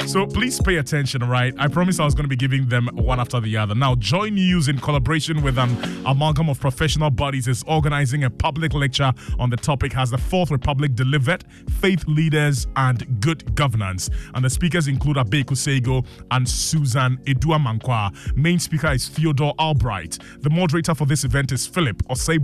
So 0.08 0.26
please 0.26 0.62
pay 0.62 0.78
attention, 0.78 1.22
right? 1.26 1.54
I 1.58 1.68
promise 1.68 2.00
I 2.00 2.06
was 2.06 2.16
going 2.16 2.24
to 2.24 2.30
be 2.30 2.38
giving 2.38 2.70
them 2.70 2.88
one 2.94 3.20
after 3.20 3.42
the 3.42 3.58
other. 3.58 3.76
Now, 3.76 3.94
Joy 3.96 4.30
News, 4.30 4.70
in 4.70 4.80
collaboration 4.80 5.42
with 5.42 5.58
an 5.58 5.70
amalgam 6.06 6.48
of 6.48 6.62
professional 6.62 7.10
bodies, 7.10 7.46
is 7.50 7.62
organizing 7.68 8.24
a 8.24 8.30
public 8.30 8.74
lecture 8.74 9.12
on 9.38 9.50
the 9.50 9.58
topic 9.58 9.92
Has 9.92 10.10
the 10.10 10.18
Fourth 10.18 10.50
Republic 10.50 10.96
Delivered? 10.96 11.44
Faith 11.82 12.06
Leaders 12.08 12.68
and 12.78 13.20
Good 13.20 13.54
Governance. 13.54 14.10
And 14.34 14.46
the 14.46 14.50
speakers 14.50 14.88
include 14.88 15.18
Abe 15.18 15.46
Kusego 15.46 16.06
and 16.32 16.48
Susan 16.48 17.18
Edua 17.26 17.60
Mankwa. 17.60 18.16
Main 18.38 18.60
speaker 18.60 18.94
is 18.94 19.10
Theodore 19.10 19.56
Albright. 19.60 20.20
The 20.40 20.50
moderator 20.50 20.96
for 20.96 21.06
this 21.06 21.26
event 21.26 21.52
is 21.52 21.68
Philip 21.68 21.98
Osei 22.08 22.38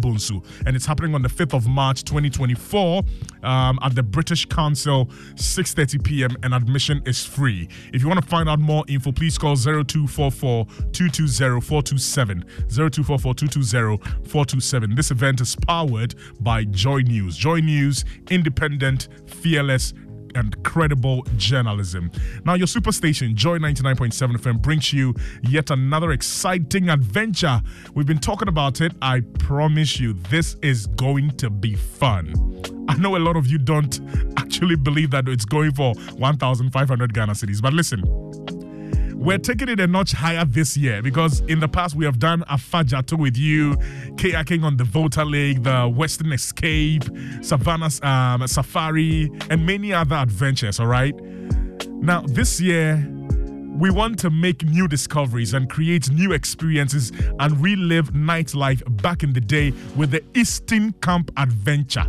and 0.66 0.76
it's 0.76 0.86
happening 0.86 1.16
on 1.16 1.22
the 1.22 1.30
5th 1.30 1.54
of 1.54 1.66
March 1.68 2.04
2024 2.04 3.04
um, 3.44 3.80
at 3.82 3.96
the 3.96 4.04
British 4.04 4.46
Council, 4.48 5.06
6.30 5.36 6.04
p.m. 6.04 6.36
and 6.44 6.54
admission 6.54 7.02
is 7.06 7.24
free 7.24 7.53
free. 7.54 7.68
If 7.94 8.02
you 8.02 8.08
want 8.08 8.22
to 8.22 8.28
find 8.28 8.50
out 8.50 8.60
more 8.60 8.84
info, 8.88 9.12
please 9.12 9.38
call 9.38 9.56
0244 9.56 10.66
220 10.92 11.62
427. 11.62 12.46
0244 12.70 13.34
220 13.34 13.98
427. 14.30 14.96
This 14.96 15.12
event 15.12 15.42
is 15.42 15.56
powered 15.56 16.16
by 16.40 16.64
Joy 16.66 17.00
News. 17.02 17.38
Joy 17.38 17.60
News, 17.60 18.06
independent, 18.30 19.08
fearless, 19.28 19.94
and 20.36 20.62
credible 20.64 21.26
journalism. 21.38 22.12
Now, 22.46 22.54
your 22.56 22.68
superstation, 22.68 23.36
Joy 23.36 23.58
99.7 23.58 24.38
FM, 24.38 24.62
brings 24.62 24.94
you 24.94 25.14
yet 25.42 25.70
another 25.70 26.12
exciting 26.12 26.90
adventure. 26.90 27.62
We've 27.94 28.06
been 28.06 28.20
talking 28.20 28.48
about 28.48 28.82
it. 28.82 28.94
I 29.02 29.22
promise 29.40 30.00
you, 30.00 30.14
this 30.14 30.56
is 30.62 30.88
going 30.88 31.32
to 31.38 31.50
be 31.50 31.76
fun. 31.76 32.34
I 32.90 32.96
know 32.98 33.16
a 33.16 33.20
lot 33.20 33.36
of 33.36 33.48
you 33.48 33.58
don't 33.58 34.00
actually 34.38 34.76
believe 34.76 35.12
that 35.12 35.28
it's 35.28 35.46
going 35.46 35.72
for 35.72 35.94
1,500 35.94 37.14
Ghana 37.14 37.34
cedis, 37.34 37.62
but 37.62 37.74
listen. 37.74 38.04
We're 39.24 39.38
taking 39.38 39.70
it 39.70 39.80
a 39.80 39.88
notch 39.88 40.12
higher 40.12 40.44
this 40.44 40.76
year 40.76 41.02
because 41.02 41.40
in 41.48 41.62
the 41.62 41.70
past 41.70 41.96
we 41.96 42.04
have 42.04 42.20
done 42.20 42.42
a 42.42 42.56
Afadjato 42.56 43.18
with 43.18 43.38
you, 43.38 43.76
kayaking 44.18 44.66
on 44.66 44.76
the 44.76 44.84
Volta 44.84 45.24
Lake, 45.24 45.64
the 45.64 45.88
Western 45.88 46.34
Escape, 46.34 47.06
Savannah 47.42 47.90
um, 48.02 48.46
Safari, 48.46 49.32
and 49.50 49.66
many 49.66 49.94
other 49.94 50.18
adventures. 50.18 50.78
All 50.78 50.88
right. 50.88 51.16
Now, 52.02 52.24
this 52.28 52.60
year, 52.60 52.98
we 53.80 53.90
want 53.90 54.20
to 54.20 54.30
make 54.30 54.64
new 54.64 54.88
discoveries 54.88 55.54
and 55.54 55.70
create 55.70 56.10
new 56.12 56.32
experiences 56.32 57.12
and 57.40 57.62
relive 57.62 58.12
nightlife 58.14 58.82
back 59.02 59.24
in 59.24 59.34
the 59.34 59.42
day 59.42 59.72
with 59.96 60.12
the 60.12 60.24
Eastern 60.36 60.94
Camp 60.94 61.32
Adventure. 61.38 62.06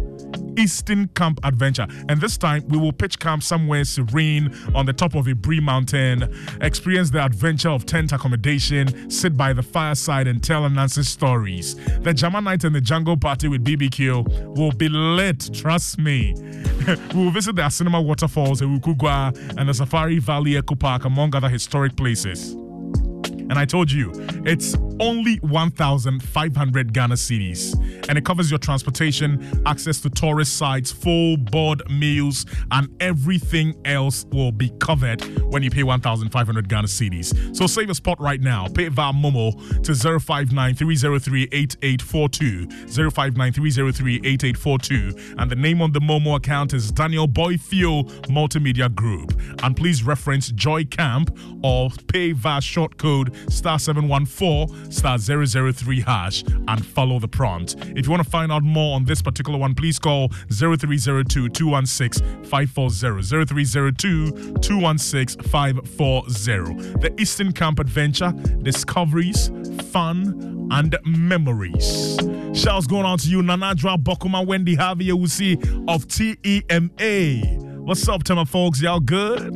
Eastern 0.56 1.08
Camp 1.08 1.40
Adventure. 1.42 1.86
And 2.08 2.20
this 2.20 2.36
time 2.36 2.64
we 2.68 2.78
will 2.78 2.92
pitch 2.92 3.18
camp 3.18 3.42
somewhere 3.42 3.84
serene 3.84 4.54
on 4.74 4.86
the 4.86 4.92
top 4.92 5.14
of 5.14 5.26
a 5.26 5.34
Brie 5.34 5.60
mountain, 5.60 6.32
experience 6.60 7.10
the 7.10 7.24
adventure 7.24 7.70
of 7.70 7.86
tent 7.86 8.12
accommodation, 8.12 9.10
sit 9.10 9.36
by 9.36 9.52
the 9.52 9.62
fireside 9.62 10.26
and 10.26 10.42
tell 10.42 10.68
Nancy 10.68 11.02
stories. 11.02 11.74
The 12.00 12.14
Jama 12.14 12.40
night 12.40 12.64
and 12.64 12.74
the 12.74 12.80
jungle 12.80 13.16
party 13.16 13.48
with 13.48 13.64
BBQ 13.64 14.56
will 14.56 14.72
be 14.72 14.88
lit, 14.88 15.50
trust 15.52 15.98
me. 15.98 16.34
we 17.14 17.24
will 17.24 17.30
visit 17.30 17.56
the 17.56 17.62
Asenema 17.62 18.04
waterfalls, 18.04 18.60
Ukugwa, 18.60 19.36
and 19.58 19.68
the 19.68 19.74
Safari 19.74 20.18
Valley 20.18 20.56
Eco 20.56 20.74
Park, 20.74 21.04
among 21.04 21.34
other 21.34 21.48
historic 21.54 21.94
places. 21.96 22.50
And 22.50 23.52
I 23.52 23.64
told 23.64 23.88
you, 23.92 24.10
it's 24.44 24.74
only 25.00 25.36
1,500 25.36 26.92
Ghana 26.92 27.14
cedis. 27.14 27.74
And 28.08 28.18
it 28.18 28.24
covers 28.24 28.50
your 28.50 28.58
transportation, 28.58 29.62
access 29.66 30.00
to 30.00 30.10
tourist 30.10 30.56
sites, 30.56 30.90
full 30.92 31.36
board 31.36 31.82
meals, 31.90 32.46
and 32.70 32.88
everything 33.00 33.74
else 33.84 34.24
will 34.32 34.52
be 34.52 34.70
covered 34.78 35.20
when 35.50 35.62
you 35.62 35.70
pay 35.70 35.82
1,500 35.82 36.68
Ghana 36.68 36.88
cedis. 36.88 37.56
So 37.56 37.66
save 37.66 37.90
a 37.90 37.94
spot 37.94 38.20
right 38.20 38.40
now. 38.40 38.68
Pay 38.68 38.88
via 38.88 39.12
Momo 39.12 39.52
to 39.82 39.92
059-303-8842, 39.92 42.86
059-303-8842. 42.86 45.34
And 45.38 45.50
the 45.50 45.56
name 45.56 45.82
on 45.82 45.92
the 45.92 46.00
Momo 46.00 46.36
account 46.36 46.72
is 46.74 46.92
Daniel 46.92 47.26
Boyfio 47.26 48.04
Multimedia 48.26 48.94
Group. 48.94 49.32
And 49.62 49.74
please 49.76 50.02
reference 50.02 50.50
Joy 50.50 50.84
Camp 50.84 51.30
or 51.62 51.88
pay 52.08 52.32
via 52.32 52.60
short 52.60 52.98
code 52.98 53.34
star 53.50 53.78
714 53.78 54.83
star 54.90 55.18
003 55.18 56.00
hash 56.00 56.44
and 56.68 56.84
follow 56.84 57.18
the 57.18 57.28
prompt. 57.28 57.76
If 57.96 58.06
you 58.06 58.10
want 58.10 58.22
to 58.22 58.30
find 58.30 58.50
out 58.52 58.62
more 58.62 58.96
on 58.96 59.04
this 59.04 59.22
particular 59.22 59.58
one, 59.58 59.74
please 59.74 59.98
call 59.98 60.28
0302 60.50 61.48
216 61.48 62.44
540. 62.44 63.22
0302 63.46 64.54
216 64.60 65.42
540. 65.50 66.74
The 67.00 67.14
Eastern 67.18 67.52
Camp 67.52 67.78
Adventure, 67.78 68.32
discoveries, 68.62 69.50
fun, 69.90 70.68
and 70.70 70.96
memories. 71.04 72.18
Shouts 72.54 72.86
going 72.86 73.04
on 73.04 73.18
to 73.18 73.28
you, 73.28 73.42
Nanadra 73.42 73.96
Bokuma 74.02 74.46
Wendy 74.46 74.76
Javier 74.76 75.18
Usi 75.18 75.54
of 75.88 76.06
TEMA. 76.08 77.80
What's 77.80 78.08
up, 78.08 78.24
Tema 78.24 78.46
folks? 78.46 78.80
Y'all 78.80 79.00
good? 79.00 79.52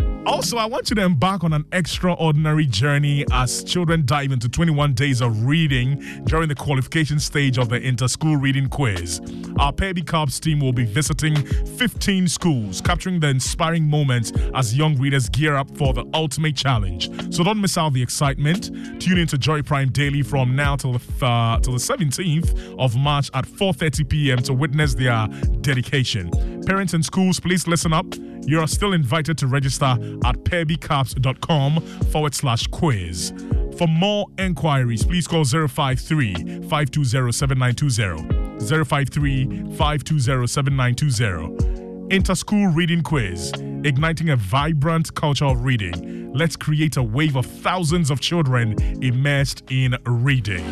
Also, 0.26 0.58
I 0.58 0.66
want 0.66 0.90
you 0.90 0.96
to 0.96 1.02
embark 1.02 1.44
on 1.44 1.54
an 1.54 1.64
extraordinary 1.72 2.66
journey 2.66 3.24
as 3.32 3.64
children 3.64 4.04
dive 4.04 4.32
into 4.32 4.50
21 4.50 4.92
days 4.92 5.22
of 5.22 5.46
reading 5.46 6.22
during 6.24 6.46
the 6.48 6.54
qualification 6.54 7.18
stage 7.18 7.56
of 7.56 7.70
the 7.70 7.76
inter-school 7.76 8.36
reading 8.36 8.68
quiz. 8.68 9.20
Our 9.58 9.72
Baby 9.72 10.02
Cubs 10.02 10.38
team 10.38 10.60
will 10.60 10.74
be 10.74 10.84
visiting 10.84 11.36
15 11.36 12.28
schools, 12.28 12.82
capturing 12.82 13.20
the 13.20 13.28
inspiring 13.28 13.88
moments 13.88 14.32
as 14.54 14.76
young 14.76 14.98
readers 14.98 15.28
gear 15.30 15.56
up 15.56 15.70
for 15.76 15.94
the 15.94 16.04
ultimate 16.12 16.54
challenge. 16.54 17.08
So 17.34 17.42
don't 17.42 17.60
miss 17.60 17.78
out 17.78 17.94
the 17.94 18.02
excitement. 18.02 18.66
Tune 19.00 19.18
in 19.18 19.26
to 19.28 19.38
Joy 19.38 19.62
Prime 19.62 19.88
daily 19.90 20.22
from 20.22 20.54
now 20.54 20.76
till 20.76 20.92
the 20.92 21.26
uh, 21.26 21.60
till 21.60 21.72
the 21.72 21.78
17th 21.78 22.78
of 22.78 22.94
March 22.94 23.30
at 23.32 23.46
4:30 23.46 24.08
p.m. 24.08 24.38
to 24.38 24.52
witness 24.52 24.94
their 24.94 25.28
dedication. 25.62 26.30
Parents 26.66 26.92
and 26.92 27.04
schools, 27.04 27.40
please 27.40 27.66
listen 27.66 27.94
up. 27.94 28.06
You 28.46 28.60
are 28.60 28.66
still 28.66 28.92
invited 28.92 29.36
to 29.38 29.46
register 29.46 29.96
at 30.24 30.36
pepicubs.com 30.44 31.80
forward 32.10 32.34
slash 32.34 32.66
quiz. 32.68 33.32
For 33.76 33.86
more 33.86 34.26
enquiries, 34.38 35.04
please 35.04 35.26
call 35.26 35.44
053 35.44 36.34
520 36.68 37.32
7920. 37.32 38.84
053 38.84 39.46
520 39.76 40.46
7920. 40.46 42.14
Inter-school 42.14 42.66
reading 42.68 43.02
quiz, 43.02 43.52
igniting 43.84 44.30
a 44.30 44.36
vibrant 44.36 45.14
culture 45.14 45.46
of 45.46 45.64
reading. 45.64 46.32
Let's 46.32 46.56
create 46.56 46.96
a 46.96 47.02
wave 47.02 47.36
of 47.36 47.46
thousands 47.46 48.10
of 48.10 48.20
children 48.20 48.74
immersed 49.02 49.62
in 49.70 49.96
reading. 50.04 50.64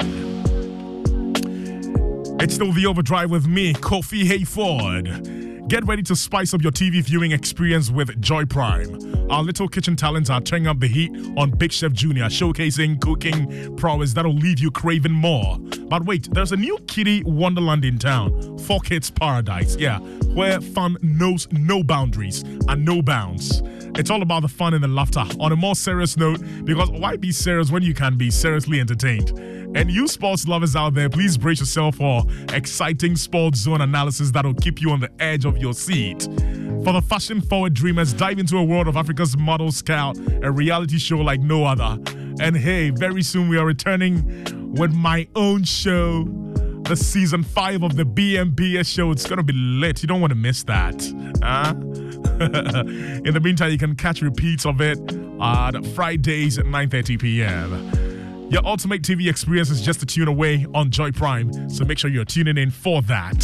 It's 2.40 2.54
still 2.54 2.72
the 2.72 2.86
overdrive 2.86 3.30
with 3.30 3.46
me, 3.46 3.72
Kofi 3.72 4.24
Hayford. 4.24 5.47
Get 5.68 5.86
ready 5.86 6.02
to 6.04 6.16
spice 6.16 6.54
up 6.54 6.62
your 6.62 6.72
TV 6.72 7.04
viewing 7.04 7.32
experience 7.32 7.90
with 7.90 8.22
Joy 8.22 8.46
Prime. 8.46 9.30
Our 9.30 9.42
little 9.42 9.68
kitchen 9.68 9.96
talents 9.96 10.30
are 10.30 10.40
turning 10.40 10.66
up 10.66 10.80
the 10.80 10.88
heat 10.88 11.10
on 11.36 11.50
Big 11.50 11.72
Chef 11.72 11.92
Junior, 11.92 12.24
showcasing 12.24 12.98
cooking 13.02 13.76
prowess 13.76 14.14
that'll 14.14 14.32
leave 14.32 14.60
you 14.60 14.70
craving 14.70 15.12
more. 15.12 15.58
But 15.58 16.06
wait, 16.06 16.32
there's 16.32 16.52
a 16.52 16.56
new 16.56 16.78
kitty 16.86 17.22
wonderland 17.24 17.84
in 17.84 17.98
town, 17.98 18.56
For 18.60 18.80
Kids 18.80 19.10
Paradise, 19.10 19.76
yeah, 19.76 19.98
where 19.98 20.58
fun 20.62 20.96
knows 21.02 21.46
no 21.52 21.82
boundaries 21.82 22.44
and 22.66 22.82
no 22.82 23.02
bounds. 23.02 23.60
It's 23.94 24.08
all 24.08 24.22
about 24.22 24.40
the 24.40 24.48
fun 24.48 24.72
and 24.72 24.82
the 24.82 24.88
laughter. 24.88 25.26
On 25.38 25.52
a 25.52 25.56
more 25.56 25.76
serious 25.76 26.16
note, 26.16 26.40
because 26.64 26.88
why 26.88 27.16
be 27.16 27.30
serious 27.30 27.70
when 27.70 27.82
you 27.82 27.92
can 27.92 28.16
be 28.16 28.30
seriously 28.30 28.80
entertained? 28.80 29.67
And 29.74 29.90
you 29.90 30.08
sports 30.08 30.48
lovers 30.48 30.74
out 30.74 30.94
there, 30.94 31.08
please 31.08 31.36
brace 31.36 31.60
yourself 31.60 31.96
for 31.96 32.22
exciting 32.52 33.16
sports 33.16 33.58
zone 33.60 33.80
analysis 33.80 34.30
that'll 34.30 34.54
keep 34.54 34.80
you 34.80 34.90
on 34.90 35.00
the 35.00 35.10
edge 35.20 35.44
of 35.44 35.58
your 35.58 35.74
seat. 35.74 36.22
For 36.84 36.92
the 36.92 37.02
fashion 37.02 37.40
forward 37.40 37.74
dreamers, 37.74 38.12
dive 38.12 38.38
into 38.38 38.56
a 38.56 38.64
world 38.64 38.88
of 38.88 38.96
Africa's 38.96 39.36
Model 39.36 39.70
Scout, 39.70 40.16
a 40.42 40.50
reality 40.50 40.98
show 40.98 41.18
like 41.18 41.40
no 41.40 41.64
other. 41.64 41.98
And 42.40 42.56
hey, 42.56 42.90
very 42.90 43.22
soon 43.22 43.48
we 43.48 43.58
are 43.58 43.66
returning 43.66 44.72
with 44.74 44.94
my 44.94 45.28
own 45.34 45.64
show, 45.64 46.24
the 46.84 46.96
season 46.96 47.42
five 47.42 47.82
of 47.82 47.96
the 47.96 48.04
BMBS 48.04 48.86
show. 48.86 49.10
It's 49.10 49.26
gonna 49.26 49.42
be 49.42 49.52
lit. 49.52 50.02
You 50.02 50.08
don't 50.08 50.20
want 50.20 50.30
to 50.30 50.36
miss 50.36 50.62
that. 50.64 50.94
Huh? 51.42 51.74
In 52.40 53.34
the 53.34 53.40
meantime, 53.42 53.72
you 53.72 53.78
can 53.78 53.96
catch 53.96 54.22
repeats 54.22 54.64
of 54.64 54.80
it 54.80 54.98
on 55.40 55.82
Fridays 55.82 56.58
at 56.58 56.64
9:30 56.64 57.20
p.m. 57.20 58.07
Your 58.50 58.64
ultimate 58.66 59.02
TV 59.02 59.28
experience 59.28 59.68
is 59.68 59.82
just 59.82 60.02
a 60.02 60.06
tune 60.06 60.26
away 60.26 60.64
on 60.72 60.90
Joy 60.90 61.12
Prime, 61.12 61.68
so 61.68 61.84
make 61.84 61.98
sure 61.98 62.10
you're 62.10 62.24
tuning 62.24 62.56
in 62.56 62.70
for 62.70 63.02
that. 63.02 63.36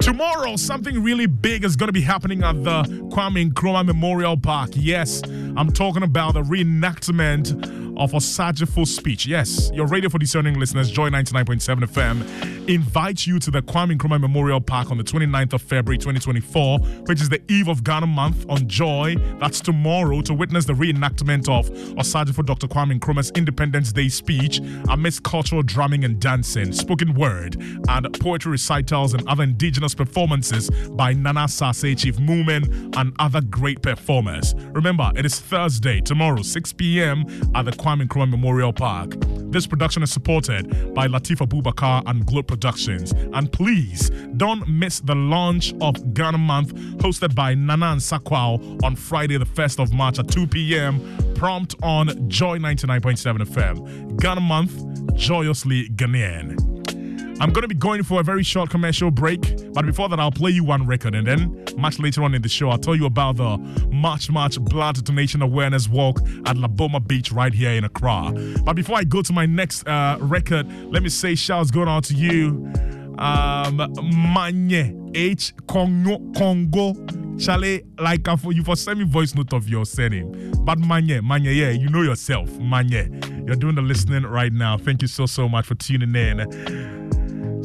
Tomorrow, 0.00 0.56
something 0.56 1.02
really 1.02 1.26
big 1.26 1.64
is 1.64 1.74
going 1.74 1.88
to 1.88 1.92
be 1.92 2.00
happening 2.00 2.42
at 2.42 2.62
the 2.62 2.82
Kwame 3.10 3.50
Nkrumah 3.50 3.84
Memorial 3.84 4.36
Park. 4.36 4.70
Yes, 4.74 5.22
I'm 5.56 5.72
talking 5.72 6.02
about 6.02 6.34
the 6.34 6.42
reenactment 6.42 7.52
of 7.98 8.12
Osagyefo 8.12 8.86
speech. 8.86 9.26
Yes, 9.26 9.70
your 9.72 9.86
radio 9.86 10.10
for 10.10 10.18
discerning 10.18 10.60
listeners, 10.60 10.90
Joy 10.90 11.08
99.7 11.08 11.86
FM, 11.86 12.68
invites 12.68 13.26
you 13.26 13.38
to 13.38 13.50
the 13.50 13.62
Kwame 13.62 13.96
Nkrumah 13.96 14.20
Memorial 14.20 14.60
Park 14.60 14.90
on 14.90 14.98
the 14.98 15.04
29th 15.04 15.54
of 15.54 15.62
February 15.62 15.96
2024, 15.96 16.78
which 17.06 17.22
is 17.22 17.28
the 17.30 17.40
eve 17.48 17.68
of 17.68 17.82
Ghana 17.84 18.06
Month 18.06 18.44
on 18.50 18.68
Joy. 18.68 19.16
That's 19.40 19.60
tomorrow 19.60 20.20
to 20.22 20.34
witness 20.34 20.66
the 20.66 20.74
reenactment 20.74 21.48
of 21.48 21.70
Osagyefo 21.96 22.44
Dr. 22.44 22.66
Kwame 22.68 22.98
Nkrumah's 22.98 23.30
Independence 23.34 23.92
Day 23.92 24.08
speech 24.08 24.60
amidst 24.90 25.22
cultural 25.22 25.62
drumming 25.62 26.04
and 26.04 26.20
dancing, 26.20 26.72
spoken 26.72 27.14
word, 27.14 27.56
and 27.88 28.20
poetry 28.20 28.52
recitals 28.52 29.14
and 29.14 29.26
other 29.26 29.44
indigenous 29.44 29.85
performances 29.94 30.70
by 30.90 31.12
Nana 31.12 31.46
Sase, 31.48 31.96
Chief 31.98 32.16
Moomin, 32.16 32.94
and 32.96 33.14
other 33.18 33.40
great 33.40 33.82
performers. 33.82 34.54
Remember, 34.72 35.10
it 35.16 35.24
is 35.26 35.38
Thursday, 35.40 36.00
tomorrow, 36.00 36.42
6 36.42 36.72
p.m. 36.74 37.24
at 37.54 37.64
the 37.64 37.72
Kwame 37.72 38.06
Nkrumah 38.06 38.30
Memorial 38.30 38.72
Park. 38.72 39.14
This 39.50 39.66
production 39.66 40.02
is 40.02 40.10
supported 40.12 40.94
by 40.94 41.06
Latifa 41.06 41.46
Abubakar 41.46 42.02
and 42.06 42.26
Globe 42.26 42.48
Productions. 42.48 43.12
And 43.32 43.50
please 43.52 44.10
don't 44.36 44.66
miss 44.68 45.00
the 45.00 45.14
launch 45.14 45.72
of 45.80 46.14
Ghana 46.14 46.38
Month, 46.38 46.74
hosted 46.98 47.34
by 47.34 47.54
Nana 47.54 47.86
Ansah 47.86 48.18
Kwao 48.20 48.82
on 48.84 48.96
Friday, 48.96 49.38
the 49.38 49.46
1st 49.46 49.82
of 49.82 49.92
March 49.92 50.18
at 50.18 50.28
2 50.28 50.46
p.m. 50.48 51.00
Prompt 51.34 51.74
on 51.82 52.28
Joy 52.28 52.58
99.7 52.58 53.38
FM. 53.46 54.20
Ghana 54.20 54.40
Month, 54.40 55.14
joyously 55.14 55.88
Ghanaian. 55.90 56.76
I'm 57.38 57.52
going 57.52 57.62
to 57.62 57.68
be 57.68 57.74
going 57.74 58.02
for 58.02 58.20
a 58.20 58.22
very 58.22 58.42
short 58.42 58.70
commercial 58.70 59.10
break, 59.10 59.72
but 59.74 59.84
before 59.84 60.08
that, 60.08 60.18
I'll 60.18 60.30
play 60.30 60.50
you 60.50 60.64
one 60.64 60.86
record, 60.86 61.14
and 61.14 61.26
then 61.26 61.64
much 61.76 61.98
later 61.98 62.22
on 62.24 62.34
in 62.34 62.40
the 62.40 62.48
show, 62.48 62.70
I'll 62.70 62.78
tell 62.78 62.96
you 62.96 63.04
about 63.04 63.36
the 63.36 63.58
March 63.92 64.30
March 64.30 64.58
Blood 64.58 65.04
Donation 65.04 65.42
Awareness 65.42 65.86
Walk 65.88 66.20
at 66.46 66.56
La 66.56 66.68
Boma 66.68 66.98
Beach 66.98 67.30
right 67.32 67.52
here 67.52 67.72
in 67.72 67.84
Accra. 67.84 68.32
But 68.64 68.74
before 68.74 68.96
I 68.96 69.04
go 69.04 69.20
to 69.20 69.32
my 69.34 69.44
next 69.44 69.86
uh, 69.86 70.16
record, 70.20 70.66
let 70.90 71.02
me 71.02 71.10
say 71.10 71.34
shouts 71.34 71.70
going 71.70 71.88
out 71.88 72.04
to 72.04 72.14
you, 72.14 72.70
um, 73.18 73.76
Manye 73.76 75.12
H 75.14 75.52
Congo 75.66 76.18
Congo. 76.38 76.94
Charlie, 77.38 77.84
like 77.98 78.26
for 78.38 78.54
you 78.54 78.64
for 78.64 78.76
send 78.76 78.98
me 78.98 79.04
voice 79.04 79.34
note 79.34 79.52
of 79.52 79.68
your 79.68 79.84
surname. 79.84 80.52
But 80.64 80.78
Manye, 80.78 81.20
Manye, 81.20 81.54
yeah, 81.54 81.70
you 81.70 81.90
know 81.90 82.00
yourself, 82.00 82.48
Manye. 82.52 83.46
You're 83.46 83.56
doing 83.56 83.74
the 83.74 83.82
listening 83.82 84.24
right 84.24 84.52
now. 84.52 84.78
Thank 84.78 85.02
you 85.02 85.08
so 85.08 85.26
so 85.26 85.48
much 85.48 85.66
for 85.66 85.74
tuning 85.74 86.14
in. 86.14 86.40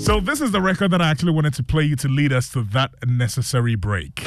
So 0.01 0.19
this 0.19 0.41
is 0.41 0.51
the 0.51 0.59
record 0.61 0.89
that 0.91 1.01
I 1.01 1.09
actually 1.09 1.31
wanted 1.31 1.53
to 1.53 1.63
play 1.63 1.83
you 1.83 1.95
to 1.97 2.07
lead 2.07 2.33
us 2.33 2.49
to 2.53 2.63
that 2.73 2.91
necessary 3.07 3.75
break. 3.75 4.25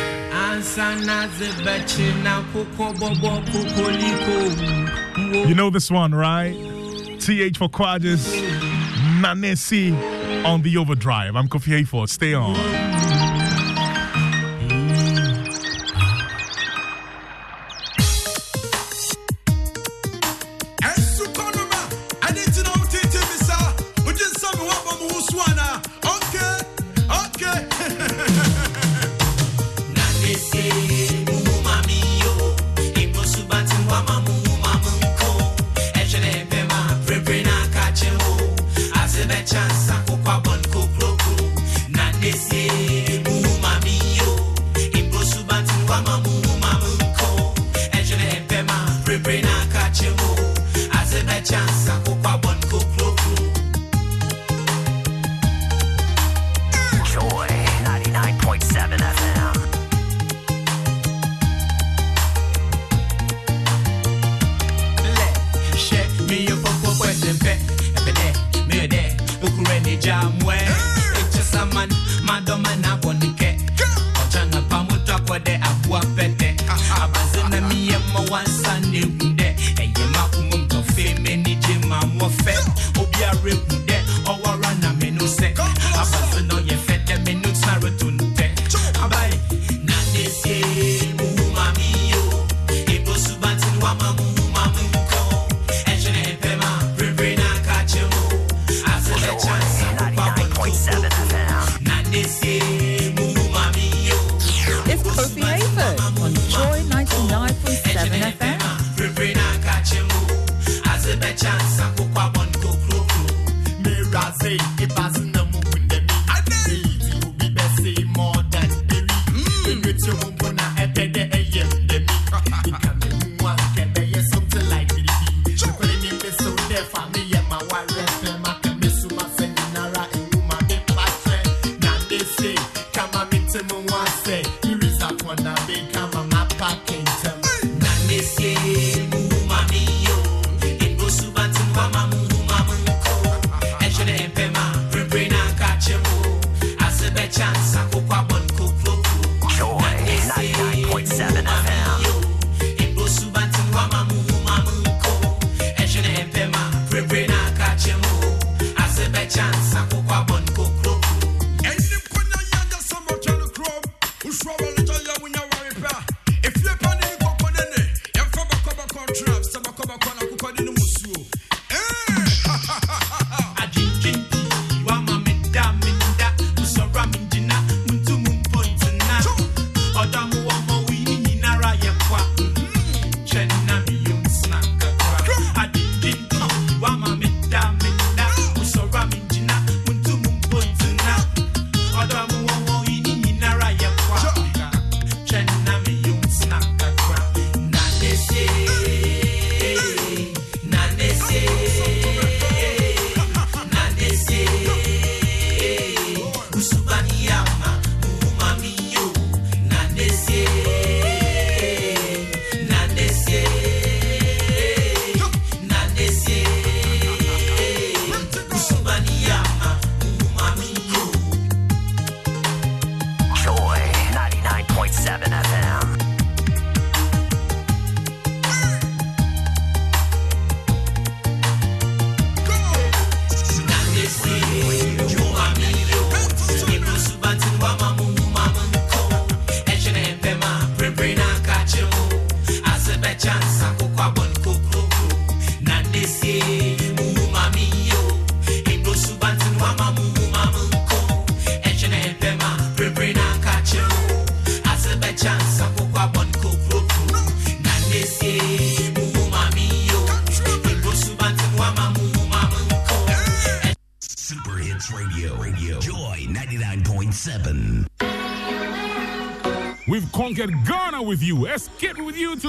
You 5.49 5.55
know 5.55 5.71
this 5.71 5.91
one, 5.91 6.15
right? 6.15 6.55
TH 7.21 7.59
for 7.59 7.69
Quadras, 7.69 8.33
Nanesi 9.21 9.93
on 10.45 10.63
the 10.63 10.77
overdrive. 10.77 11.35
I'm 11.35 11.49
Kofi 11.49 11.81
Hayford. 11.81 12.09
Stay 12.09 12.35
on. 12.35 12.55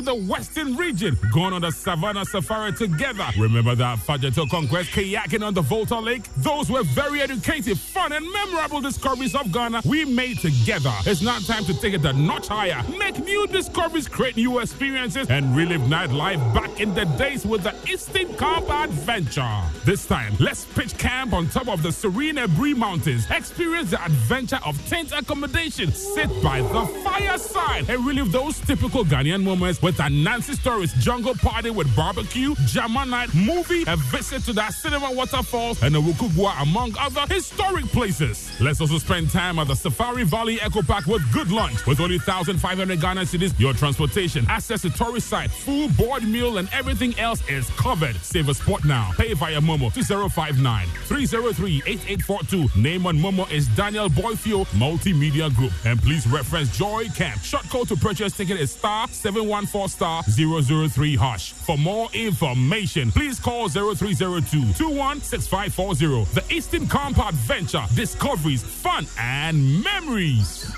The 0.06 0.15
western 0.15 0.76
region, 0.77 1.18
going 1.34 1.53
on 1.53 1.61
the 1.61 1.72
Savannah 1.72 2.23
Safari 2.26 2.72
together. 2.73 3.27
Remember 3.38 3.76
that 3.76 3.99
Fajato 3.99 4.49
conquest, 4.49 4.91
kayaking 4.91 5.45
on 5.45 5.53
the 5.53 5.61
Volta 5.61 5.99
Lake? 5.99 6.23
Those 6.38 6.69
were 6.69 6.84
very 6.84 7.22
educative, 7.22 7.80
fun, 7.80 8.14
and 8.14 8.26
memorable 8.32 8.82
discoveries 8.82 9.36
of 9.36 9.52
Ghana 9.52 9.82
we 9.86 10.06
made 10.06 10.40
together. 10.40 10.94
It's 11.06 11.22
now 11.22 11.40
time 11.40 11.65
to 11.65 11.73
take 11.73 11.94
it 11.94 12.06
a 12.06 12.14
notch 12.14 12.48
higher, 12.48 12.82
make 12.98 13.19
new 13.19 13.48
discoveries, 13.48 14.07
create 14.07 14.38
new 14.38 14.60
experiences, 14.60 15.30
and 15.30 15.56
relive 15.56 15.82
nightlife 15.82 16.53
back 16.53 16.80
in 16.80 16.94
the 16.94 17.06
days 17.18 17.45
with 17.45 17.64
the 17.64 17.76
Eastern 17.91 18.34
Camp 18.36 18.69
Adventure. 18.69 19.61
This 19.86 20.06
time, 20.06 20.36
let's 20.40 20.65
pitch 20.65 20.98
camp 20.98 21.34
on 21.34 21.49
top 21.49 21.68
of 21.68 21.82
the 21.82 21.91
serene 21.91 22.36
Ebri 22.36 22.76
Mountains, 22.76 23.26
experience 23.32 23.91
the 23.91 24.03
adventure 24.03 24.60
of 24.65 24.77
tent 24.88 25.11
accommodation, 25.11 25.91
sit 25.91 26.30
by 26.44 26.61
the 26.61 26.86
fire 27.16 27.38
side 27.38 27.90
and 27.90 28.06
relive 28.06 28.32
those 28.32 28.60
typical 28.62 29.04
Ghanaian 29.06 29.44
moments 29.44 29.82
with 29.82 29.98
Ananse 29.98 30.56
Stories 30.56 30.94
jungle 30.94 31.36
party 31.36 31.70
with 31.70 31.94
barbecue, 31.96 32.56
Jama 32.66 33.06
night, 33.06 33.34
movie, 33.34 33.84
a 33.88 33.96
visit 33.96 34.44
to 34.44 34.54
the 34.54 34.70
cinema 34.72 35.12
waterfalls, 35.12 35.82
and 35.84 35.96
a 35.96 36.00
Wukugwa 36.00 36.62
among 36.62 36.94
other 37.00 37.26
historic 37.34 37.86
places. 37.86 38.50
Let's 38.60 38.82
also 38.82 38.98
spend 38.98 39.30
time 39.30 39.60
at 39.60 39.68
the 39.68 39.76
Safari 39.76 40.24
Valley 40.24 40.56
Eco 40.66 40.82
Park 40.82 41.06
with 41.06 41.22
good 41.32 41.52
lunch. 41.52 41.86
With 41.86 42.00
only 42.00 42.18
1,500 42.18 43.00
Ghana 43.00 43.22
cedis, 43.22 43.58
your 43.60 43.74
transportation, 43.74 44.46
access 44.50 44.82
to 44.82 44.90
tourist 44.90 45.28
site, 45.28 45.52
full 45.52 45.90
board 45.90 46.24
meal, 46.24 46.58
and 46.58 46.70
everything 46.74 47.18
else 47.20 47.48
is 47.50 47.70
covered. 47.72 48.16
Save 48.18 48.50
a 48.50 48.54
spot 48.54 48.84
now. 48.86 49.12
Pay 49.18 49.34
via 49.34 49.60
Momo 49.62 49.94
2059 49.94 50.88
303 50.88 51.84
8842. 51.86 52.80
Name 52.82 53.06
on 53.08 53.18
Momo 53.18 53.50
is 53.52 53.68
Daniel 53.70 54.10
Boyfio 54.10 54.66
Multimedia 54.68 55.54
Group. 55.56 55.72
And 55.86 56.02
please 56.02 56.28
reference 56.28 56.76
Joy 56.78 57.05
Camp. 57.10 57.41
Short 57.41 57.68
code 57.69 57.88
to 57.90 57.95
purchase 57.95 58.36
ticket 58.36 58.60
is 58.60 58.72
star 58.72 59.07
714 59.07 59.88
star 59.88 60.23
003 60.23 61.15
hush. 61.15 61.53
For 61.53 61.77
more 61.77 62.10
information, 62.14 63.11
please 63.11 63.40
call 63.40 63.69
0302 63.69 64.73
216540. 64.73 66.34
The 66.34 66.53
Eastern 66.53 66.88
Camp 66.88 67.19
Adventure. 67.19 67.84
Discoveries, 67.95 68.64
fun, 68.64 69.06
and 69.19 69.84
memories. 69.84 70.72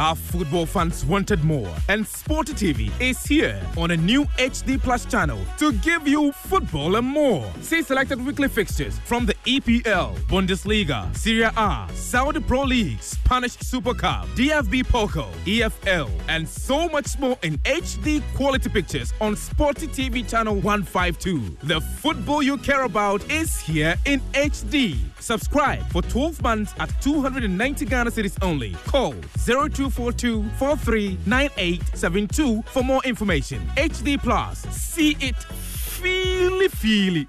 Our 0.00 0.16
football 0.16 0.64
fans 0.64 1.04
wanted 1.04 1.44
more, 1.44 1.68
and 1.90 2.06
Sporty 2.06 2.54
TV 2.54 2.90
is 3.02 3.22
here 3.22 3.60
on 3.76 3.90
a 3.90 3.96
new 3.98 4.24
HD 4.38 4.80
Plus 4.80 5.04
channel 5.04 5.38
to 5.58 5.74
give 5.74 6.08
you 6.08 6.32
football 6.32 6.96
and 6.96 7.06
more. 7.06 7.46
See 7.60 7.82
selected 7.82 8.24
weekly 8.24 8.48
fixtures 8.48 8.98
from 9.00 9.26
the 9.26 9.34
EPL, 9.44 10.16
Bundesliga, 10.20 11.14
Serie 11.14 11.50
A, 11.54 11.86
Saudi 11.92 12.40
Pro 12.40 12.62
League, 12.62 13.02
Spanish 13.02 13.58
Super 13.58 13.92
Cup, 13.92 14.26
DFB 14.28 14.84
Pokal, 14.84 15.30
EFL, 15.44 16.08
and 16.28 16.48
so 16.48 16.88
much 16.88 17.18
more 17.18 17.36
in 17.42 17.58
HD 17.58 18.22
quality 18.34 18.70
pictures 18.70 19.12
on 19.20 19.36
Sporty 19.36 19.86
TV 19.86 20.26
channel 20.26 20.54
152. 20.54 21.58
The 21.64 21.78
football 21.78 22.42
you 22.42 22.56
care 22.56 22.84
about 22.84 23.30
is 23.30 23.60
here 23.60 23.96
in 24.06 24.20
HD. 24.32 24.96
Subscribe 25.20 25.86
for 25.92 26.02
12 26.02 26.42
months 26.42 26.74
at 26.78 26.90
290 27.00 27.84
Ghana 27.84 28.10
cedis 28.10 28.36
only. 28.42 28.72
Call 28.86 29.12
0242 29.38 30.42
439872 30.58 32.62
for 32.62 32.82
more 32.82 33.02
information. 33.04 33.60
HD 33.76 34.20
Plus. 34.20 34.62
See 34.74 35.16
it, 35.20 35.36
feel 35.36 36.60
it, 36.60 36.72
feel 36.72 37.16
it. 37.16 37.28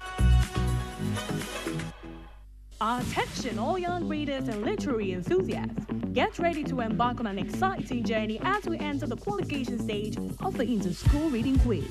Attention, 2.84 3.60
all 3.60 3.78
young 3.78 4.08
readers 4.08 4.48
and 4.48 4.64
literary 4.64 5.12
enthusiasts. 5.12 5.86
Get 6.12 6.36
ready 6.40 6.64
to 6.64 6.80
embark 6.80 7.20
on 7.20 7.28
an 7.28 7.38
exciting 7.38 8.02
journey 8.02 8.40
as 8.42 8.64
we 8.64 8.76
enter 8.80 9.06
the 9.06 9.14
qualification 9.14 9.78
stage 9.78 10.16
of 10.40 10.56
the 10.56 10.64
Inter-School 10.64 11.30
Reading 11.30 11.60
Quiz. 11.60 11.84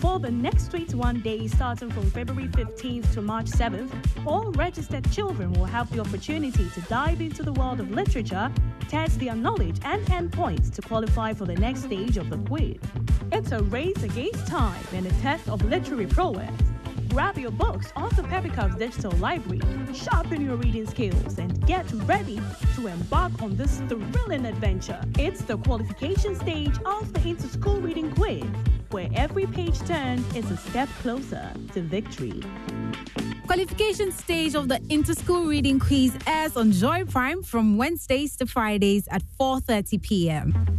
For 0.00 0.18
the 0.18 0.30
next 0.30 0.68
21 0.68 1.22
days, 1.22 1.54
starting 1.54 1.90
from 1.90 2.10
February 2.10 2.48
15th 2.48 3.10
to 3.14 3.22
March 3.22 3.46
7th, 3.46 3.90
all 4.26 4.52
registered 4.52 5.10
children 5.10 5.50
will 5.54 5.64
have 5.64 5.90
the 5.90 6.00
opportunity 6.00 6.68
to 6.74 6.80
dive 6.82 7.22
into 7.22 7.42
the 7.42 7.54
world 7.54 7.80
of 7.80 7.90
literature, 7.90 8.52
test 8.86 9.18
their 9.18 9.34
knowledge, 9.34 9.78
and 9.84 10.06
earn 10.12 10.28
points 10.28 10.68
to 10.68 10.82
qualify 10.82 11.32
for 11.32 11.46
the 11.46 11.56
next 11.56 11.84
stage 11.84 12.18
of 12.18 12.28
the 12.28 12.36
quiz. 12.36 12.76
It's 13.32 13.52
a 13.52 13.62
race 13.62 14.02
against 14.02 14.46
time 14.46 14.84
and 14.92 15.06
a 15.06 15.10
test 15.22 15.48
of 15.48 15.64
literary 15.64 16.06
prowess. 16.06 16.52
Grab 17.08 17.38
your 17.38 17.50
books 17.50 17.92
off 17.96 18.14
the 18.16 18.22
Pepicub's 18.22 18.76
digital 18.76 19.12
library, 19.12 19.60
sharpen 19.94 20.44
your 20.44 20.56
reading 20.56 20.86
skills, 20.86 21.38
and 21.38 21.66
get 21.66 21.90
ready 22.04 22.40
to 22.76 22.86
embark 22.86 23.42
on 23.42 23.56
this 23.56 23.80
thrilling 23.88 24.44
adventure. 24.44 25.00
It's 25.18 25.42
the 25.42 25.56
qualification 25.58 26.36
stage 26.36 26.74
of 26.84 27.12
the 27.12 27.28
Inter-School 27.28 27.80
Reading 27.80 28.14
Quiz, 28.14 28.44
where 28.90 29.08
every 29.14 29.46
page 29.46 29.78
turned 29.80 30.24
is 30.36 30.50
a 30.50 30.56
step 30.56 30.88
closer 31.00 31.50
to 31.72 31.80
victory. 31.80 32.42
Qualification 33.46 34.12
stage 34.12 34.54
of 34.54 34.68
the 34.68 34.80
Inter-School 34.90 35.46
Reading 35.46 35.78
Quiz 35.78 36.16
airs 36.26 36.56
on 36.56 36.72
Joy 36.72 37.04
Prime 37.04 37.42
from 37.42 37.78
Wednesdays 37.78 38.36
to 38.36 38.46
Fridays 38.46 39.08
at 39.10 39.22
4:30 39.40 40.02
p.m. 40.02 40.78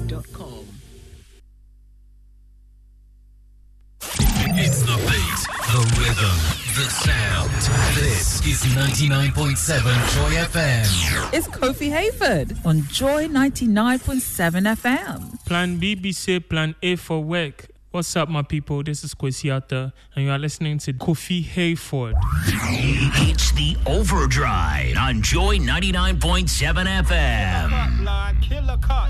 It's 4.53 4.81
the 4.83 4.95
beat, 4.97 5.41
the 5.71 5.81
rhythm, 5.99 6.37
the 6.75 6.89
sound. 6.89 7.51
This 7.95 8.45
is 8.45 8.63
99.7 8.73 9.83
Joy 10.13 10.35
FM. 10.35 11.33
It's 11.33 11.47
Kofi 11.47 11.89
Hayford 11.91 12.65
on 12.65 12.83
Joy 12.83 13.27
99.7 13.27 14.75
FM. 14.75 15.45
Plan 15.45 15.77
B, 15.77 15.95
be 15.95 16.11
say 16.11 16.39
plan 16.39 16.75
A 16.81 16.95
for 16.95 17.23
work. 17.23 17.67
What's 17.91 18.15
up, 18.15 18.29
my 18.29 18.41
people? 18.41 18.83
This 18.83 19.03
is 19.03 19.13
Kwesi 19.13 19.53
Arthur, 19.53 19.91
and 20.15 20.25
you 20.25 20.31
are 20.31 20.39
listening 20.39 20.77
to 20.79 20.93
Kofi 20.93 21.43
Hayford. 21.43 22.13
It's 22.47 23.51
the 23.51 23.75
Overdrive 23.85 24.95
on 24.97 25.21
Joy 25.21 25.57
99.7 25.57 27.03
FM. 27.03 27.99
Blood, 27.99 28.35
killer 28.41 28.77
cut. 28.81 29.09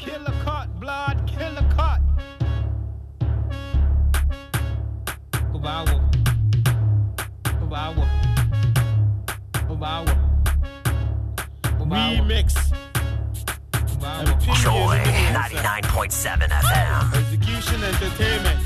Killer 0.00 0.34
cut, 0.44 0.68
blood, 0.80 1.16
killer 1.26 1.66
cut. 1.76 2.00
Kubawa. 5.52 5.96
Kubawa. 7.60 8.06
Kubawa. 9.68 10.14
Remix. 11.90 12.54
Joy 14.62 14.98
99.7 15.34 16.48
FM. 16.48 17.14
Execution 17.20 17.84
Entertainment. 17.84 18.60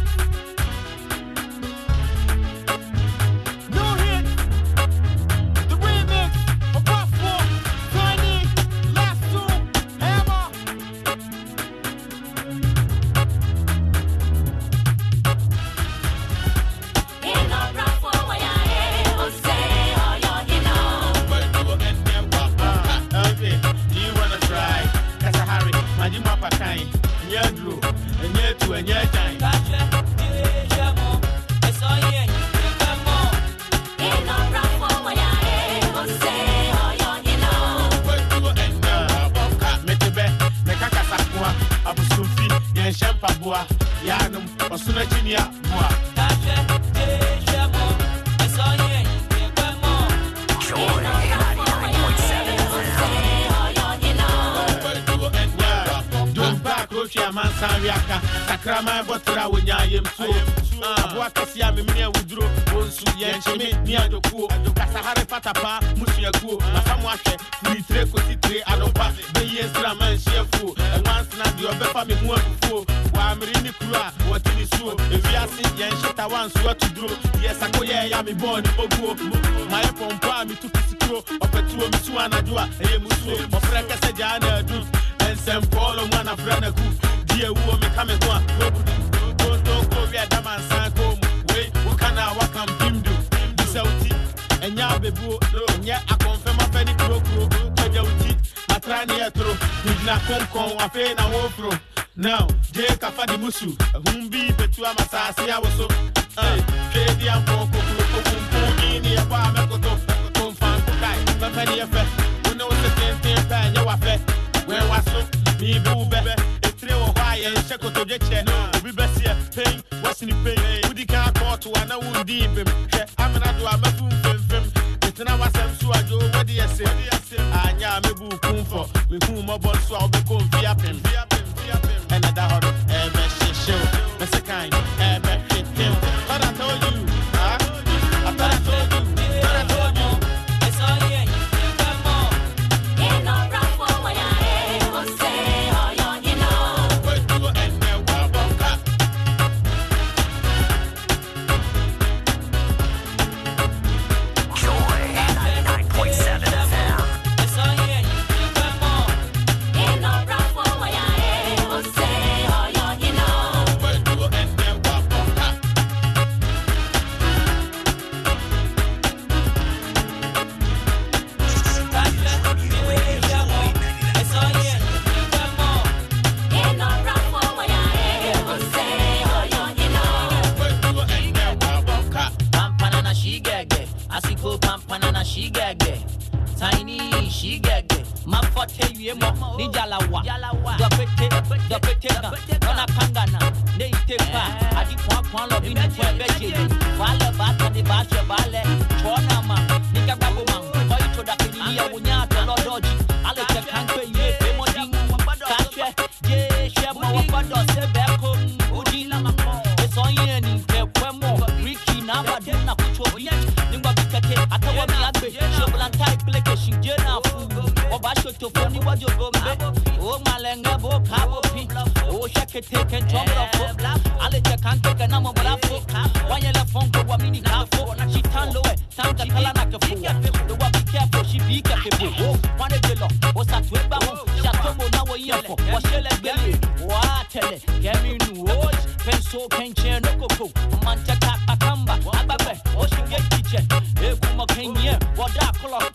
Wapado 233.74 234.13
se 234.13 234.13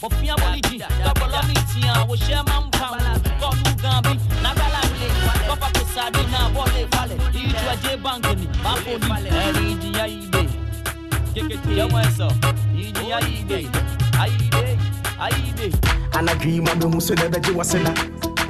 wọ́dà 0.01 0.07
kọlọ̀. 0.07 0.09
Bọ̀fíà 0.09 0.35
bọ̀lìjì. 0.41 0.77
Gbàgbọ́lọ́ 1.03 1.41
mi 1.47 1.53
tiẹ̀ 1.69 2.05
wò 2.09 2.15
ṣẹ́ 2.25 2.39
máa 2.47 2.61
ń 2.61 2.69
pa 2.71 2.85
wọn. 2.91 3.07
Kọ́ọ̀lù 3.41 3.71
gan 3.83 3.97
bí 4.03 4.13
nágbàlá 4.43 4.81
lè. 4.99 5.07
Kọ́fà 5.47 5.67
kò 5.75 5.81
sáàdì 5.95 6.21
náà 6.33 6.45
bọ́ọ̀lù 6.55 6.77
ìfalẹ̀. 6.85 7.17
Ìjọ 7.41 7.59
ẹjẹ́ 7.73 7.95
báńkì 8.03 8.33
ni 8.39 8.45
máa 8.63 8.75
fò 8.83 8.91
ní. 9.23 9.29
Ẹ̀rí 9.43 9.63
ìjìyà 9.73 10.05
yìí 10.13 10.25
dé. 10.33 10.41
Kékété 11.33 11.71
yẹn 11.77 11.87
wọ́n 11.93 12.03
ẹ̀ 12.07 12.11
sọ. 12.17 12.27
Ìjìyà 12.83 13.17
yìí 13.27 13.41
dé. 13.49 13.59
Ayíde, 14.21 14.77
ayíde. 15.25 15.67
anadwi 16.17 16.61
ma 16.61 16.73
mehu 16.75 16.99
so 17.01 17.13
na 17.15 17.23
ɛbɛgye 17.27 17.51
wɔ 17.57 17.63
sena 17.63 17.93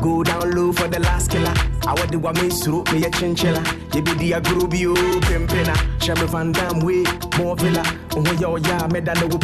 go 0.02 0.24
down 0.24 0.50
low 0.56 0.72
for 0.74 0.88
the 0.88 1.00
last 1.00 1.30
killer 1.30 1.54
awɔde 1.86 2.16
wa 2.24 2.32
me 2.34 2.48
nsuro 2.48 2.84
meyɛ 2.92 3.10
kyenkyela 3.12 3.62
yɛbɛdi 3.94 4.34
agoro 4.38 4.68
bio 4.70 4.92
oh, 4.94 5.20
pempena 5.28 5.74
hyɛ 6.00 6.14
me 6.20 6.26
vandam 6.34 6.84
wei 6.84 7.04
mɔvela 7.38 7.84
wo 8.16 8.24
ho 8.26 8.34
yɛ 8.42 8.48
ɔyɛ 8.56 8.74
a 8.84 8.88
mɛda 8.88 9.14
ne 9.20 9.26
wo 9.32 9.38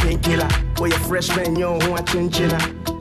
penkila 0.86 0.98
woyɛ 0.98 1.08
freshman 1.08 1.54
nyɛ 1.54 1.66
wo 1.66 1.80
ho 1.80 1.96
akyenkyena 1.96 2.58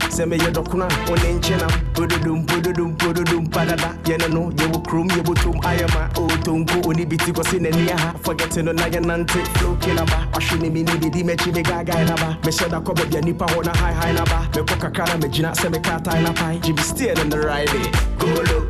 sɛ 0.09 0.25
meyɛ 0.25 0.51
dɔkono 0.51 0.85
a 0.85 1.09
wo 1.09 1.15
ne 1.15 1.33
nkyena 1.33 1.67
pododom 1.93 2.45
pododom 2.45 2.95
pododom 2.97 3.47
padada 3.49 3.95
yɛne 4.05 4.33
no 4.33 4.51
yɛwɔ 4.51 4.83
kurom 4.87 5.07
yɛbɔtom 5.09 5.61
ayɛ 5.63 5.87
ma 5.93 6.07
ɔtonko 6.13 6.81
ɔne 6.83 7.09
bi 7.09 7.17
ti 7.17 7.31
kɔse 7.31 7.59
n'ani 7.59 7.91
aha 7.91 8.13
forget 8.23 8.55
no 8.63 8.71
na 8.71 8.83
yɛnante 8.87 9.45
flow 9.57 9.75
kila 9.81 10.05
ba. 10.05 10.27
Ɔhwe 10.33 10.61
ne 10.61 10.69
me 10.69 10.83
ne 10.83 10.91
bɛdi 10.91 11.23
m'akyi 11.23 11.53
me 11.53 11.63
gaagae 11.63 12.07
na 12.07 12.15
ba. 12.15 12.37
Mehyɛ 12.43 12.69
da 12.69 12.79
kɔ 12.79 12.95
baabi 12.95 13.17
a 13.17 13.21
nnipa 13.21 13.45
hɔ 13.47 13.65
na 13.65 13.71
haehae 13.71 14.13
na 14.13 14.23
ba 14.25 14.47
mekɔ 14.53 14.79
kakra 14.79 15.05
na 15.07 15.27
magyina 15.27 15.51
sɛ 15.53 15.69
mekaatae 15.73 16.23
na 16.23 16.31
pae 16.33 16.59
gye 16.59 16.73
me 16.73 16.81
still 16.81 17.19
in 17.19 17.29
the 17.29 17.39
right 17.39 17.67
day 17.67 17.91
golo 18.17 18.67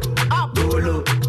golo 0.56 1.04
golo 1.04 1.25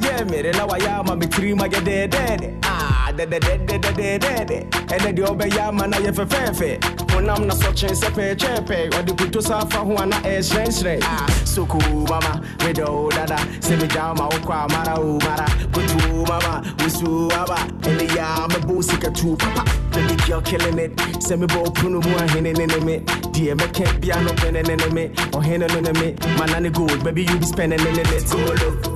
so 0.00 0.08
pɛ 0.08 0.12
na 0.12 0.16
ma 0.16 0.16
yɛ 0.16 0.24
mmere 0.24 0.52
na 0.52 0.66
wayɛ 0.66 0.98
ama 1.00 1.16
me 1.16 1.26
tiri 1.26 1.54
ma 1.56 1.66
gɛ 1.66 1.80
dɛɛdɛɛdɛ 1.80 2.54
ah 2.64 3.12
dɛdɛdɛdɛdɛdɛdɛ 3.16 4.66
ɛnɛ 4.88 5.14
deɛ 5.16 5.26
ɔbɛyɛ 5.26 5.68
ama 5.68 5.86
na 5.86 5.96
yɛ 5.98 6.12
fɛfɛɛfɛ 6.12 7.10
honam 7.12 7.46
na 7.46 7.54
sɔkyen 7.54 7.94
sɛ 7.94 8.10
pɛɛkyɛɛpɛ 8.10 8.90
ɔde 8.90 9.18
koto 9.18 9.40
sa 9.40 9.58
afa 9.58 9.78
ho 9.78 10.04
na 10.04 10.16
ɛɛhyerɛnhyerɛn 10.20 11.02
ah 11.02 11.26
soko 11.44 11.78
mama 12.08 12.40
medɛ 12.58 12.88
o 12.88 13.08
dada 13.10 13.36
sɛ 13.60 13.78
megya 13.80 14.16
ma 14.16 14.28
wokɔ 14.28 14.64
amara 14.64 15.00
o 15.00 15.18
mara 15.18 15.46
koto 15.72 16.24
mama 16.28 16.62
wosuo 16.78 17.32
aba 17.32 17.56
ɛne 17.82 18.06
yɛ 18.08 18.44
a 18.44 18.48
mɛbɔ 18.48 18.82
sikatu 18.82 19.38
papa 19.38 19.64
Baby 19.96 20.14
girl 20.26 20.42
killing 20.42 20.78
it. 20.78 20.92
Send 21.22 21.40
me 21.40 21.46
ball 21.46 21.70
puno 21.72 22.04
mu 22.04 22.16
ahene 22.18 22.52
ne 22.52 22.66
ne 22.66 22.80
me. 22.84 22.98
Dear 23.32 23.54
me 23.54 23.64
can't 23.68 23.98
be 23.98 24.08
no 24.08 24.34
pen 24.34 24.52
ne 24.52 24.62
ne 24.62 24.88
me. 24.90 25.06
Or 25.32 25.42
hene 25.42 25.66
ne 25.66 25.80
ne 25.80 25.92
me. 25.92 26.14
Man 26.36 26.52
and 26.52 26.74
gold, 26.74 27.02
baby 27.02 27.22
you 27.22 27.38
be 27.38 27.46
spending 27.46 27.80
in 27.80 27.98
it. 27.98 28.30
Go 28.30 28.95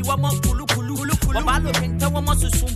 mi 0.00 0.06
wọ́n 0.08 0.20
mọ 0.22 0.30
kulukulu 0.42 0.92
wọ́n 1.34 1.44
bá 1.48 1.54
lómi 1.64 1.86
ń 1.88 1.92
tẹ́wọ́ 2.00 2.20
mọ́ 2.26 2.34
sunsun 2.40 2.70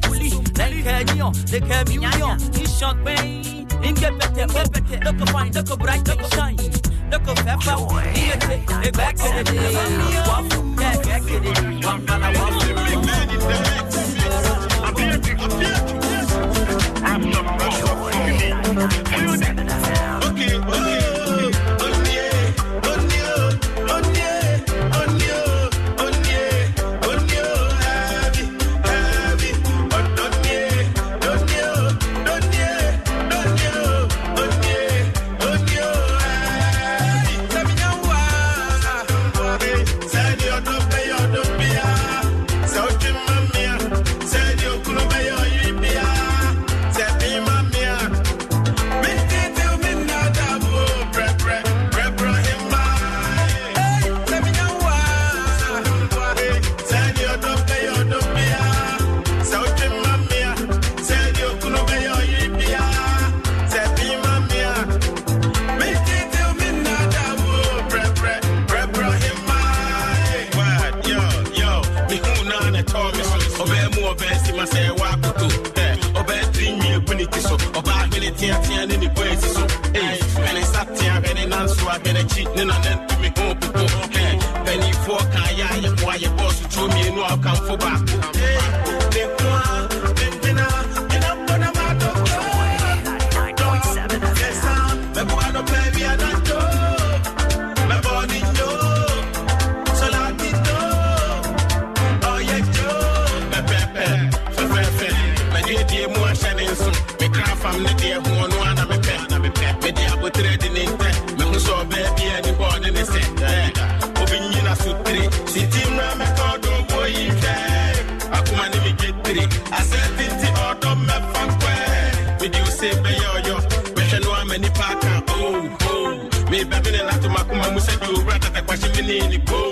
Menino 129.05 129.35
e 129.35 129.64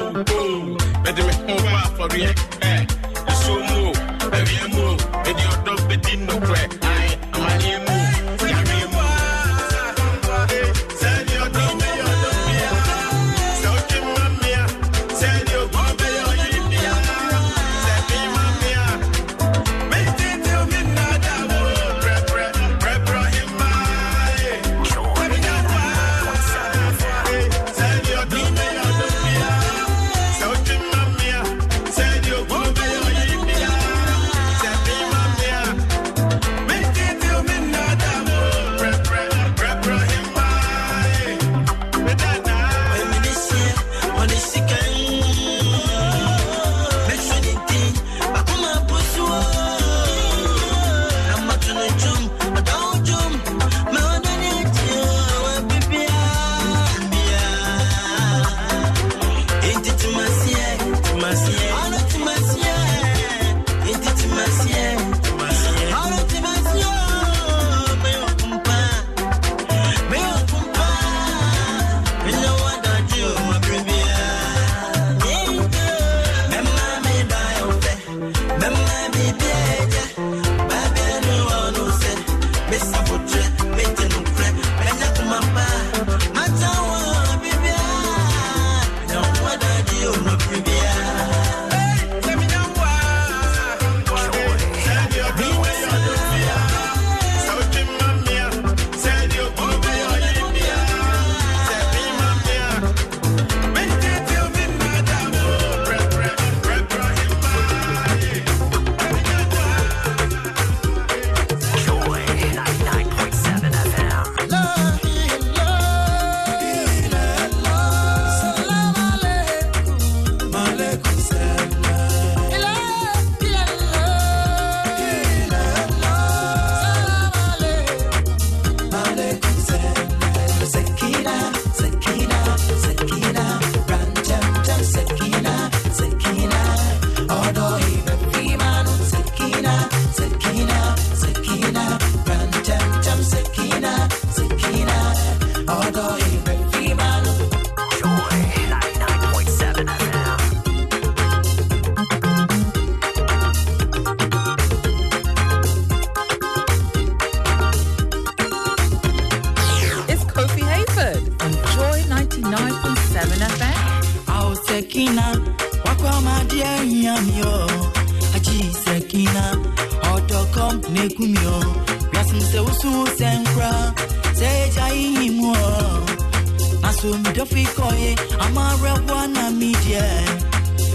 wana 178.57 179.51
media 179.51 180.03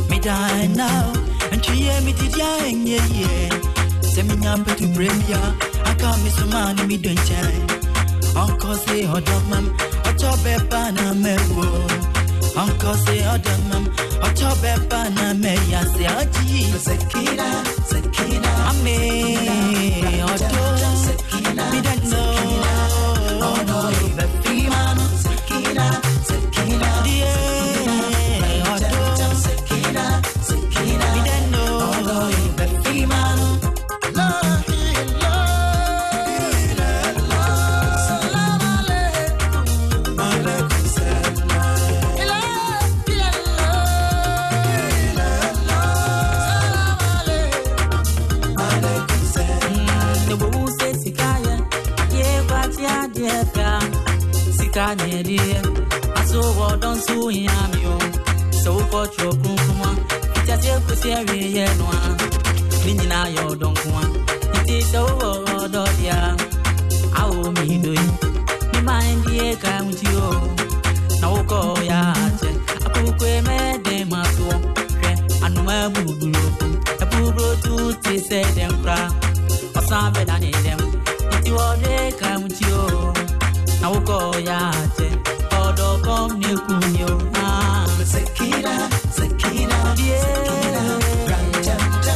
Me 0.09 0.19
die 0.19 0.67
now 0.75 1.11
And 1.51 1.61
chiye 1.61 2.01
me 2.03 2.13
tidia 2.13 2.57
enye 2.67 2.99
ye 3.17 3.49
Se 4.01 4.23
me 4.23 4.35
nyampe 4.35 4.75
tu 4.75 4.87
bremia 4.87 5.55
Aka 5.85 6.17
me 6.23 6.29
sumani 6.29 6.87
mi 6.87 6.97
donche 6.97 7.41
Uncle 8.35 8.75
say 8.75 9.03
odom 9.05 9.49
mam 9.49 9.75
Ocho 10.05 10.31
bepa 10.43 10.91
na 10.93 11.13
mewo 11.13 11.67
Uncle 12.55 12.95
say 12.95 13.21
odom 13.21 13.69
mam 13.69 13.85
Ocho 14.23 14.49
bepa 14.61 15.09
na 15.15 15.33
me 15.33 15.55
ya 15.71 15.83
se 15.83 16.07
oji 16.07 16.65
Sekina, 16.77 17.63
Sekina 17.89 18.51
Ame 18.69 18.97
Odo 20.23 20.49
Sekina 21.03 21.71
Me 21.71 21.81
don't 21.81 22.03
know 22.09 22.35
Oh 23.39 23.63
no 23.67 24.26
sika 54.87 55.05
nyɛdeɛ 55.05 55.59
aso 56.19 56.39
wɔ 56.57 56.67
dɔn 56.81 56.97
so 57.05 57.15
hia 57.35 57.57
me 57.71 57.81
o 57.93 57.97
sɛ 58.61 58.69
wokɔtwerɛ 58.75 59.31
kronkrom 59.41 59.81
a 59.87 59.89
fitiaseɛ 60.33 60.77
kosi 60.87 61.09
awieyɛ 61.19 61.65
no 61.79 61.85
a 61.97 61.99
ne 62.85 62.91
nyinaa 62.97 63.27
yɛ 63.35 63.41
ɔdɔnko 63.51 63.89
a 64.01 64.03
nti 64.59 64.75
sɛ 64.91 64.99
wowɔ 65.07 65.29
ɔdɔ 65.63 65.83
deɛ 65.97 66.15
a 66.17 67.19
awo 67.21 67.43
meidoi 67.57 68.05
ne 68.71 68.79
mandie 68.87 69.55
ka 69.63 69.71
nti 69.87 70.07
o 70.25 70.29
na 71.21 71.27
wokɔɔ 71.33 71.71
yɛ 71.89 71.99
akyɛ 72.23 72.51
akokoe 72.85 73.33
mɛdɛn 73.47 74.03
ma 74.11 74.21
soɔ 74.35 74.55
hwɛ 74.99 75.11
anoma 75.45 75.75
buruburo 75.93 76.47
abuburo 77.03 77.47
tu 77.63 77.75
te 78.03 78.13
sɛ 78.27 78.39
dɛm 78.55 78.73
koraa 78.81 79.07
ɔsan 79.79 80.05
bɛda 80.15 80.35
ne 80.43 80.51
dɛm 80.63 80.79
nti 81.37 81.49
wɔde 81.57 81.93
ka 82.19 82.29
nti 82.43 82.65
o 82.81 83.06
na 83.87 84.71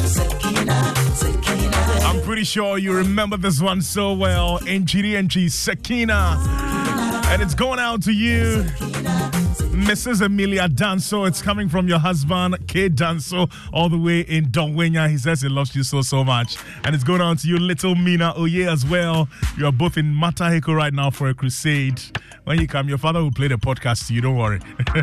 Sekina, 0.05 0.77
Sekina, 1.13 2.05
I'm 2.05 2.21
pretty 2.23 2.43
sure 2.43 2.77
you 2.77 2.93
remember 2.93 3.37
this 3.37 3.61
one 3.61 3.81
so 3.81 4.11
well. 4.13 4.59
Enchiri 4.59 5.13
Enchi 5.13 5.45
Sekina. 5.45 6.37
And 7.27 7.41
it's 7.41 7.55
going 7.55 7.79
out 7.79 8.01
to 8.03 8.11
you, 8.11 8.65
Mrs. 9.81 10.21
Emilia 10.23 10.67
Danso. 10.69 11.27
It's 11.27 11.41
coming 11.41 11.67
from 11.67 11.87
your 11.87 11.97
husband, 11.97 12.67
K 12.67 12.87
Danso, 12.87 13.51
all 13.73 13.89
the 13.89 13.97
way 13.97 14.21
in 14.21 14.45
Dongwenya. 14.45 15.09
He 15.09 15.17
says 15.17 15.41
he 15.41 15.49
loves 15.49 15.75
you 15.75 15.83
so, 15.83 16.01
so 16.01 16.23
much. 16.23 16.57
And 16.83 16.93
it's 16.93 17.03
going 17.03 17.19
out 17.19 17.39
to 17.39 17.47
you, 17.47 17.57
little 17.57 17.95
Mina 17.95 18.33
Oye, 18.37 18.71
as 18.71 18.85
well. 18.85 19.27
You 19.57 19.65
are 19.65 19.71
both 19.71 19.97
in 19.97 20.13
Mataheko 20.13 20.75
right 20.75 20.93
now 20.93 21.09
for 21.09 21.29
a 21.29 21.33
crusade. 21.33 21.99
When 22.43 22.59
you 22.59 22.67
come, 22.67 22.89
your 22.89 22.97
father 22.97 23.21
will 23.21 23.31
play 23.31 23.47
the 23.47 23.55
podcast 23.55 24.07
to 24.07 24.13
you. 24.13 24.21
Don't 24.21 24.35
worry. 24.35 24.59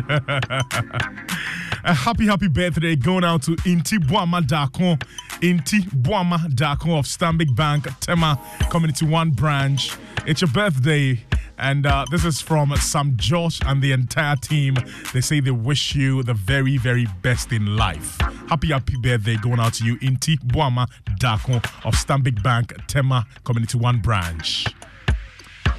a 1.83 1.93
happy, 1.93 2.25
happy 2.25 2.47
birthday 2.49 2.95
going 2.95 3.23
out 3.23 3.43
to 3.43 3.51
Inti 3.57 3.97
Buama 3.97 4.45
Dakon. 4.45 4.97
Inti 5.41 5.81
Buama 6.01 6.53
Dakon 6.53 6.91
of 6.91 7.05
Stanbic 7.05 7.55
Bank, 7.55 7.87
Tema 8.01 8.39
Community 8.69 9.05
One 9.05 9.31
branch. 9.31 9.95
It's 10.25 10.41
your 10.41 10.49
birthday. 10.51 11.23
And 11.57 11.85
uh, 11.85 12.05
this 12.09 12.23
is 12.23 12.39
from 12.39 12.73
Sam 12.77 13.17
Josh 13.17 13.59
and 13.65 13.81
the 13.81 13.91
entire 13.91 14.35
team. 14.37 14.75
They 15.13 15.21
say 15.21 15.39
they 15.39 15.51
wish 15.51 15.93
you 15.95 16.23
the 16.23 16.33
very, 16.33 16.77
very 16.77 17.05
best 17.21 17.51
in 17.51 17.75
life. 17.75 18.17
Happy, 18.47 18.67
happy 18.67 18.95
birthday 19.01 19.35
going 19.37 19.59
out 19.59 19.73
to 19.75 19.85
you, 19.85 19.97
Inti 19.97 20.37
Buama 20.37 20.87
Dakon 21.19 21.55
of 21.55 21.95
Stanbic 21.95 22.41
Bank, 22.41 22.73
Tema 22.87 23.25
Community 23.43 23.77
One 23.77 23.99
branch. 23.99 24.67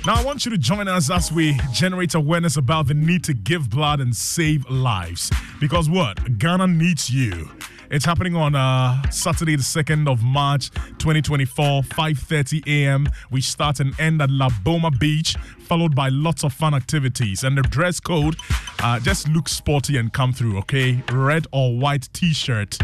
Now, 0.06 0.14
I 0.14 0.24
want 0.24 0.47
you 0.47 0.51
to 0.52 0.56
join 0.56 0.89
us 0.89 1.10
as 1.10 1.31
we 1.31 1.59
generate 1.72 2.14
awareness 2.14 2.56
about 2.56 2.86
the 2.86 2.94
need 2.94 3.22
to 3.24 3.35
give 3.35 3.68
blood 3.68 4.01
and 4.01 4.16
save 4.16 4.68
lives. 4.70 5.31
Because 5.60 5.90
what? 5.90 6.39
Ghana 6.39 6.68
needs 6.68 7.10
you. 7.10 7.51
It's 7.90 8.06
happening 8.06 8.35
on 8.35 8.55
uh, 8.55 9.02
Saturday, 9.10 9.56
the 9.56 9.62
2nd 9.62 10.09
of 10.10 10.22
March, 10.22 10.70
2024, 10.70 11.82
5.30 11.82 12.66
a.m. 12.66 13.09
We 13.31 13.43
start 13.43 13.81
and 13.81 13.98
end 14.01 14.22
at 14.22 14.31
La 14.31 14.48
Boma 14.64 14.90
Beach, 14.90 15.36
followed 15.59 15.94
by 15.94 16.09
lots 16.09 16.44
of 16.44 16.55
fun 16.55 16.72
activities. 16.72 17.44
And 17.44 17.59
the 17.59 17.62
dress 17.62 18.01
code, 18.01 18.36
uh, 18.82 19.01
just 19.01 19.28
look 19.28 19.48
sporty 19.48 19.98
and 19.98 20.10
come 20.10 20.32
through, 20.32 20.56
okay? 20.60 21.02
Red 21.12 21.47
or 21.52 21.77
white 21.77 22.09
t-shirt. 22.14 22.78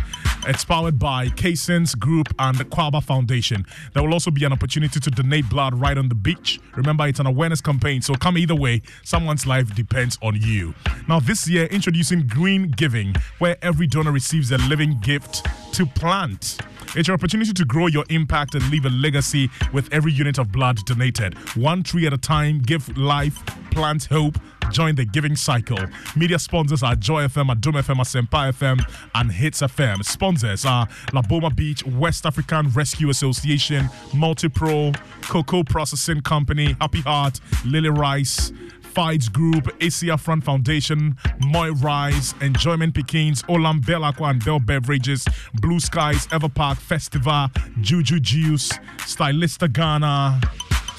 It's 0.48 0.64
powered 0.64 0.96
by 0.96 1.26
Kason's 1.28 1.96
Group 1.96 2.28
and 2.38 2.56
the 2.56 2.64
Kwaba 2.64 3.02
Foundation. 3.02 3.66
There 3.92 4.02
will 4.04 4.12
also 4.12 4.30
be 4.30 4.44
an 4.44 4.52
opportunity 4.52 5.00
to 5.00 5.10
donate 5.10 5.50
blood 5.50 5.74
right 5.74 5.98
on 5.98 6.08
the 6.08 6.14
beach. 6.14 6.60
Remember, 6.76 7.04
it's 7.08 7.18
an 7.18 7.26
awareness 7.26 7.60
campaign, 7.60 8.00
so 8.00 8.14
come 8.14 8.38
either 8.38 8.54
way. 8.54 8.82
Someone's 9.02 9.44
life 9.44 9.74
depends 9.74 10.16
on 10.22 10.36
you. 10.40 10.72
Now, 11.08 11.18
this 11.18 11.48
year, 11.48 11.66
introducing 11.66 12.28
Green 12.28 12.70
Giving, 12.70 13.16
where 13.38 13.56
every 13.60 13.88
donor 13.88 14.12
receives 14.12 14.52
a 14.52 14.58
living 14.58 15.00
gift 15.00 15.44
to 15.72 15.84
plant. 15.84 16.58
It's 16.94 17.08
your 17.08 17.16
opportunity 17.16 17.52
to 17.52 17.64
grow 17.64 17.88
your 17.88 18.04
impact 18.08 18.54
and 18.54 18.70
leave 18.70 18.86
a 18.86 18.90
legacy 18.90 19.50
with 19.72 19.92
every 19.92 20.12
unit 20.12 20.38
of 20.38 20.52
blood 20.52 20.78
donated. 20.86 21.34
One 21.56 21.82
tree 21.82 22.06
at 22.06 22.12
a 22.12 22.18
time, 22.18 22.60
give 22.60 22.96
life, 22.96 23.44
plant 23.72 24.04
hope. 24.04 24.38
Join 24.72 24.96
the 24.96 25.04
giving 25.04 25.36
cycle. 25.36 25.78
Media 26.16 26.38
sponsors 26.38 26.82
are 26.82 26.96
Joy 26.96 27.24
FM, 27.26 27.54
Adom 27.54 27.74
FM, 27.74 27.96
Asempa 28.00 28.50
FM, 28.52 28.80
and 29.14 29.30
Hits 29.30 29.62
FM. 29.62 30.04
Are 30.44 30.82
uh, 30.82 30.86
La 31.12 31.22
Boma 31.22 31.50
Beach, 31.50 31.84
West 31.86 32.26
African 32.26 32.68
Rescue 32.70 33.10
Association, 33.10 33.86
Multipro, 34.12 34.94
Cocoa 35.22 35.64
Processing 35.64 36.20
Company, 36.20 36.76
Happy 36.80 37.00
Heart, 37.00 37.40
Lily 37.64 37.88
Rice, 37.88 38.52
Fides 38.82 39.28
Group, 39.28 39.68
Asia 39.80 40.16
Front 40.16 40.44
Foundation, 40.44 41.16
Moy 41.44 41.72
Rise, 41.72 42.34
Enjoyment 42.40 42.94
Pekins, 42.94 43.42
Olam 43.44 43.84
Bell 43.86 44.04
Aqua 44.04 44.28
and 44.28 44.44
Bell 44.44 44.58
Beverages, 44.58 45.26
Blue 45.54 45.80
Skies, 45.80 46.26
Everpark 46.28 46.78
Festival, 46.78 47.48
Juju 47.80 48.20
Juice, 48.20 48.72
Stylista 48.98 49.70
Ghana, 49.72 50.40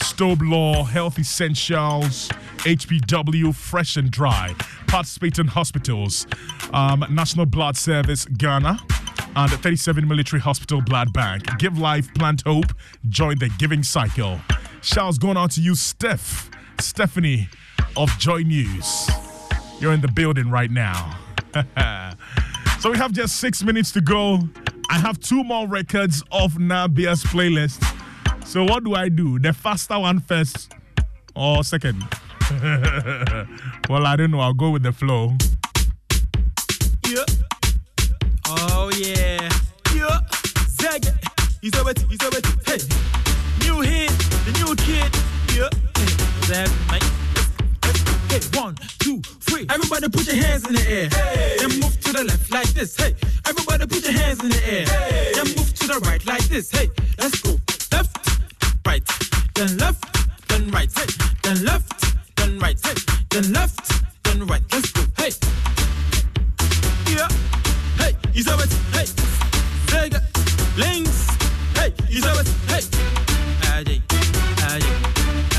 Stobe 0.04 0.42
Law, 0.42 0.84
Health 0.84 1.20
Essentials, 1.20 2.30
HPW, 2.60 3.54
Fresh 3.54 3.98
and 3.98 4.10
Dry, 4.10 4.56
participating 4.88 5.48
hospitals, 5.48 6.28
um, 6.74 7.06
National 7.10 7.46
Blood 7.46 7.78
Service 7.78 8.26
Ghana, 8.26 8.80
and 9.36 9.52
37 9.52 10.08
Military 10.08 10.42
Hospital 10.42 10.82
Blood 10.82 11.14
Bank. 11.14 11.44
Give 11.60 11.78
life, 11.78 12.14
plant 12.14 12.44
hope, 12.46 12.74
join 13.10 13.38
the 13.40 13.50
giving 13.58 13.84
cycle. 13.84 14.40
Shouts 14.82 15.18
going 15.18 15.38
out 15.38 15.52
to 15.52 15.62
you, 15.62 15.76
Steph, 15.76 16.50
Stephanie 16.80 17.50
of 17.96 18.10
Joy 18.20 18.42
News. 18.42 19.10
You're 19.80 19.94
in 19.94 20.02
the 20.02 20.12
building 20.12 20.50
right 20.50 20.72
now. 20.72 21.20
so 22.80 22.92
we 22.92 22.98
have 22.98 23.12
just 23.12 23.38
six 23.38 23.64
minutes 23.64 23.92
to 23.92 24.02
go. 24.02 24.40
I 24.90 24.98
have 25.00 25.20
two 25.20 25.44
more 25.44 25.68
records 25.68 26.24
of 26.32 26.54
Nabia's 26.54 27.24
playlist. 27.24 27.97
So 28.48 28.64
what 28.64 28.86
do 28.86 28.96
I 28.96 29.10
do? 29.10 29.38
The 29.40 29.52
faster 29.52 30.00
one 30.00 30.22
first 30.22 30.72
or 31.36 31.66
second? 31.66 32.02
well, 33.90 34.06
I 34.06 34.16
don't 34.16 34.32
know. 34.32 34.40
I'll 34.40 34.54
go 34.54 34.70
with 34.70 34.84
the 34.84 34.94
flow. 34.94 35.36
Yeah. 37.06 37.26
Oh 38.48 38.90
yeah. 38.96 39.50
Yeah. 39.94 40.20
Zeg. 40.80 41.04
He's 41.62 41.78
a 41.78 41.84
wet. 41.84 42.00
He's 42.10 42.24
a 42.24 42.30
wet. 42.30 42.46
Hey. 42.66 42.80
New 43.68 43.82
hit. 43.82 44.12
The 44.46 44.52
new 44.64 44.74
kid. 44.78 45.12
Yeah. 45.54 45.70
Hey. 45.98 46.08
Zeg, 46.48 46.70
mate. 46.90 47.04
Hey, 48.30 48.40
one, 48.58 48.76
two, 49.00 49.22
three. 49.42 49.68
Everybody 49.70 50.08
put 50.08 50.26
your 50.26 50.38
hands 50.38 50.66
in 50.68 50.76
the 50.76 50.90
air. 50.90 51.10
Hey. 51.10 51.58
Then 51.60 51.80
move 51.82 52.00
to 52.00 52.14
the 52.14 52.24
left 52.24 52.50
like 52.50 52.70
this. 52.70 52.96
Hey. 52.96 53.14
Everybody 53.46 53.88
put 53.88 54.04
your 54.04 54.14
hands 54.14 54.42
in 54.42 54.50
the 54.52 54.72
air. 54.72 54.86
Hey. 54.86 55.32
Then 55.36 55.48
move 55.48 55.74
to 55.74 55.88
the 55.88 56.00
right 56.06 56.26
like 56.26 56.44
this. 56.44 56.72
Hey. 56.72 56.90
Let's 57.18 57.42
go. 57.42 57.58
Left, 57.92 58.37
right, 58.88 59.04
then 59.54 59.78
left, 59.78 60.48
then 60.48 60.72
right, 60.72 60.90
hey, 60.98 61.06
then 61.44 61.66
left, 61.66 61.92
then 62.38 62.58
right, 62.58 62.80
hey, 62.86 62.94
then 63.32 63.52
left, 63.52 63.92
then 64.24 64.48
right. 64.48 64.62
Let's 64.72 64.92
go, 64.94 65.02
hey. 65.18 65.32
Yeah, 67.12 67.28
hey, 67.98 68.16
you 68.34 68.44
saw 68.44 68.56
hey. 68.96 69.08
Vega, 69.92 70.24
links, 70.78 71.28
hey, 71.76 71.92
you 72.08 72.22
saw 72.22 72.32
hey. 72.72 72.84
Aye, 73.74 74.02
aye, 74.60 74.82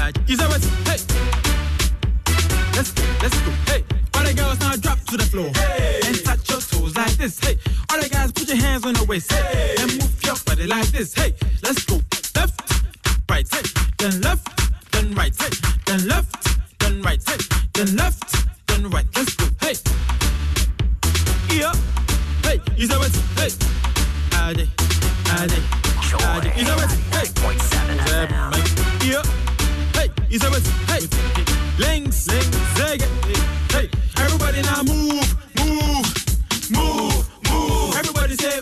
aye, 0.01 0.13
you 0.27 0.37
hey. 0.89 1.01
Let's 2.77 2.93
go, 2.93 3.03
let's 3.23 3.39
go, 3.45 3.51
hey. 3.71 3.85
All 4.15 4.25
the 4.25 4.33
girls 4.35 4.59
now 4.61 4.75
drop 4.77 5.01
to 5.11 5.17
the 5.19 5.25
floor 5.25 5.51
hey. 5.55 6.01
and 6.07 6.25
touch 6.25 6.49
your 6.49 6.61
toes 6.61 6.97
like 6.97 7.13
this, 7.19 7.39
hey. 7.41 7.59
All 7.91 8.01
the 8.01 8.09
guys 8.09 8.33
put 8.33 8.49
your 8.49 8.57
hands 8.57 8.87
on 8.87 8.95
the 8.95 9.05
waist 9.05 9.31
hey. 9.31 9.75
and 9.81 9.93
move 9.99 10.25
your 10.25 10.37
body 10.47 10.67
like 10.67 10.87
this, 10.87 11.13
hey. 11.13 11.35
Let's 11.63 11.85
go 11.85 12.01
right, 13.31 13.49
then 13.99 14.21
left, 14.21 14.93
then 14.93 15.15
right, 15.15 15.35
then 15.87 16.07
left, 16.09 16.79
then 16.79 17.03
right, 17.03 17.21
then 17.75 17.97
left, 17.97 18.47
then 18.67 18.91
right. 18.91 19.07
Let's 19.15 19.35
go. 19.37 19.47
Hey, 19.61 19.75
yeah, 21.55 21.73
hey, 22.43 22.61
is 22.77 22.89
that 22.89 22.99
what? 22.99 23.13
Hey, 23.37 23.51
Ade, 24.49 24.69
Ade, 25.39 25.63
Ade, 26.13 26.53
is 26.57 26.67
that 26.67 26.77
what? 26.77 26.91
Hey, 27.15 27.29
yeah, 29.07 29.23
hey, 29.95 30.09
is 30.31 30.41
that 30.41 30.51
what? 30.51 30.67
Hey, 30.89 31.07
links, 31.79 32.29
links, 32.29 32.57
zeg. 32.77 33.01
Hey, 33.73 33.91
everybody 34.19 34.63
now 34.63 34.83
move, 34.83 35.29
move, 35.59 36.07
move, 36.71 37.29
move. 37.51 37.97
Everybody 37.97 38.35
say 38.37 38.61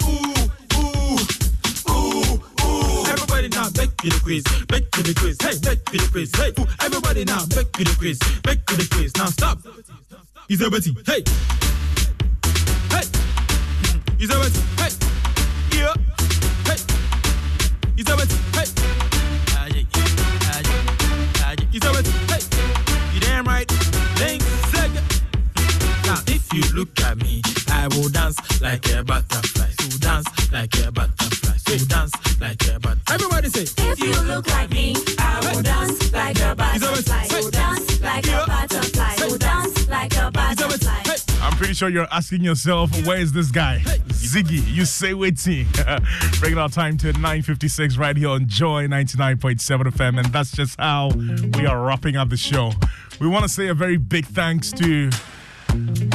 back 4.06 4.14
the 4.14 4.22
quiz, 4.22 4.44
back 4.66 4.90
to 4.92 5.02
the 5.02 5.14
quiz. 5.14 5.36
Hey, 5.40 5.58
back 5.58 5.84
to 5.84 5.98
the 5.98 6.08
quiz. 6.10 6.30
Hey, 6.36 6.52
ooh. 6.58 6.66
everybody 6.80 7.24
now 7.24 7.44
back 7.46 7.72
to 7.72 7.84
the 7.84 7.94
quiz, 7.98 8.18
back 8.42 8.64
to 8.66 8.76
the 8.76 8.86
quiz. 8.94 9.12
Now 9.16 9.26
stop. 9.26 9.58
Is 10.48 10.58
Betty? 10.58 10.94
Hey, 11.06 11.22
hey, 12.94 13.06
is 14.22 14.28
that 14.28 14.38
Betty? 14.38 14.60
Hey, 14.78 14.92
yeah, 15.74 15.94
hey, 16.64 16.78
is 17.98 18.04
that 18.06 18.16
Hey, 18.54 18.68
ah, 19.50 19.66
ah, 20.42 20.62
ah, 21.42 21.54
is 21.72 21.80
that 21.80 22.06
Hey, 22.30 22.42
you 23.14 23.20
damn 23.20 23.44
right. 23.44 23.70
Link. 24.20 24.42
Now, 26.06 26.22
if 26.28 26.52
you 26.52 26.62
look 26.76 27.00
at 27.00 27.18
me, 27.18 27.42
I 27.68 27.88
will 27.88 28.08
dance 28.08 28.38
like 28.62 28.88
a 28.92 29.02
butterfly. 29.02 29.70
So 29.80 29.98
dance 29.98 30.52
like 30.52 30.78
a 30.78 30.92
butterfly. 30.92 31.56
So 31.56 31.84
dance 31.86 32.12
like 32.40 32.62
a 32.68 32.78
butterfly. 32.78 32.85
Everybody 33.16 33.48
say, 33.48 33.62
If 33.78 33.98
you 33.98 34.12
look 34.24 34.46
like 34.48 34.70
me, 34.70 34.94
I 35.18 35.40
will 35.40 35.62
dance 35.62 36.12
like 36.12 36.38
a 36.38 36.54
butterfly. 36.54 37.26
Will 37.30 37.50
dance 37.50 38.02
like 38.02 38.26
a 38.26 38.44
butterfly. 38.46 39.14
Will 39.20 39.38
dance 39.38 39.88
like 39.88 40.14
a 40.18 40.30
butterfly. 40.30 41.02
I'm 41.40 41.56
pretty 41.56 41.72
sure 41.72 41.88
you're 41.88 42.06
asking 42.12 42.42
yourself, 42.42 42.90
where 43.06 43.16
is 43.16 43.32
this 43.32 43.50
guy? 43.50 43.80
Ziggy, 44.08 44.62
you 44.70 44.84
say 44.84 45.14
waiting. 45.14 45.66
Bringing 46.40 46.58
our 46.58 46.68
time 46.68 46.98
to 46.98 47.14
9.56 47.14 47.98
right 47.98 48.18
here 48.18 48.28
on 48.28 48.48
Joy 48.48 48.86
99.7 48.86 49.84
FM. 49.84 50.18
And 50.18 50.26
that's 50.26 50.52
just 50.52 50.78
how 50.78 51.08
we 51.54 51.64
are 51.64 51.80
wrapping 51.80 52.16
up 52.16 52.28
the 52.28 52.36
show. 52.36 52.72
We 53.18 53.28
want 53.28 53.44
to 53.44 53.48
say 53.48 53.68
a 53.68 53.74
very 53.74 53.96
big 53.96 54.26
thanks 54.26 54.72
to 54.72 55.10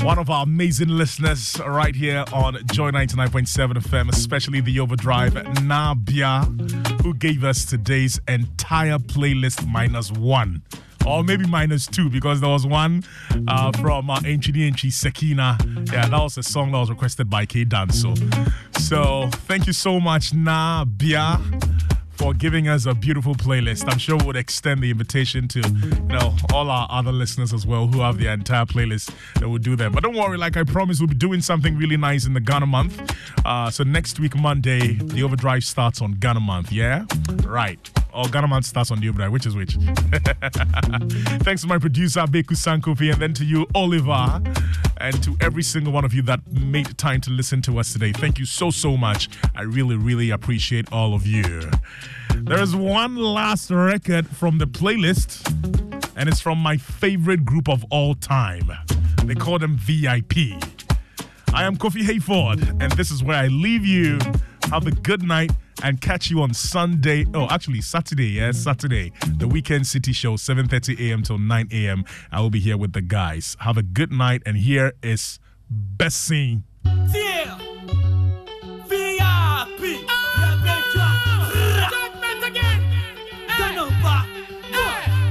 one 0.04 0.18
of 0.18 0.30
our 0.30 0.44
amazing 0.44 0.90
listeners 0.90 1.60
right 1.66 1.96
here 1.96 2.26
on 2.34 2.56
Joy 2.68 2.92
99.7 2.92 3.74
FM, 3.74 4.10
especially 4.10 4.62
the 4.62 4.80
Overdrive, 4.80 5.34
Nabia, 5.64 6.46
who 7.04 7.14
gave 7.14 7.44
us 7.44 7.66
today's 7.66 8.20
entire 8.28 8.98
playlist 8.98 9.68
minus 9.68 10.12
one. 10.12 10.64
Or 11.06 11.24
maybe 11.24 11.48
minus 11.48 11.88
two, 11.88 12.10
because 12.10 12.42
there 12.42 12.50
was 12.50 12.66
one 12.66 13.04
uh, 13.48 13.72
from 13.80 14.10
uh, 14.10 14.20
Enchini 14.20 14.72
Enchi 14.72 14.92
Sekina. 14.92 15.92
Yeah, 15.92 16.08
that 16.08 16.20
was 16.20 16.38
a 16.38 16.44
song 16.44 16.72
that 16.72 16.78
was 16.78 16.90
requested 16.90 17.30
by 17.30 17.46
K 17.46 17.66
Danso. 17.66 18.16
So 18.80 19.30
thank 19.48 19.66
you 19.68 19.74
so 19.74 20.00
much, 20.00 20.32
Nabia 20.34 21.40
for 22.22 22.36
giving 22.36 22.68
us 22.68 22.86
a 22.86 22.94
beautiful 22.94 23.34
playlist. 23.34 23.92
I'm 23.92 23.98
sure 23.98 24.16
we'll 24.24 24.36
extend 24.36 24.84
the 24.84 24.92
invitation 24.92 25.48
to, 25.48 25.60
you 25.60 26.02
know, 26.04 26.36
all 26.54 26.70
our 26.70 26.88
other 26.92 27.12
listeners 27.12 27.52
as 27.52 27.66
well 27.66 27.88
who 27.88 28.02
have 28.02 28.20
the 28.20 28.28
entire 28.28 28.66
playlist 28.66 29.12
that 29.40 29.50
will 29.50 29.58
do 29.58 29.76
that. 29.78 29.92
But 29.92 30.04
don't 30.04 30.16
worry, 30.16 30.38
like 30.38 30.56
I 30.56 30.64
promised, 30.64 31.02
we'll 31.02 31.08
be 31.08 31.16
doing 31.16 31.42
something 31.42 31.76
really 31.76 31.98
nice 31.98 32.28
in 32.28 32.34
the 32.34 32.40
Ghana 32.40 32.68
month. 32.68 33.12
Uh, 33.44 33.72
so 33.72 33.84
next 33.84 34.20
week, 34.20 34.36
Monday, 34.36 34.94
the 34.98 35.24
overdrive 35.24 35.64
starts 35.64 36.00
on 36.00 36.12
Ghana 36.14 36.42
month. 36.42 36.72
Yeah? 36.72 37.06
Right. 37.44 37.90
Or 38.14 38.28
Ghana 38.28 38.48
month 38.48 38.66
starts 38.66 38.92
on 38.92 39.00
the 39.00 39.10
overdrive, 39.10 39.32
which 39.32 39.46
is 39.46 39.56
which. 39.56 39.76
Thanks 41.44 41.62
to 41.62 41.68
my 41.68 41.78
producer, 41.78 42.22
Beku 42.22 42.56
Sankopi, 42.58 43.12
and 43.12 43.22
then 43.22 43.34
to 43.34 43.46
you, 43.46 43.66
Oliver, 43.74 44.42
and 44.98 45.24
to 45.24 45.38
every 45.40 45.64
single 45.64 45.94
one 45.94 46.04
of 46.04 46.14
you 46.14 46.22
that 46.24 46.40
made 46.52 46.98
time 46.98 47.22
to 47.22 47.30
listen 47.30 47.62
to 47.64 47.80
us 47.80 47.94
today. 47.94 48.12
Thank 48.12 48.38
you 48.38 48.46
so, 48.46 48.70
so 48.70 48.98
much. 48.98 49.30
I 49.56 49.62
really, 49.62 49.96
really 49.96 50.30
appreciate 50.30 50.92
all 50.92 51.14
of 51.14 51.26
you. 51.26 51.62
There 52.36 52.62
is 52.62 52.76
one 52.76 53.16
last 53.16 53.72
record 53.72 54.28
from 54.28 54.58
the 54.58 54.66
playlist, 54.66 55.48
and 56.18 56.28
it's 56.28 56.42
from 56.42 56.58
my 56.58 56.78
favorite 56.78 57.46
group 57.46 57.70
of 57.70 57.86
all 57.90 58.16
time. 58.16 58.72
They 59.24 59.36
call 59.36 59.60
them 59.60 59.78
VIP. 59.78 60.34
I 61.54 61.64
am 61.64 61.78
Kofi 61.78 62.02
Hayford, 62.02 62.82
and 62.82 62.92
this 62.94 63.12
is 63.12 63.24
where 63.24 63.38
I 63.38 63.48
leave 63.48 63.86
you. 63.86 64.20
Have 64.70 64.88
a 64.88 64.92
good 64.92 65.24
night 65.24 65.52
and 65.84 66.02
catch 66.02 66.30
you 66.30 66.42
on 66.42 66.54
Sunday. 66.54 67.26
Oh, 67.34 67.48
actually 67.50 67.82
Saturday, 67.82 68.28
yes, 68.28 68.58
Saturday. 68.58 69.12
The 69.38 69.48
Weekend 69.48 69.88
City 69.88 70.14
Show, 70.14 70.36
7:30 70.36 71.00
a.m. 71.10 71.24
till 71.24 71.38
9 71.38 71.68
a.m. 71.72 72.04
I 72.32 72.42
will 72.42 72.50
be 72.50 72.60
here 72.60 72.78
with 72.78 72.94
the 72.94 73.02
guys. 73.02 73.58
Have 73.60 73.78
a 73.78 73.84
good 73.84 74.12
night, 74.12 74.42
and 74.46 74.58
here 74.58 74.94
is 75.02 75.40
Best 75.70 76.24
Scene. 76.24 76.64
Yeah. 76.86 77.58
VIP. 78.88 80.08
Judgment 80.94 82.44
again. 82.44 82.82
Ganova. 83.48 84.26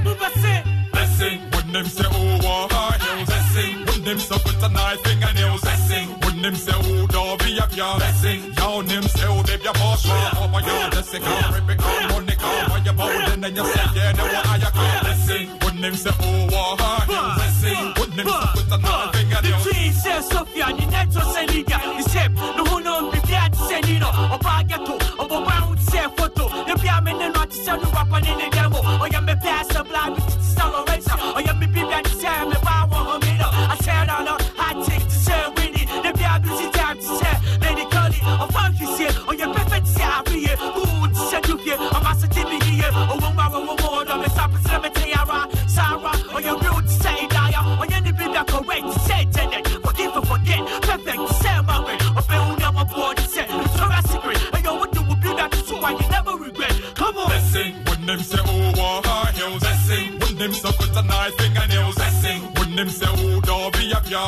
Mubase. 0.03 0.91
Blessing, 0.91 1.39
them 1.71 1.85
say 1.85 2.05
oh 2.11 2.39
war 2.43 2.67
hills. 2.93 3.27
Blessing, 3.29 3.85
when 3.85 4.03
them 4.03 4.19
say 4.19 4.37
put 4.39 4.63
a 4.63 4.69
knife 4.69 4.99
fingernails. 5.01 5.61
Blessing, 5.61 6.07
when 6.21 6.41
them 6.41 6.55
say 6.55 6.73
oh 6.75 7.00
door 7.37 7.47
be 7.47 7.57
a 7.57 7.67
pure. 7.67 7.95
Blessing, 7.97 8.53
y'all 8.57 8.83
them 8.83 9.03
say 9.03 9.27
oh 9.27 9.43
they 9.43 9.57
be 9.57 9.65
a 9.67 9.73
boss. 9.73 10.05
Over 10.05 10.59
you, 10.59 10.91
just 10.91 11.09
say 11.11 11.19
come 11.19 11.53
rip 11.53 11.69
it, 11.69 11.77
come 11.77 12.09
money, 12.09 12.35
come. 12.35 12.69
Why 12.69 12.81
you 12.83 12.93
bowing 12.93 13.43
and 13.43 13.55
you 13.55 13.65
say 13.65 13.85
yeah, 13.95 14.11
want 14.17 14.45
higher 14.47 14.71
come. 14.71 15.03
Blessing, 15.03 15.81
them 15.81 15.95
say 15.95 16.11
oh 16.19 16.75
hills. 17.09 17.35
Blessing, 17.37 17.93
them 18.15 18.27
say 18.27 18.47
put 18.53 18.71
a 18.71 18.77
knife 18.77 19.15
fingernails. 19.15 19.63
Between 19.65 19.93
say 19.93 20.21
Sophia, 20.21 20.67
the 20.77 20.85
net 20.87 21.07
was 21.07 21.35
a 21.35 21.43
nigga. 21.47 21.77
The 21.97 22.09
shape, 22.09 22.33
no 22.57 22.63
who 22.65 22.81
know 22.81 23.11
be 23.11 23.19
bad 23.19 23.53
senino. 23.53 24.09
Or 24.33 24.39
bagato, 24.39 24.95
or 25.19 25.27
brown 25.27 25.77
say 25.77 26.07
photo. 26.17 26.45
The 26.67 26.73
piamin 26.81 27.33
not 27.33 27.49
to 27.49 27.55
sell 27.55 27.79
you 27.79 27.87
up 27.87 28.07
in 28.27 28.60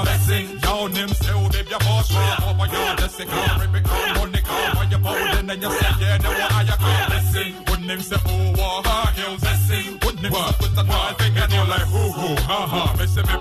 Blessing, 0.04 0.60
y'all 0.64 0.90
them 0.90 1.10
say 1.10 1.32
oh 1.34 1.48
they 1.50 1.64
be 1.64 1.74
a 1.74 1.80
boss. 1.80 2.08
Say 2.08 2.16
my, 2.16 2.68
never 2.68 2.94
regret, 3.04 3.28
come 3.28 3.62
rip 3.62 3.76
it, 3.76 3.84
come 3.84 4.33
you 5.00 5.50
and 5.50 5.62
you 5.62 5.72
say 5.72 5.92
yeah. 6.00 7.08
Blessing, 7.08 7.54
when 7.70 7.88
them 7.88 8.02
say 8.02 8.18
oh 8.26 8.82
say 9.68 9.98
put 10.60 10.78
a 10.78 10.84
knife 10.84 11.18
fingernails. 11.18 11.70
like 11.70 11.88
hoo 11.94 12.12
hoo 12.12 12.36
ha 12.48 12.60
ha. 12.68 12.96
Me 12.98 13.06
the 13.28 13.38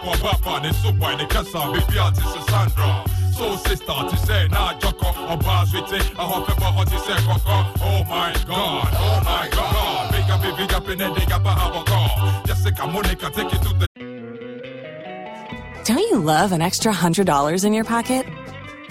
the 1.92 1.98
artist 1.98 2.50
Sandra. 2.50 3.04
So 3.36 3.56
sister, 3.56 3.92
to 4.10 4.16
say 4.26 4.48
na 4.48 4.78
joko, 4.78 5.08
or 5.30 5.36
bars 5.38 5.72
with 5.72 5.92
it, 5.92 6.04
I 6.18 6.24
say. 7.06 7.18
Oh 7.26 8.04
my 8.08 8.32
god, 8.46 8.88
oh 8.94 9.20
my 9.24 9.48
god. 9.50 10.12
Big 10.12 10.30
up, 10.30 10.42
big 10.58 10.72
up 10.72 10.84
the 10.86 10.96
dig 10.96 11.32
up 11.32 11.46
a 11.46 11.84
call. 11.84 12.42
Jessica 12.46 12.86
Monica, 12.86 13.30
take 13.30 13.52
it 13.52 13.62
to 13.62 13.74
the 13.80 13.86
Don't 15.84 15.98
you 15.98 16.18
love 16.18 16.52
an 16.52 16.60
extra 16.62 16.92
$100 16.92 17.64
in 17.64 17.72
your 17.72 17.84
pocket? 17.84 18.26